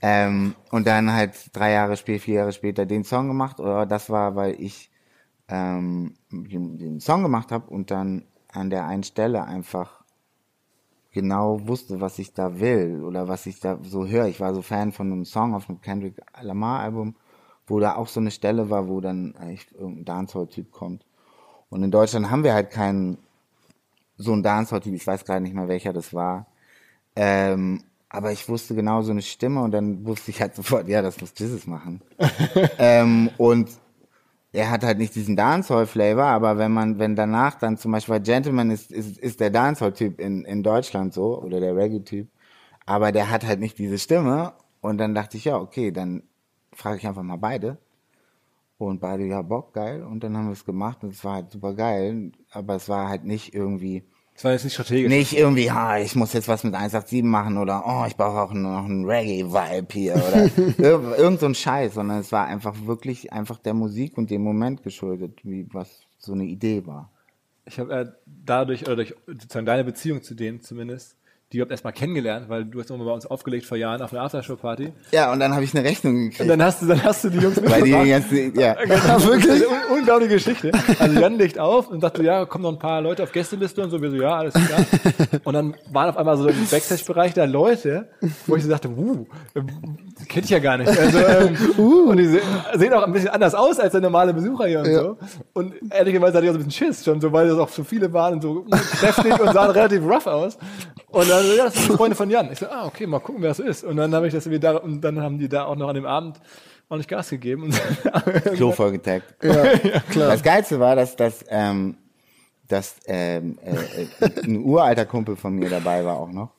[0.00, 3.58] ähm, und dann halt drei Jahre später, vier Jahre später den Song gemacht.
[3.58, 4.90] Oder das war, weil ich
[5.48, 10.04] ähm, den, den Song gemacht habe und dann an der einen Stelle einfach
[11.10, 14.26] genau wusste, was ich da will oder was ich da so höre.
[14.26, 17.16] Ich war so Fan von einem Song auf einem Kendrick Lamar Album,
[17.68, 21.04] wo da auch so eine Stelle war, wo dann echt irgendein Dancehall-Typ kommt.
[21.70, 23.18] Und in Deutschland haben wir halt keinen
[24.16, 26.46] so einen Dancehall-Typ, ich weiß gerade nicht mehr, welcher das war.
[27.14, 31.02] Ähm, aber ich wusste genau so eine Stimme und dann wusste ich halt sofort, ja,
[31.02, 32.00] das muss Jesus machen.
[32.78, 33.68] ähm, und
[34.52, 38.22] er hat halt nicht diesen Dancehall-Flavor, aber wenn man, wenn danach dann zum Beispiel weil
[38.22, 42.28] Gentleman ist, ist, ist der Dancehall-Typ in, in Deutschland so, oder der Reggae-Typ,
[42.86, 46.22] aber der hat halt nicht diese Stimme und dann dachte ich, ja, okay, dann
[46.72, 47.78] frage ich einfach mal beide.
[48.78, 50.04] Und beide, ja, Bock, geil.
[50.04, 52.30] Und dann haben wir es gemacht und es war halt super geil.
[52.52, 54.04] Aber es war halt nicht irgendwie,
[54.38, 55.10] das war jetzt nicht strategisch.
[55.10, 58.52] nicht irgendwie, ha, ich muss jetzt was mit 187 machen oder, oh, ich brauche auch
[58.52, 60.44] noch einen Reggae-Vibe hier oder
[60.78, 64.42] ir irgend so ein Scheiß, sondern es war einfach wirklich einfach der Musik und dem
[64.42, 67.10] Moment geschuldet, wie was so eine Idee war.
[67.64, 71.17] Ich habe äh, dadurch, oder durch sozusagen deine Beziehung zu denen zumindest,
[71.52, 74.20] die überhaupt erstmal kennengelernt, weil du hast immer bei uns aufgelegt vor Jahren auf einer
[74.22, 74.92] Aftershow-Party.
[75.12, 76.50] Ja, und dann habe ich eine Rechnung Und gekriegt.
[76.50, 78.08] dann hast du, dann hast du die Jungs Weil die mitgebracht.
[78.30, 78.74] ganzen, ja.
[78.84, 79.62] Genau, wirklich?
[79.66, 80.72] Un unglaubliche Geschichte.
[80.98, 83.82] Also Jan legt auf und sagt so, ja, kommen noch ein paar Leute auf Gästeliste
[83.82, 84.02] und so.
[84.02, 84.84] Wir so, ja, alles klar.
[85.44, 88.10] Und dann waren auf einmal so im Backstage-Bereich da Leute,
[88.46, 89.26] wo ich so dachte, wuh,
[90.18, 90.88] ähm, die kenn ich ja gar nicht.
[90.88, 91.56] Also, ähm,
[92.08, 92.40] Und die se
[92.74, 95.18] sehen auch ein bisschen anders aus als der normale Besucher hier und so.
[95.52, 97.84] Und ehrlicherweise hatte ich auch so ein bisschen Schiss schon, so, weil das auch so
[97.84, 98.64] viele waren und so
[99.00, 100.58] kräftig und sahen relativ rough aus.
[101.08, 102.50] Und dann, so, ja, das sind die Freunde von Jan.
[102.52, 103.84] Ich so, ah, okay, mal gucken, wer das ist.
[103.84, 105.94] Und dann habe ich das irgendwie da, und dann haben die da auch noch an
[105.94, 106.40] dem Abend
[106.88, 107.64] ordentlich Gas gegeben.
[107.64, 107.74] Und
[108.56, 109.42] Klo vollgetaggt.
[109.42, 109.78] Ja,
[110.10, 110.30] klar.
[110.30, 111.96] Das Geilste war, dass, dass, ähm,
[112.66, 116.50] dass ähm, äh, äh, ein uralter Kumpel von mir dabei war auch noch,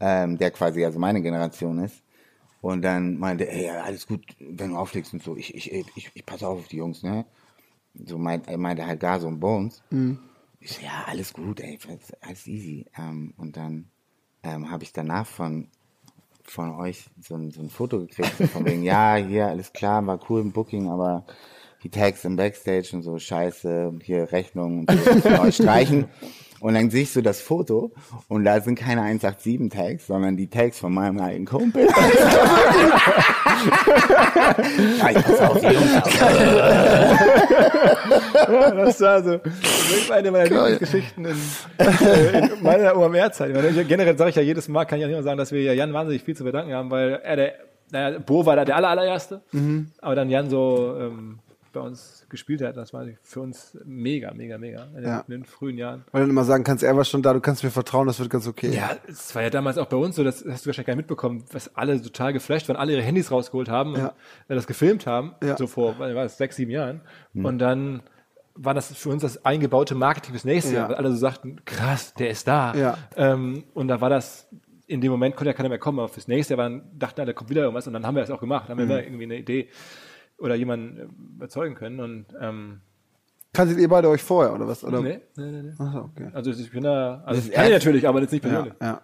[0.00, 1.96] ähm, der quasi also meine Generation ist.
[2.60, 6.10] Und dann meinte, ey, ja, alles gut, wenn du auflegst und so, ich, ich, ich,
[6.12, 7.24] ich passe auf auf die Jungs, ne?
[7.94, 9.82] So meint, er meinte halt Gas und Bones.
[10.60, 11.78] Ich so, ja, alles gut, ey,
[12.20, 12.86] alles easy.
[12.96, 13.90] Ähm, und dann
[14.42, 15.68] ähm, habe ich danach von
[16.50, 20.06] von euch so ein, so ein Foto gekriegt, so von wegen, ja, hier, alles klar,
[20.06, 21.24] war cool im Booking, aber
[21.82, 26.08] die Tags im Backstage und so, scheiße, hier Rechnung und so, euch streichen.
[26.60, 27.92] Und dann sehe ich so das Foto
[28.28, 31.86] und da sind keine 187 Tags, sondern die Tags von meinem alten Kumpel.
[34.98, 35.62] ja, ich pass auf, auf.
[38.74, 41.36] Das war so das ist eine meiner Lieblingsgeschichten in,
[41.78, 43.52] äh, in meiner OMR-Zeit.
[43.88, 45.72] Generell sage ich ja jedes Mal, kann ich ja nicht mal sagen, dass wir ja
[45.72, 47.54] Jan wahnsinnig viel zu bedanken haben, weil er der,
[47.90, 49.40] naja, Bo war da der aller, allererste,
[50.00, 51.38] aber dann Jan so ähm,
[51.72, 55.20] bei uns gespielt hat, das war für uns mega, mega, mega in den, Ja.
[55.26, 56.04] in den frühen Jahren.
[56.12, 58.18] Weil du dann immer sagen kannst, er war schon da, du kannst mir vertrauen, das
[58.18, 58.70] wird ganz okay.
[58.74, 61.02] Ja, es war ja damals auch bei uns so, das hast du wahrscheinlich gar nicht
[61.02, 64.14] mitbekommen, was alle total geflasht waren, alle ihre Handys rausgeholt haben und Ja.
[64.48, 65.56] äh, das gefilmt haben, Ja.
[65.56, 67.00] so vor, wann war das, sechs, sieben Jahren.
[67.34, 68.02] Und dann
[68.54, 70.80] war das für uns das eingebaute Marketing fürs nächste Ja.
[70.80, 72.74] Jahr, weil alle so sagten, krass, der ist da.
[72.74, 72.98] Ja.
[73.16, 74.48] Ähm, und da war das,
[74.88, 77.26] in dem Moment konnte ja keiner mehr kommen, aber fürs nächste Jahr waren, dachten alle,
[77.28, 79.24] da kommt wieder irgendwas und dann haben wir das auch gemacht, haben wir immer irgendwie
[79.24, 79.68] eine Idee
[80.38, 82.80] oder jemanden äh, überzeugen können und ähm,
[83.52, 84.84] Kanntet ihr beide euch vorher, oder was?
[84.84, 85.00] Oder?
[85.00, 85.72] nee, nee, nee, nee.
[85.78, 86.30] Ach so, okay.
[86.32, 88.74] Also ich bin da, also Das ich kann ich natürlich, aber jetzt nicht Ja, persönlich.
[88.80, 89.00] ja.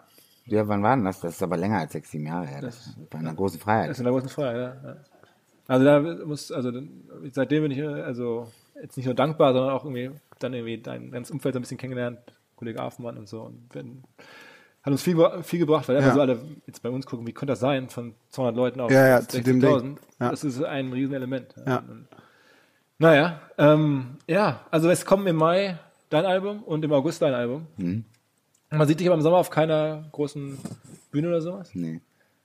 [0.47, 1.21] Ja, wann war denn das?
[1.21, 2.61] Das ist aber länger als sechs, sieben Jahre her.
[2.61, 3.89] Das bei einer großen Freiheit.
[3.89, 4.91] Das ist in der großen Freiheit, ja.
[4.91, 4.97] ja.
[5.67, 6.71] Also da muss, also
[7.33, 8.49] seitdem bin ich also
[8.81, 10.11] jetzt nicht nur dankbar, sondern auch irgendwie
[10.41, 12.19] dann irgendwie dein ganzes Umfeld so ein bisschen kennengelernt,
[12.57, 13.41] Kollege Afenmann und so.
[13.45, 14.03] Und wenn,
[14.85, 16.15] hat uns viel, viel gebracht, weil einfach Ja.
[16.15, 19.07] so alle jetzt bei uns gucken, wie könnte das sein, von 200 Leuten auf Ja,
[19.09, 19.81] ja, zu dem 60.000.
[19.83, 19.99] Ding.
[20.21, 20.31] Ja.
[20.31, 21.55] Das ist ein Riesenelement.
[21.67, 21.79] Ja.
[21.79, 22.07] Und,
[22.99, 25.79] naja, ähm, ja, also es kommen im Mai
[26.11, 27.67] dein Album und im August dein Album.
[27.77, 28.05] Mhm.
[28.71, 30.59] Man sieht dich aber im Sommer auf keiner großen
[31.11, 31.71] Bühne oder sowas.
[31.75, 32.01] Nee.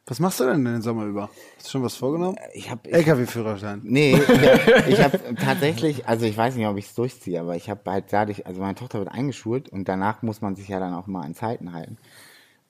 [0.06, 1.30] Was machst du denn den Sommer über?
[1.58, 2.36] Hast du schon was vorgenommen?
[2.54, 3.82] Ich habe LKW-Führerschein.
[3.84, 7.56] Nee, ich habe ich hab tatsächlich, also ich weiß nicht, ob ich es durchziehe, aber
[7.56, 10.80] ich habe halt dadurch, also meine Tochter wird eingeschult und danach muss man sich ja
[10.80, 11.98] dann auch mal an Zeiten halten.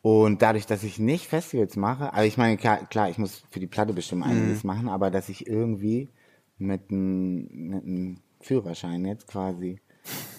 [0.02, 3.60] Und dadurch, dass ich nicht Festivals mache, also ich meine, klar, klar ich muss für
[3.60, 6.10] die Platte bestimmt einiges machen, aber dass ich irgendwie
[6.58, 9.82] mit einem Führerschein jetzt quasi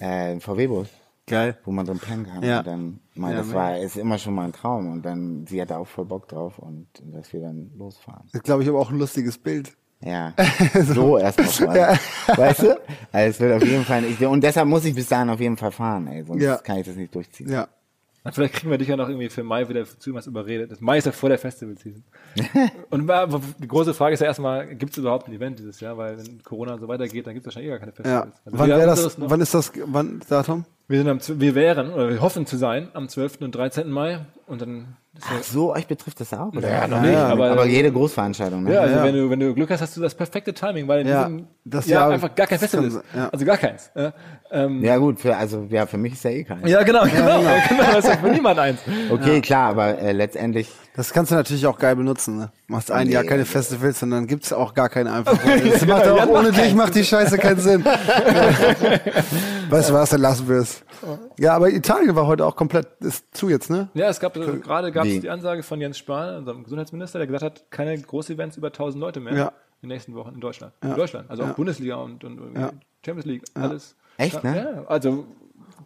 [0.00, 0.88] äh, VW-Bus,
[1.26, 1.58] Geil.
[1.64, 2.58] wo man drin pennen kann, Ja.
[2.60, 5.60] und dann, mal, Ja, das war, ist immer schon mal ein Traum und dann, sie
[5.60, 8.28] hatte auch voll Bock drauf und dass wir dann losfahren.
[8.32, 9.76] Das glaube ich, aber auch ein lustiges Bild.
[10.02, 10.32] Ja,
[10.86, 11.98] so erst mal.
[12.34, 12.80] Weißt du?
[13.12, 14.22] Also es wird auf jeden Fall nicht.
[14.22, 16.24] Und deshalb muss ich bis dahin auf jeden Fall fahren, ey.
[16.24, 16.56] Sonst Ja.
[16.56, 17.50] kann ich das nicht durchziehen.
[17.52, 17.68] Ja.
[18.32, 20.70] Vielleicht kriegen wir dich ja noch irgendwie für Mai wieder zu was überredet.
[20.70, 22.04] Das Mai ist ja vor der Festival-Season.
[22.90, 23.10] und
[23.58, 25.96] die große Frage ist ja erstmal, gibt es überhaupt ein Event dieses Jahr?
[25.96, 28.26] Weil wenn Corona so weitergeht, dann gibt es wahrscheinlich eh gar keine Ja.
[28.26, 28.40] Festivals.
[28.44, 30.64] Also wann das, wann ist das, wann, Datum?
[30.90, 33.38] Wir, sind am, wir wären, oder wir hoffen zu sein, am 12.
[33.42, 33.88] und 13.
[33.90, 34.26] Mai.
[34.48, 36.68] Und dann Ach so, euch betrifft das auch, oder?
[36.68, 37.28] Ja, noch ja, nicht, ja.
[37.28, 38.74] aber- Aber, jede Großveranstaltung, ne?
[38.74, 39.04] ja, also Ja.
[39.04, 41.46] Wenn, du, wenn du Glück hast, hast du das perfekte Timing, weil in Ja, diesem
[41.64, 43.00] das Jahr Jahr- einfach gar kein Festival ist.
[43.30, 43.90] Also gar keins.
[43.94, 44.12] Ja,
[44.50, 46.66] ähm, Ja, gut, für, also, ja, für mich ist ja eh kein.
[46.66, 47.38] ja genau, genau,
[47.68, 47.82] genau.
[47.92, 48.80] Das ist ja für niemand eins.
[49.10, 52.36] Okay, klar, aber äh, letztendlich, Das kannst du natürlich auch geil benutzen.
[52.36, 52.50] Ne?
[52.66, 55.38] Machst ein Nee, Jahr keine Festivals und dann gibt's auch gar keine einfach.
[55.38, 57.84] Das macht auch ohne dich macht die Scheiße keinen Sinn.
[59.70, 60.82] weißt du was, dann lassen wir es.
[61.38, 63.88] Ja, aber Italien war heute auch komplett ist zu jetzt, ne?
[63.94, 67.26] Ja, es gab also, gerade gab es die Ansage von Jens Spahn, unserem Gesundheitsminister, der
[67.26, 69.46] gesagt hat, keine Großevents über 1000 Leute mehr Ja.
[69.82, 70.72] in den nächsten Wochen in Deutschland.
[70.82, 72.70] In Deutschland, also auch Bundesliga und, und Ja.
[73.04, 73.94] Champions League, alles.
[74.18, 74.56] Echt, ne?
[74.76, 75.24] Ja, also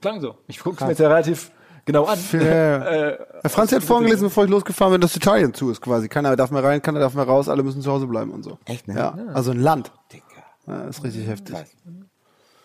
[0.00, 0.36] klang so.
[0.48, 1.50] Ich gucke es mir jetzt ja relativ
[1.84, 2.18] genau an.
[2.32, 2.38] Ja.
[2.84, 6.08] Äh, Herr Franz hat vorhin gelesen, bevor ich losgefahren bin, dass Italien zu ist quasi.
[6.08, 8.58] Keiner darf mehr rein, keiner darf mehr raus, alle müssen zu Hause bleiben und so.
[8.64, 8.94] Echt, ne?
[8.94, 9.92] Ja, also ein Land.
[10.12, 10.24] Dicker.
[10.66, 11.56] Ja, ist richtig heftig.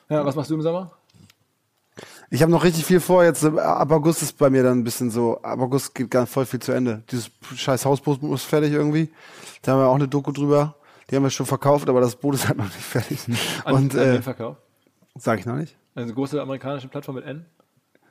[0.09, 0.91] Ja, was machst du im Sommer?
[2.32, 3.24] Ich habe noch richtig viel vor.
[3.24, 5.41] Jetzt äh, ab August ist bei mir dann ein bisschen so.
[5.41, 7.03] Ab August geht ganz voll viel zu Ende.
[7.11, 9.11] Dieses scheiß Hausboot muss fertig irgendwie.
[9.61, 10.76] Da haben wir auch eine Doku drüber.
[11.09, 13.20] Die haben wir schon verkauft, aber das Boot ist halt noch nicht fertig.
[13.65, 14.57] An, Und an äh, Verkauf?
[15.15, 15.76] sag ich noch nicht.
[15.95, 17.45] Also eine große amerikanische Plattform mit N?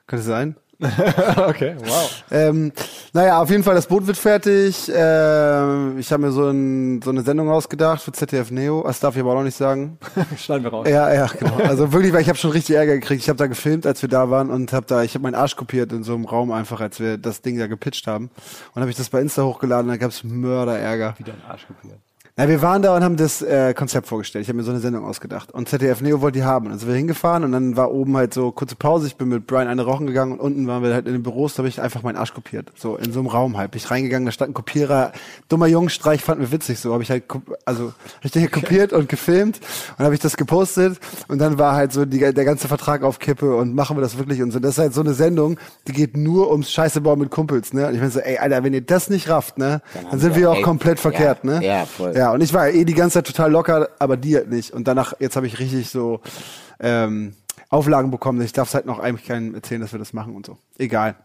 [0.06, 0.56] Könnte sein.
[1.48, 2.24] okay, wow.
[2.30, 2.72] Ähm,
[3.12, 4.88] naja, auf jeden Fall, das Boot wird fertig.
[4.94, 8.84] Ähm, ich habe mir so, ein, so eine Sendung ausgedacht für ZDF Neo.
[8.86, 9.98] Das darf ich aber auch noch nicht sagen.
[10.38, 10.86] Schneiden wir raus.
[10.88, 11.56] Ja, ja, genau.
[11.56, 13.22] Also wirklich, weil ich habe schon richtig Ärger gekriegt.
[13.22, 15.56] Ich habe da gefilmt, als wir da waren und habe da, ich habe meinen Arsch
[15.56, 18.30] kopiert in so einem Raum einfach, als wir das Ding da gepitcht haben.
[18.74, 21.16] Und habe ich das bei Insta hochgeladen, da gab's Mörderärger.
[21.18, 21.98] Wieder ein Arsch kopiert.
[22.38, 24.44] Na, wir waren da und haben das äh, Konzept vorgestellt.
[24.44, 25.50] Ich habe mir so eine Sendung ausgedacht.
[25.52, 26.66] Und ZDF Neo wollte die haben.
[26.66, 29.08] Und dann sind wir hingefahren und dann war oben halt so kurze Pause.
[29.08, 31.54] Ich bin mit Brian eine rauchen gegangen und unten waren wir halt in den Büros.
[31.54, 32.70] Da habe ich einfach meinen Arsch kopiert.
[32.76, 33.72] So in so einem Raum halt.
[33.72, 35.10] Bin ich reingegangen, da stand ein Kopierer.
[35.48, 36.78] Dummer Jungenstreich fand mir witzig.
[36.78, 37.24] So habe ich halt,
[37.64, 37.92] also
[38.32, 39.58] hier kopiert und gefilmt
[39.98, 41.00] und habe ich das gepostet.
[41.26, 44.16] Und dann war halt so die, der ganze Vertrag auf Kippe und machen wir das
[44.16, 44.60] wirklich und so.
[44.60, 45.58] Das ist halt so eine Sendung,
[45.88, 47.72] die geht nur ums Scheiße bauen mit Kumpels.
[47.72, 47.88] Ne?
[47.88, 50.36] Und ich meine so, ey, Alter, wenn ihr das nicht rafft, ne, dann, haben sind
[50.36, 51.66] wir wir auch echt- komplett verkehrt, ja, ne?
[51.66, 52.12] ja, voll.
[52.14, 54.72] Ja, und ich war eh die ganze Zeit total locker, aber die halt nicht.
[54.72, 56.20] Und danach, jetzt habe ich richtig so
[56.80, 57.34] ähm,
[57.70, 58.40] Auflagen bekommen.
[58.40, 60.58] Ich darf es halt noch eigentlich keinem erzählen, dass wir das machen und so.
[60.78, 61.16] Egal.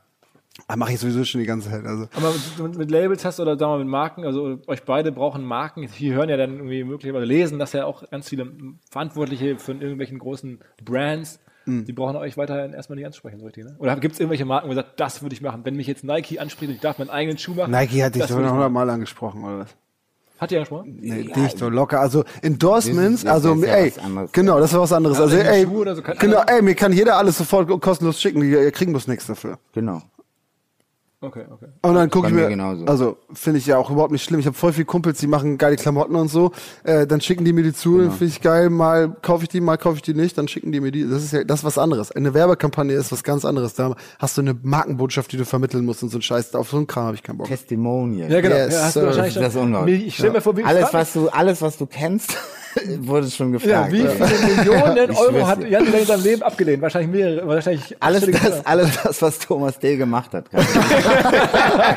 [0.68, 1.86] Aber mache ich sowieso schon die ganze Zeit.
[1.86, 2.08] Also.
[2.16, 5.12] Aber mit, mit, Labels hast du oder sagen wir mal mit Marken, also euch beide
[5.12, 5.88] brauchen Marken.
[5.88, 8.51] Hier hören ja dann irgendwie möglicherweise lesen, dass ja auch ganz viele
[8.91, 11.86] Verantwortliche von irgendwelchen großen Brands, Hm.
[11.86, 13.76] die brauchen euch weiterhin erstmal nicht ansprechen, so richtig, ne?
[13.80, 15.62] Oder gibt es irgendwelche Marken, wo ihr sagt, das würde ich machen?
[15.64, 17.72] Wenn mich jetzt Nike anspricht und ich darf meinen eigenen Schuh machen.
[17.72, 19.76] Nike hat dich würde noch hundertmal angesprochen, oder was?
[20.44, 20.98] Hat ihr angesprochen?
[21.02, 22.00] Nee, Ja, dich so locker.
[22.00, 24.32] Also Endorsements, Das ist- das also ist ja ey, was anderes.
[24.32, 25.18] genau, das war was anderes.
[25.18, 25.58] Ja, Also irgendeine
[25.91, 26.56] ey, so, genau, Ahnung.
[26.56, 29.58] ey, mir kann jeder alles sofort kostenlos schicken, die kriegen bloß nichts dafür.
[29.74, 30.02] Genau.
[31.24, 31.67] Okay, okay.
[31.82, 32.86] Und dann gucke ich mir mir, genauso.
[32.86, 34.41] also finde ich ja auch überhaupt nicht schlimm.
[34.41, 36.51] Ich habe voll viele Kumpels, die machen geile Klamotten und so.
[36.84, 38.03] Äh, dann schicken die mir die zu, Genau.
[38.09, 38.69] dann finde ich geil.
[38.69, 40.38] Mal kaufe ich die, mal kaufe ich die nicht.
[40.38, 41.07] Dann schicken die mir die.
[41.09, 42.11] Das ist ja das ist was anderes.
[42.11, 43.74] Eine Werbekampagne ist was ganz anderes.
[43.74, 46.53] Da hast du eine Markenbotschaft, die du vermitteln musst und so ein Scheiß.
[46.55, 47.47] Auf so einen Kram habe ich keinen Bock.
[47.47, 48.30] Testimonial.
[48.30, 48.55] Ja, genau.
[48.55, 50.05] Yes, ja, hast du wahrscheinlich Das ist schon- unglaublich.
[50.07, 52.36] Ich stell mir vor, wie Alles, was du, alles, was du kennst,
[52.99, 53.91] wurde schon ja, gefragt.
[53.91, 54.09] wie Ja.
[54.09, 55.67] viele Millionen Ich Euro hat.
[55.69, 56.82] Jan in seinem Leben abgelehnt?
[56.82, 60.45] Wahrscheinlich mehrere, wahrscheinlich Alles das, alles das, was Thomas Day gemacht hat.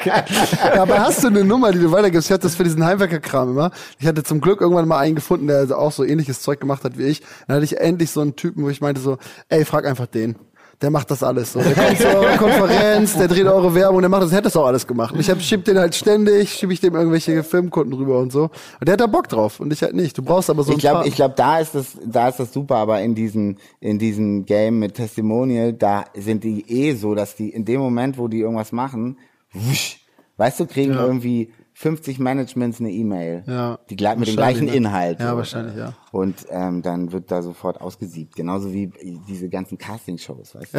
[0.06, 2.28] Ja, aber hast du eine Nummer, die du weitergibst?
[2.28, 3.70] Ich hatte das für diesen Heimwerker-Kram immer.
[3.98, 6.84] Ich hatte zum Glück irgendwann mal einen gefunden, der also auch so ähnliches Zeug gemacht
[6.84, 7.22] hat wie ich.
[7.46, 9.18] Dann hatte ich endlich so einen Typen, wo ich meinte so,
[9.48, 10.36] ey, frag einfach den.
[10.82, 11.60] Der macht das alles so.
[11.60, 14.66] Der kommt zu eurer Konferenz, der dreht eure Werbung, der macht das, hätte das auch
[14.66, 15.14] alles gemacht.
[15.14, 18.42] Und ich hab, schieb den halt ständig, schieb ich dem irgendwelche Filmkunden rüber und so.
[18.44, 20.18] Und der hat da Bock drauf und ich halt nicht.
[20.18, 22.52] Du brauchst aber so Ich ein paar- ich glaube, da ist das, da ist das
[22.52, 27.36] super, aber in diesem, in diesem Game mit Testimonial, da sind die eh so, dass
[27.36, 29.16] die in dem Moment, wo die irgendwas machen,
[29.54, 30.00] wusch,
[30.36, 33.44] weißt du, kriegen irgendwie 50 Managements eine E-Mail.
[33.46, 34.74] Ja, Die gleich mit dem gleichen ne?
[34.74, 35.20] Inhalt.
[35.20, 35.36] Ja, so.
[35.36, 35.92] wahrscheinlich, ja.
[36.10, 38.34] Und ähm, dann wird da sofort ausgesiebt.
[38.34, 38.90] Genauso wie
[39.28, 40.78] diese ganzen Castingshows, weißt du?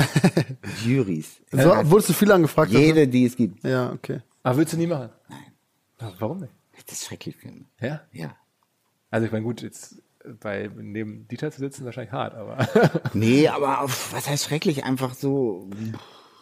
[0.90, 1.40] Juries.
[1.52, 2.72] so, wurdest du viel angefragt?
[2.72, 3.64] Jede, die es gibt.
[3.64, 4.22] Ja, okay.
[4.42, 5.10] Aber willst du nie machen?
[5.30, 6.14] Nein.
[6.18, 6.54] Warum nicht?
[6.88, 7.66] Das ist schrecklich finde.
[7.80, 8.02] Ja?
[8.12, 8.36] Ja.
[9.12, 10.02] Also ich meine, gut, jetzt
[10.42, 12.58] bei neben Dieter zu sitzen ist wahrscheinlich hart, aber
[13.14, 14.84] Nee, aber auf, was heißt schrecklich?
[14.84, 15.70] Einfach so.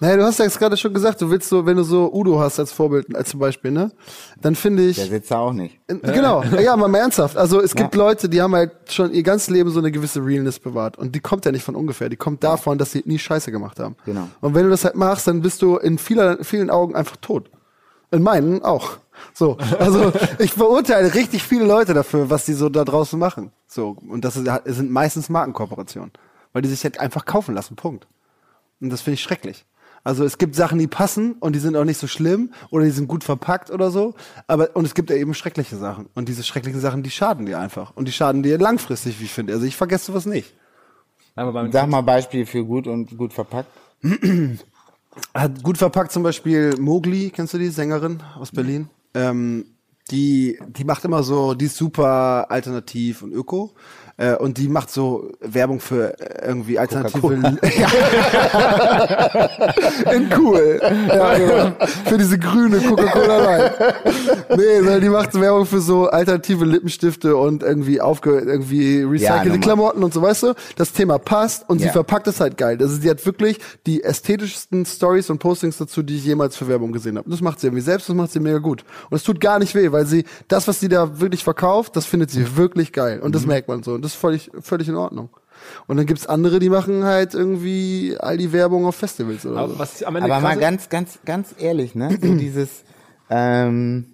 [0.02, 2.38] Naja, du hast ja jetzt gerade schon gesagt, du willst so, wenn du so Udo
[2.40, 3.92] hast als Vorbild, als zum Beispiel, ne?
[4.42, 4.98] Dann finde ich.
[4.98, 5.80] Der sitzt da auch nicht.
[5.88, 7.38] Äh, Genau, ja, mal, ernsthaft.
[7.38, 8.02] Also es gibt Ja.
[8.02, 10.98] Leute, die haben halt schon ihr ganzes Leben so eine gewisse Realness bewahrt.
[10.98, 12.10] Und die kommt ja nicht von ungefähr.
[12.10, 13.96] Die kommt davon, dass sie nie Scheiße gemacht haben.
[14.06, 14.28] Genau.
[14.42, 17.50] Und wenn du das halt machst, dann bist du in vieler, vielen Augen einfach tot.
[18.12, 18.98] In meinen auch.
[19.34, 23.54] So, also ich verurteile richtig viele Leute dafür, was die so da draußen machen.
[23.66, 26.12] So, und das sind meistens Markenkooperationen.
[26.52, 28.08] Weil die sich halt einfach kaufen lassen, Punkt.
[28.82, 29.66] Und das finde ich schrecklich.
[30.06, 32.92] Also es gibt Sachen, die passen und die sind auch nicht so schlimm oder die
[32.92, 34.14] sind gut verpackt oder so.
[34.46, 36.08] Aber und es gibt ja eben schreckliche Sachen.
[36.14, 37.92] Und diese schrecklichen Sachen, die schaden dir einfach.
[37.96, 39.54] Und die schaden dir langfristig, wie ich finde.
[39.54, 40.54] Also ich vergesse sowas nicht.
[41.36, 43.70] aber beim Sag mal Beispiel für gut und gut verpackt.
[45.34, 48.90] Hat gut verpackt zum Beispiel Mowgli, kennst du die Sängerin aus Berlin?
[49.16, 49.66] Ähm,
[50.12, 53.74] die, die macht immer so, die ist super alternativ und öko.
[54.18, 57.58] Äh, und die macht so Werbung für äh, irgendwie alternative.
[57.76, 57.88] Ja.
[60.14, 60.80] In cool.
[61.08, 61.72] Ja, genau.
[62.06, 63.74] Für diese grüne Coca-Cola Light.
[64.56, 69.60] Nee, sondern die macht Werbung für so alternative Lippenstifte und irgendwie aufge, irgendwie recycelte normal.
[69.60, 70.54] Klamotten und so, weißt du?
[70.78, 71.92] Das Thema passt und sie Ja.
[71.92, 72.78] verpackt es halt geil.
[72.80, 76.92] Also sie hat wirklich die ästhetischsten Stories und Postings dazu, die ich jemals für Werbung
[76.92, 77.26] gesehen habe.
[77.26, 78.84] Und das macht sie irgendwie selbst, das macht sie mega gut.
[79.10, 82.06] Und es tut gar nicht weh, weil sie das, was sie da wirklich verkauft, das
[82.06, 83.20] findet sie wirklich geil.
[83.20, 83.94] Und das merkt man so.
[83.94, 85.30] Und das ist völlig, völlig in Ordnung.
[85.88, 89.62] Und dann gibt's andere, die machen halt irgendwie all die Werbung auf Festivals oder so.
[89.62, 92.18] aber was am Ende Aber mal ganz, ganz, ganz ehrlich, ne?
[92.22, 92.84] So dieses,
[93.30, 94.14] ähm,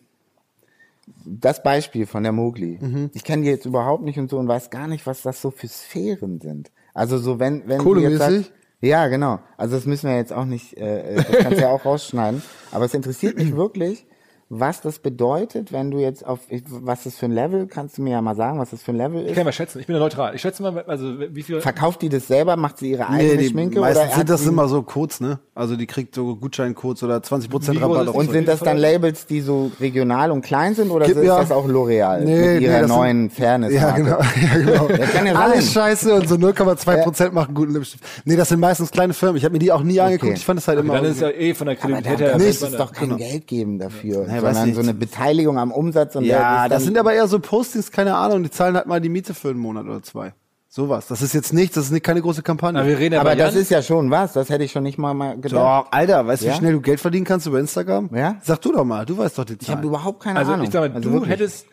[1.25, 2.77] das Beispiel von der Mogli.
[2.79, 3.09] Mhm.
[3.13, 5.51] Ich kenne die jetzt überhaupt nicht und so und weiß gar nicht, was das so
[5.51, 6.71] für Sphären sind.
[6.93, 8.19] Also so wenn, wenn du Kohlemäßig?
[8.19, 8.51] jetzt sagst,
[8.81, 9.39] ja, genau.
[9.57, 12.41] Also das müssen wir jetzt auch nicht, äh, das kannst du ja auch rausschneiden.
[12.71, 14.05] Aber es interessiert mich wirklich,
[14.53, 18.11] was das bedeutet, wenn du jetzt auf, was das für ein Level, kannst du mir
[18.11, 19.35] ja mal sagen, was das für ein Level Ich ist?
[19.35, 20.35] kann mal schätzen, ich bin ja neutral.
[20.35, 22.57] Ich schätze mal, also wie viel Verkauft die das selber?
[22.57, 23.79] Macht sie ihre eigene Nee, die Schminke?
[23.79, 25.39] meistens oder sind das immer so Codes, ne?
[25.55, 28.07] Also die kriegt so Gutscheincodes oder 20% Wie groß Rabatt?
[28.09, 31.39] Und sind das dann Labels, die so regional und klein sind oder Gib- ist ja.
[31.39, 33.71] das auch L'Oreal Nee, mit ihrer nee, das sind- neuen Fairness?
[33.81, 34.19] Ja, genau.
[34.19, 34.87] Ja, genau.
[34.89, 35.41] Das kann ja sein.
[35.41, 38.03] Alles scheiße und so 0,2% machen guten Lippenstift.
[38.25, 39.37] Nee, das sind meistens kleine Firmen.
[39.37, 40.37] Ich habe mir die auch nie angeguckt.
[40.37, 40.95] Ich fand das halt immer.
[40.95, 42.37] dann ist ja eh von der Aber Kredibilität her.
[42.37, 42.85] Nee, es doch ja.
[42.99, 47.13] kein Geld geben dafür, sondern so eine Beteiligung am Umsatz und ja, das sind aber
[47.13, 48.43] eher so Postings, keine Ahnung.
[48.43, 50.33] Die zahlen halt mal die Miete für einen Monat oder zwei.
[50.73, 51.07] Sowas.
[51.07, 52.79] Das ist jetzt nicht, das ist nicht keine große Kampagne.
[52.79, 54.83] Aber wir reden ja aber das Jan, ist ja schon was, das hätte ich schon
[54.83, 55.51] nicht mal, mal gedacht.
[55.53, 56.53] Doch, Alter, weißt du, Ja?
[56.53, 58.09] wie schnell du Geld verdienen kannst über Instagram?
[58.15, 58.37] Ja?
[58.41, 59.89] Sag du doch mal, du weißt doch die Ich habe Zahlen.
[59.89, 60.65] überhaupt keine also Ahnung.
[60.65, 61.29] ich sag mal, Also du wirklich.
[61.31, 61.65] hättest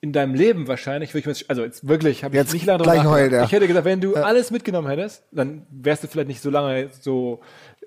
[0.00, 1.12] in deinem Leben wahrscheinlich,
[1.48, 3.42] also jetzt wirklich, habe ich Jetzt nicht lange gleich heult er.
[3.42, 6.88] Ich hätte gesagt, wenn du alles mitgenommen hättest, dann wärst du vielleicht nicht so lange
[7.00, 7.40] so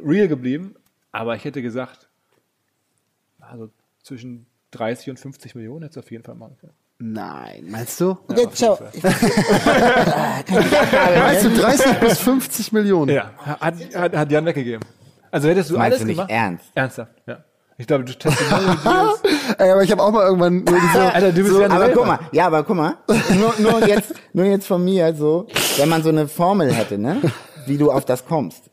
[0.04, 0.76] real geblieben,
[1.14, 2.10] aber ich hätte gesagt,
[3.40, 3.70] also
[4.10, 6.74] zwischen 30 und 50 Millionen hättest du auf jeden Fall machen können.
[7.02, 8.18] Nein, meinst du?
[8.36, 8.78] Jetzt schau.
[11.18, 13.16] Meinst du 30 bis 50 Millionen?
[13.16, 14.84] Ja, hat, hat, hat Jan weggegeben.
[15.32, 16.32] Also hättest du Meinst alles du nicht gemacht?
[16.32, 16.66] ernst?
[16.76, 17.46] Ernsthaft, ja.
[17.78, 19.22] Ich glaube, du Testimonial-Deals.
[19.60, 22.06] Ey, aber ich habe auch mal irgendwann nur diese, Alter, du bist ja Aber guck
[22.06, 26.04] mal, ja, aber guck mal, nur, nur jetzt, nur jetzt von mir so, wenn man
[26.04, 27.22] so eine Formel hätte, ne,
[27.66, 28.64] wie du auf das kommst.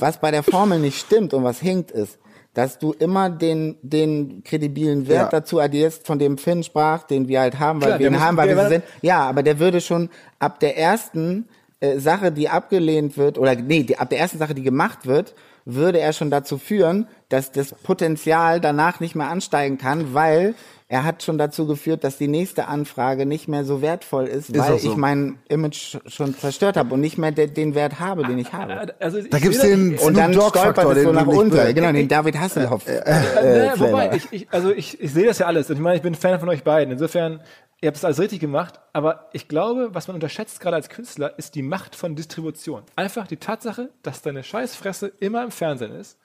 [0.00, 2.18] Was bei der Formel nicht stimmt und was hinkt ist,
[2.54, 5.40] dass du immer den, den kredibilen Wert Ja.
[5.40, 8.36] dazu addierst, von dem Finn sprach, den wir halt haben, weil Klar, wir ihn haben,
[8.36, 8.84] weil wir sind.
[9.02, 10.08] Ja, aber der würde schon
[10.38, 11.48] ab der ersten
[11.80, 15.34] äh, Sache, die abgelehnt wird, oder nee, die, ab der ersten Sache, die gemacht wird,
[15.66, 20.54] würde er schon dazu führen, dass das Potenzial danach nicht mehr ansteigen kann, weil
[20.86, 24.74] er hat schon dazu geführt, dass die nächste Anfrage nicht mehr so wertvoll ist, weil
[24.74, 24.90] auch so.
[24.90, 28.52] ich mein Image schon zerstört habe und nicht mehr de den Wert habe, den ich
[28.52, 28.94] habe.
[29.00, 31.74] Also ich Da gibt's sehe den- das- Und dann stolpert es den so nach unten.
[31.74, 32.86] Genau, den David Hasselhoff.
[32.86, 33.88] Äh, Naja, Flavor.
[33.92, 35.70] wobei, ich, ich, also ich, ich sehe das ja alles.
[35.70, 36.92] Und ich meine, ich bin Fan von euch beiden.
[36.92, 37.40] Insofern,
[37.80, 38.78] ihr habt es alles richtig gemacht.
[38.92, 42.82] Aber ich glaube, was man unterschätzt gerade als Künstler, ist die Macht von Distribution.
[42.94, 46.18] Einfach die Tatsache, dass deine Scheißfresse immer im Fernsehen ist,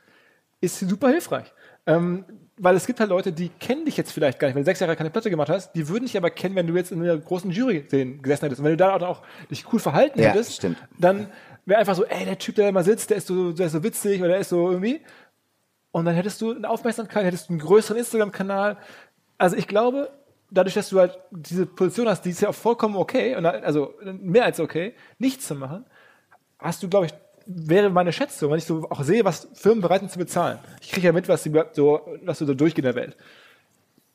[0.61, 1.53] ist super hilfreich.
[1.89, 2.25] Ähm,
[2.61, 4.55] weil es gibt halt Leute, die kennen dich jetzt vielleicht gar nicht.
[4.55, 6.75] Wenn du sechs Jahre keine Platte gemacht hast, die würden dich aber kennen, wenn du
[6.75, 8.59] jetzt in einer großen Jury gesessen hättest.
[8.59, 10.77] Und wenn du da auch dich cool verhalten Ja, hättest, stimmt.
[10.97, 11.27] dann
[11.65, 13.71] wäre einfach so, ey, der Typ, der da mal sitzt, der ist so, der ist
[13.71, 14.99] so witzig oder der ist so irgendwie.
[15.91, 18.77] Und dann hättest du eine Aufmerksamkeit, hättest du einen größeren Instagram-Kanal.
[19.37, 20.11] Also ich glaube,
[20.51, 23.93] dadurch, dass du halt diese Position hast, die ist ja auch vollkommen okay, und also
[24.03, 25.85] mehr als okay, nichts zu machen,
[26.59, 27.13] hast du, glaube ich,
[27.51, 30.59] wäre meine Schätzung, wenn ich so auch sehe, was Firmen bereit sind zu bezahlen.
[30.81, 33.17] Ich kriege ja mit, was, die, so, was so durchgeht in der Welt.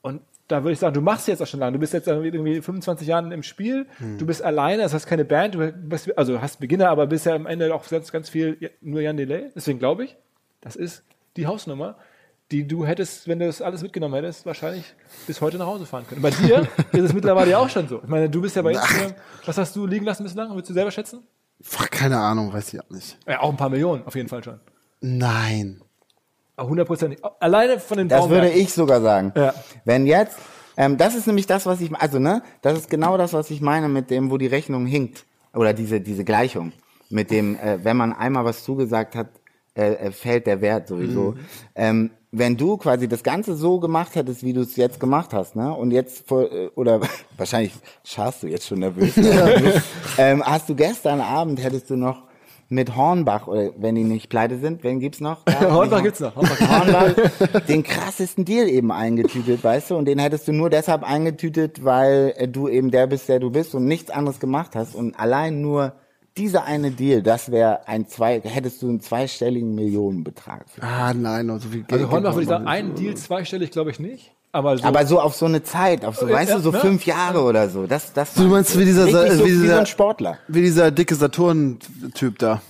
[0.01, 1.73] Und da würde ich sagen, du machst jetzt auch schon lange.
[1.73, 3.87] Du bist jetzt irgendwie 25 Jahre im Spiel.
[4.17, 5.55] Du bist alleine, das heißt keine Band.
[5.55, 9.01] Du bist, also hast Beginner, aber bist ja am Ende auch ganz, ganz viel nur
[9.01, 9.49] Jan Delay.
[9.55, 10.15] Deswegen glaube ich,
[10.61, 11.03] das ist
[11.35, 11.97] die Hausnummer,
[12.51, 14.85] die du hättest, wenn du das alles mitgenommen hättest, wahrscheinlich
[15.25, 16.21] bis heute nach Hause fahren können.
[16.21, 18.01] Bei dir ist es mittlerweile ja auch schon so.
[18.03, 19.15] Ich meine, du bist ja bei Instagram.
[19.45, 20.51] Was hast du liegen lassen bislang?
[20.51, 21.23] Würdest du selber schätzen?
[21.77, 23.17] Ach, keine Ahnung, weiß ich auch nicht.
[23.27, 24.59] Ja, auch ein paar Millionen, auf jeden Fall schon.
[25.01, 25.81] Nein.
[26.57, 27.19] Hundertprozentig.
[27.39, 29.33] Alleine von den Das würde ich sogar sagen.
[29.35, 29.53] Ja.
[29.83, 30.37] Wenn jetzt,
[30.77, 33.61] ähm, das ist nämlich das, was ich, also ne, das ist genau das, was ich
[33.61, 35.25] meine mit dem, wo die Rechnung hinkt.
[35.53, 36.73] Oder diese, diese Gleichung.
[37.09, 39.27] Mit dem, äh, wenn man einmal was zugesagt hat,
[39.75, 41.31] äh, äh, fällt der Wert sowieso.
[41.31, 41.39] Mhm.
[41.75, 45.55] Ähm, wenn du quasi das Ganze so gemacht hättest, wie du es jetzt gemacht hast,
[45.55, 46.99] ne, und jetzt vor, äh, oder
[47.37, 49.13] wahrscheinlich scharst du jetzt schon nervös,
[50.17, 52.23] ähm, hast du gestern Abend hättest du noch
[52.67, 55.43] mit Hornbach, oder wenn die nicht pleite sind, wen gibt's noch?
[55.61, 56.35] Hornbach gibt's noch.
[56.35, 56.59] Hornbach.
[56.59, 59.95] Hornbach den krassesten Deal eben eingetütet, weißt du?
[59.95, 63.51] Und den hättest du nur deshalb eingetütet, weil äh, du eben der bist, der du
[63.51, 64.95] bist und nichts anderes gemacht hast.
[64.95, 65.93] Und allein nur
[66.37, 70.65] dieser eine Deal, das wäre ein zwei, hättest du einen zweistelligen Millionenbetrag.
[70.69, 70.83] Für.
[70.83, 74.31] Ah, nein, also wie Also Hornbach würde ich sagen, einen Deal zweistellig glaube ich nicht.
[74.51, 76.79] Aber, so, Aber so auf so eine Zeit, auf so, Ja, weißt du, so ja.
[76.79, 77.87] fünf Jahre oder so.
[77.87, 80.37] Das, das Du meinst wie dieser, richtig so, wie wie so dieser ein Sportler.
[80.47, 82.61] wie dieser dicke Saturn-Typ da.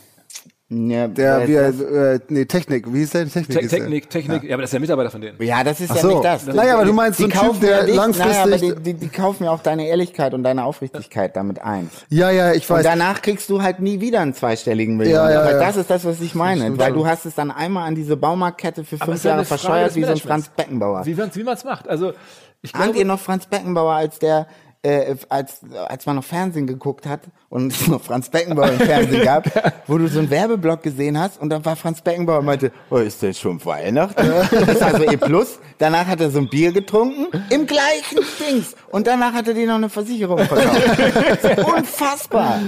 [0.90, 3.26] Ja, Der, wer wie äh, nee, Technik, wie ist der?
[3.30, 3.48] Technik.
[3.50, 3.80] Te ist der.
[3.80, 4.54] Technik, Technik, ja.
[4.56, 5.42] aber das ist ja Mitarbeiter von denen.
[5.42, 6.08] Ja, das ist Ach ja so.
[6.10, 6.46] nicht das.
[6.48, 8.58] Naja, aber du meinst so Die ein Typ, kaufen der ja dich- langfristig- Naja, aber
[8.58, 11.90] die, die, die kaufen ja auch deine Ehrlichkeit und deine Aufrichtigkeit damit ein.
[12.10, 12.84] Ja, ja, ich Und weiß.
[12.84, 15.16] danach kriegst du halt nie wieder einen zweistelligen Millionen.
[15.32, 15.60] Ja, ja, ja.
[15.60, 16.78] das ist das, was ich meine.
[16.78, 20.04] Weil du hast es dann einmal an diese Baumarktkette für fünf ja Jahre verscheuert wie
[20.04, 20.18] so ein.
[20.18, 21.06] Franz Beckenbauer.
[21.06, 21.88] Wie, man's- wie man es macht.
[21.88, 22.14] Also
[22.62, 24.48] ich Ahnt glaube, ihr noch Franz Beckenbauer, als der,
[24.86, 29.24] äh, als, als man noch Fernsehen geguckt hat und es noch Franz Beckenbauer im Fernsehen
[29.24, 29.50] gab,
[29.88, 32.98] wo du so einen Werbeblock gesehen hast und dann war Franz Beckenbauer und meinte, oh,
[32.98, 34.26] ist das schon Weihnachten?
[34.66, 35.60] Das ist also E plus.
[35.78, 38.76] Danach hat er so ein Bier getrunken, im gleichen Dings.
[38.90, 41.58] Und danach hat er dir noch eine Versicherung verkauft.
[41.78, 42.60] Unfassbar.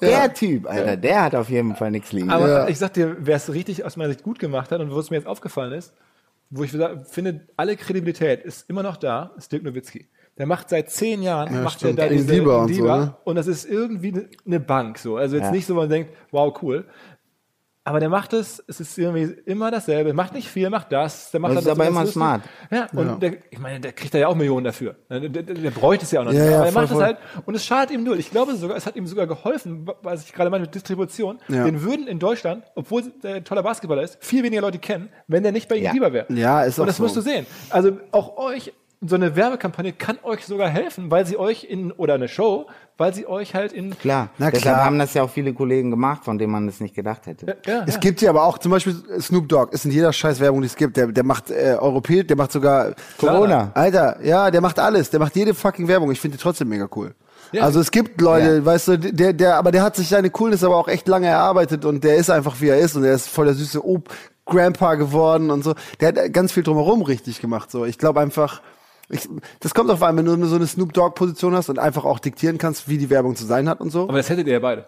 [0.00, 2.30] Der Typ, Alter, der hat auf jeden Fall nichts liegen.
[2.30, 4.98] aber ich sag dir, wer es richtig aus meiner Sicht gut gemacht hat und wo
[4.98, 5.92] es mir jetzt aufgefallen ist,
[6.50, 6.72] wo ich
[7.04, 10.08] finde, alle Kredibilität ist immer noch da, ist Dirk Nowitzki.
[10.38, 11.98] Der macht seit zehn Jahren, macht er stimmt.
[11.98, 13.14] da In diese Lieber in und so, ne?
[13.24, 15.16] und das ist irgendwie ne- eine Bank so.
[15.16, 15.50] Also jetzt Ja.
[15.52, 16.86] nicht so, man denkt, wow, cool.
[17.82, 21.40] Aber der macht es, es ist irgendwie immer dasselbe, macht nicht viel, macht das, der
[21.40, 22.14] macht Das dann ist so aber immer lustig.
[22.14, 22.42] smart.
[22.70, 24.96] Ja, und Der, ich meine, der kriegt da ja auch Millionen dafür.
[25.08, 26.50] Der, der, der bräuchte es ja auch noch Ja, nicht.
[26.50, 27.02] ja, aber er macht voll.
[27.02, 27.16] halt
[27.46, 28.18] und es schadet ihm null.
[28.18, 31.38] Ich glaube sogar, es hat ihm sogar geholfen, was ich gerade meine mit Distribution.
[31.48, 31.64] Ja.
[31.64, 35.42] Den würden in Deutschland, obwohl der ein toller Basketballer ist, viel weniger Leute kennen, wenn
[35.42, 35.92] der nicht bei ihm Ja.
[35.92, 36.26] lieber wäre.
[36.32, 37.02] Ja, ist auch Und das so.
[37.02, 37.46] musst du sehen.
[37.70, 42.14] Also auch euch, so eine Werbekampagne kann euch sogar helfen, weil sie euch in, oder
[42.14, 42.66] eine Show,
[42.98, 44.84] weil sie euch halt in, Klar, Na deshalb klar.
[44.84, 47.56] haben das ja auch viele Kollegen gemacht, von denen man es nicht gedacht hätte.
[47.66, 48.00] ja, Es ja.
[48.00, 50.76] gibt ja aber auch zum Beispiel Snoop Dogg, ist in jeder scheiß Werbung, die es
[50.76, 50.98] gibt.
[50.98, 53.70] Der, der macht äh, europäisch, der macht sogar Corona.
[53.72, 55.08] Alter, ja, der macht alles.
[55.08, 56.10] Der macht jede fucking Werbung.
[56.12, 57.14] Ich finde die trotzdem mega cool.
[57.52, 57.62] Ja.
[57.62, 58.64] Also es gibt Leute, Ja.
[58.66, 61.86] weißt du, der, der, aber der hat sich seine Coolness aber auch echt lange erarbeitet
[61.86, 64.10] und der ist einfach wie er ist und der ist voll der süße Ob
[64.44, 65.74] Grandpa geworden und so.
[66.00, 67.70] Der hat ganz viel drumherum richtig gemacht.
[67.70, 68.60] So, ich glaube einfach,
[69.10, 69.28] ich,
[69.60, 72.18] das kommt auf einmal, wenn du so eine Snoop Dogg Position hast und einfach auch
[72.18, 74.04] diktieren kannst, wie die Werbung zu sein hat und so.
[74.04, 74.86] Aber das hättet ihr ja beide.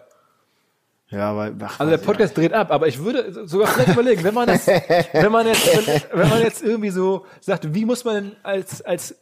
[1.09, 4.33] ja, weil, ach, Also der Podcast dreht ab, aber ich würde sogar vielleicht überlegen, wenn
[4.33, 5.67] man das, wenn man jetzt,
[6.11, 9.15] wenn, wenn man jetzt irgendwie so sagt, wie muss man denn als, als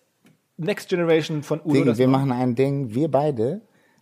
[0.57, 2.30] Next Generation von Udo Ding, das wir machen?
[2.30, 3.61] machen ein Ding, wir beide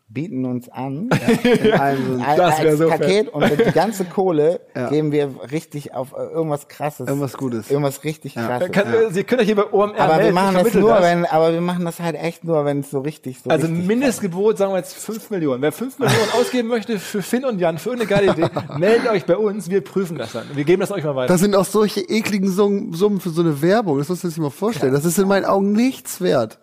[0.09, 1.09] bieten uns an
[1.43, 4.59] in einem so als, Das so Paket und die ganze Kohle
[4.89, 7.07] geben wir richtig auf äh, irgendwas krasses.
[7.07, 7.69] Irgendwas Gutes.
[7.69, 8.71] Irgendwas richtig krasses.
[8.71, 11.53] Kann, Sie können euch hier bei OMR aber wir melden, machen das nur, wenn, aber
[11.53, 14.73] wir machen das halt echt nur, wenn es so richtig so Also richtig Mindestgebot, sagen
[14.73, 15.61] wir jetzt 5 Millionen.
[15.61, 18.49] Wer 5 Millionen ausgeben möchte für Finn und Jan, für irgendeine geile Idee,
[18.79, 20.45] meldet euch bei uns, wir prüfen das dann.
[20.55, 21.31] Wir geben das euch mal weiter.
[21.31, 23.99] Das sind auch solche ekligen Summen Summen für so eine Werbung.
[23.99, 24.93] Das musst du dir mal vorstellen.
[24.93, 26.59] Das ist in meinen Augen nichts wert.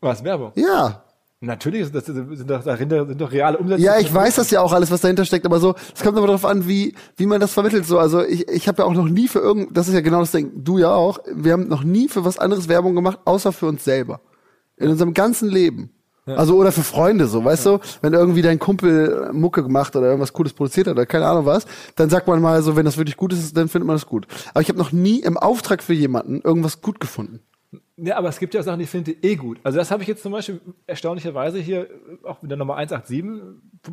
[0.00, 0.52] Was, Werbung?
[0.54, 1.02] Ja.
[1.40, 3.82] Natürlich das, sind doch, dahinter sind doch reale Umsätze.
[3.82, 6.26] Ja, ich weiß das ja auch alles, was dahinter steckt, aber so, es kommt aber
[6.26, 7.84] darauf an, wie, wie man das vermittelt.
[7.84, 10.20] So, also ich, ich habe ja auch noch nie für irgend, das ist ja genau
[10.20, 13.52] das Ding, du ja auch, wir haben noch nie für was anderes Werbung gemacht, außer
[13.52, 14.20] für uns selber.
[14.78, 15.90] In unserem ganzen Leben.
[16.26, 17.78] Also oder für Freunde so, weißt du?
[18.02, 21.66] Wenn irgendwie dein Kumpel Mucke gemacht oder irgendwas Cooles produziert hat oder keine Ahnung was,
[21.94, 24.26] dann sagt man mal so, wenn das wirklich gut ist, dann findet man das gut.
[24.50, 27.40] Aber ich habe noch nie im Auftrag für jemanden irgendwas gut gefunden.
[27.98, 29.58] Ja, aber es gibt ja auch Sachen, die finde ich eh gut.
[29.62, 31.88] Also das habe ich jetzt zum Beispiel erstaunlicherweise hier,
[32.24, 33.24] auch mit der Nummer 187,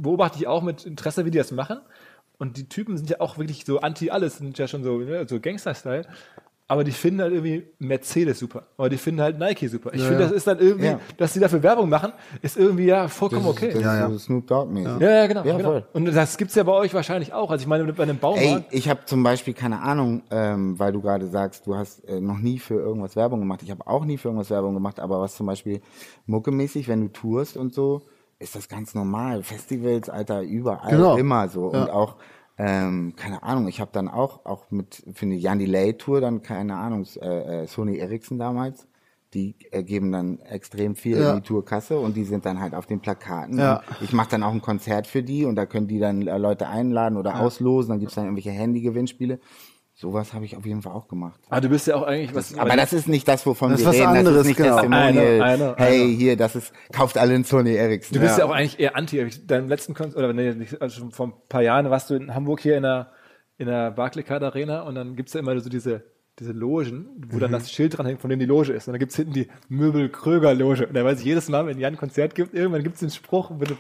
[0.02, 1.80] beobachte ich auch mit Interesse, wie die das machen.
[2.38, 5.40] Und die Typen sind ja auch wirklich so anti-alles, sind ja schon so, ne, so
[5.40, 6.06] Gangster-Style.
[6.66, 8.68] Aber die finden halt irgendwie Mercedes super.
[8.78, 9.92] Aber die finden halt Nike super.
[9.94, 10.28] Ich Ja, finde, ja.
[10.30, 11.00] das ist dann irgendwie, Ja.
[11.18, 13.68] dass die dafür Werbung machen, ist irgendwie ja vollkommen Das okay.
[13.68, 14.10] ist, das Ja, ist ja.
[14.10, 15.44] so Snoop Dogg ja, ja, genau.
[15.44, 15.70] Ja, genau.
[15.72, 15.86] voll.
[15.92, 17.52] Und das gibt's ja bei euch wahrscheinlich auch.
[17.52, 18.66] Also ich meine, bei einem Ey, Baumarkt.
[18.74, 22.38] ich habe zum Beispiel keine Ahnung, ähm, weil du gerade sagst, du hast äh, noch
[22.40, 23.62] nie für irgendwas Werbung gemacht.
[23.62, 25.82] Ich habe auch nie für irgendwas Werbung gemacht, aber was zum Beispiel
[26.28, 28.04] muckemäßig, wenn du tourst und so,
[28.40, 29.44] ist das ganz normal.
[29.44, 31.18] Festivals, Alter, überall Genau.
[31.18, 31.82] immer so Ja.
[31.84, 32.16] und auch
[32.58, 36.42] ähm, keine Ahnung, ich habe dann auch auch mit für eine Jan Delay Tour dann
[36.42, 38.88] keine Ahnung, äh, äh, Sony Ericsson damals,
[39.34, 41.32] die äh, geben dann extrem viel Ja.
[41.32, 43.58] in die Tourkasse und die sind dann halt auf den Plakaten.
[43.58, 43.82] Ja.
[44.02, 46.68] Ich mache dann auch ein Konzert für die und da können die dann äh, Leute
[46.68, 49.40] einladen oder auslosen, dann gibt's dann irgendwelche Handy-Gewinnspiele.
[49.96, 51.40] Sowas habe ich auf jeden Fall auch gemacht.
[51.50, 52.58] Ah, du bist ja auch eigentlich was.
[52.58, 54.08] Aber das ist nicht das, wovon Das ist wir was reden.
[54.08, 54.76] anderes, das ist nicht genau.
[54.78, 55.58] Testimonial.
[55.58, 58.16] Know, I hey, hier, das ist, kauft alle einen Sony Ericsson.
[58.16, 58.46] Du bist ja.
[58.46, 59.30] auch eigentlich eher anti.
[59.46, 62.34] Deinem letzten Konzert, oder nee, nicht, also schon vor ein paar Jahren warst du in
[62.34, 63.12] Hamburg hier in der,
[63.58, 66.04] in der Barclaycard Arena und dann gibt's ja immer so diese,
[66.40, 68.88] diese Logen, wo dann das Schild dran hängt, von dem die Loge ist.
[68.88, 70.88] Und dann gibt's hinten die Möbel-Kröger-Loge.
[70.88, 73.52] Und da weiß ich jedes Mal, wenn Jan ein Konzert gibt, irgendwann gibt's den Spruch
[73.52, 73.78] bitte,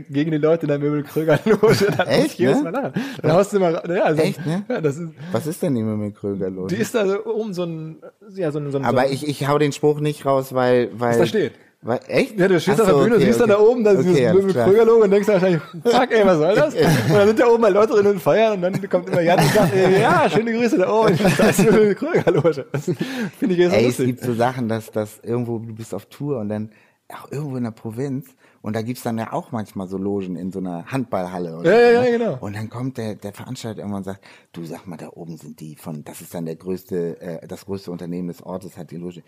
[0.00, 1.92] gegen die Leute in der Möbel-Kröger-Loge.
[1.96, 2.60] Dann muss ich Echt, ne?
[2.62, 2.92] Mal lachen.
[3.22, 4.64] Dann haust du immer, ja, also, Echt, ne?
[4.68, 6.70] Ja, das ist, Was ist denn immer mit Kröger los?
[6.70, 7.96] die ist da so oben so ein,
[8.34, 10.54] ja, so ein, so ein, so Aber ein, ich, ich hau den Spruch nicht raus,
[10.54, 11.18] weil, weil.
[11.18, 11.52] da steht.
[11.82, 12.38] Weil, echt?
[12.38, 13.48] Ja, du stehst Ach auf der so, Bühne, okay, siehst okay.
[13.48, 14.54] dann da oben, da ist okay, dieses Möbel.
[14.64, 16.74] Kröger-Logo und denkst wahrscheinlich, fuck ey, was soll das?
[17.08, 19.38] Und dann sind da oben mal Leute drin und feiern und dann kommt immer Jan
[19.38, 22.66] und sagt, ey, ja, schöne Grüße da oben, da ist die Möbel Kröger-Loge.
[22.72, 24.06] Das finde ich jetzt so Ey, es lustig.
[24.06, 26.70] gibt so Sachen, dass, dass irgendwo, du bist auf Tour und dann
[27.08, 28.26] auch irgendwo in der Provinz
[28.66, 31.56] und da gibt's dann ja auch manchmal so Logen in so einer Handballhalle.
[31.58, 32.10] Oder Ja, ja, so, ja, ne?
[32.18, 32.36] genau.
[32.40, 35.60] Und dann kommt der, der Veranstalter irgendwann und sagt, du sag mal, da oben sind
[35.60, 38.96] die von, das ist dann der größte, äh, das größte Unternehmen des Ortes, hat die
[38.96, 39.22] Loge.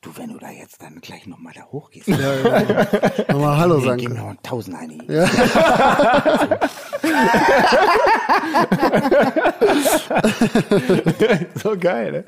[0.00, 4.02] Du, wenn du da jetzt dann gleich nochmal da hochgehst, Nochmal Hallo gib sagen.
[4.02, 4.26] mir können.
[4.28, 5.02] noch Tausend ein.
[11.62, 12.24] so geil, ne?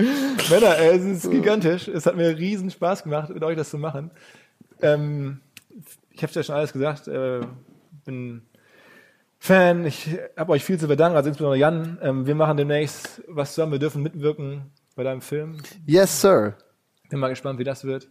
[0.50, 1.86] Männer, ey, es ist gigantisch.
[1.86, 4.10] Es hat mir riesen Spaß gemacht, mit euch das zu machen.
[4.82, 5.40] Ähm,
[6.16, 7.08] ich habe ja schon alles gesagt.
[7.08, 7.40] Äh,
[8.04, 8.42] bin
[9.38, 9.84] Fan.
[9.84, 11.98] Ich habe euch viel zu verdanken, also insbesondere Jan.
[12.02, 13.72] Ähm, wir machen demnächst was zusammen.
[13.72, 15.58] Wir dürfen mitwirken bei deinem Film.
[15.86, 16.54] Yes, sir.
[17.10, 18.08] Bin mal gespannt, wie das wird.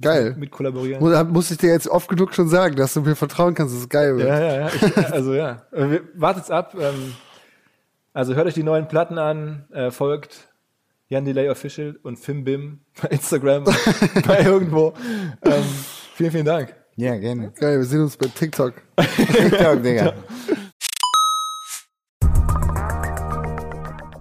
[0.00, 0.36] Geil.
[0.38, 1.02] Mit kollaborieren.
[1.02, 3.82] Muss, muss ich dir jetzt oft genug schon sagen, dass du mir vertrauen kannst, dass
[3.82, 4.28] es geil wird.
[4.28, 4.68] Ja, ja, ja.
[4.68, 5.66] Ich, also ja.
[5.72, 6.76] Äh, Wartet's ab.
[6.78, 7.14] Ähm,
[8.12, 10.48] also hört euch die neuen Platten an, äh, folgt
[11.08, 13.64] Jan Delay Official und Fimbim bei Instagram,
[14.26, 14.94] bei irgendwo.
[15.42, 15.64] Ähm,
[16.14, 16.74] vielen, vielen Dank.
[16.96, 17.52] Ja, gerne.
[17.60, 18.72] Geil, wir sehen uns bei TikTok.
[18.96, 20.14] TikTok, Digga.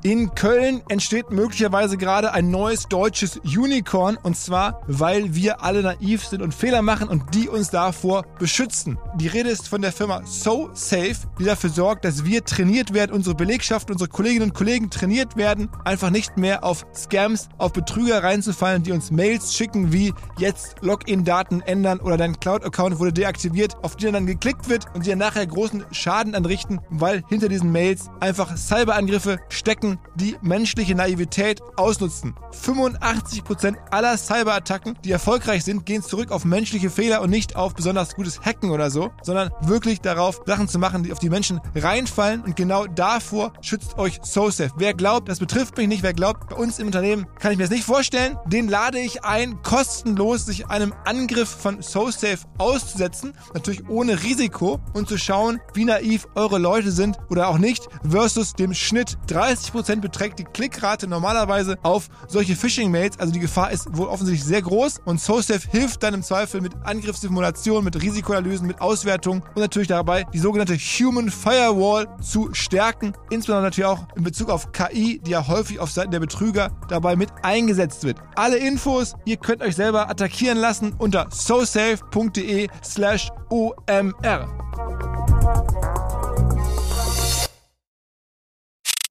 [0.06, 6.24] In Köln entsteht möglicherweise gerade ein neues deutsches Unicorn und zwar, weil wir alle naiv
[6.24, 9.00] sind und Fehler machen und die uns davor beschützen.
[9.16, 13.14] Die Rede ist von der Firma So Safe, die dafür sorgt, dass wir trainiert werden,
[13.14, 18.22] unsere Belegschaft, unsere Kolleginnen und Kollegen trainiert werden, einfach nicht mehr auf Scams, auf Betrüger
[18.22, 23.96] reinzufallen, die uns Mails schicken wie jetzt Login-Daten ändern oder dein Cloud-Account wurde deaktiviert, auf
[23.96, 28.12] die dann geklickt wird und die dann nachher großen Schaden anrichten, weil hinter diesen Mails
[28.20, 32.36] einfach Cyberangriffe stecken, die menschliche Naivität ausnutzen.
[32.64, 38.16] 85% aller Cyberattacken, die erfolgreich sind, gehen zurück auf menschliche Fehler und nicht auf besonders
[38.16, 42.42] gutes Hacken oder so, sondern wirklich darauf, Sachen zu machen, die auf die Menschen reinfallen
[42.42, 44.74] und genau davor schützt euch SoSafe.
[44.78, 47.64] Wer glaubt, das betrifft mich nicht, wer glaubt, bei uns im Unternehmen kann ich mir
[47.64, 53.88] das nicht vorstellen, den lade ich ein, kostenlos sich einem Angriff von SoSafe auszusetzen, natürlich
[53.90, 58.74] ohne Risiko und zu schauen, wie naiv eure Leute sind oder auch nicht, versus dem
[58.74, 63.20] Schnitt 30% beträgt die Klickrate normalerweise auf solche Phishing-Mails.
[63.20, 66.74] Also die Gefahr ist wohl offensichtlich sehr groß und SoSafe hilft dann im Zweifel mit
[66.84, 73.14] Angriffssimulation, mit Risikoanalysen, mit Auswertungen und natürlich dabei, die sogenannte Human Firewall zu stärken.
[73.30, 77.16] Insbesondere natürlich auch in Bezug auf KI, die ja häufig auf Seiten der Betrüger dabei
[77.16, 78.18] mit eingesetzt wird.
[78.36, 85.25] Alle Infos, ihr könnt euch selber attackieren lassen unter sosafe.de slash OMR.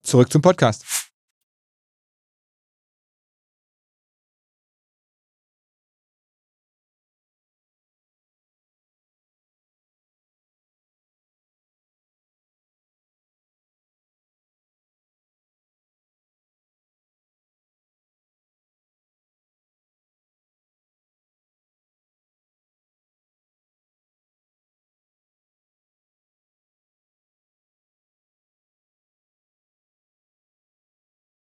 [0.04, 1.03] Zurück zum Podcast.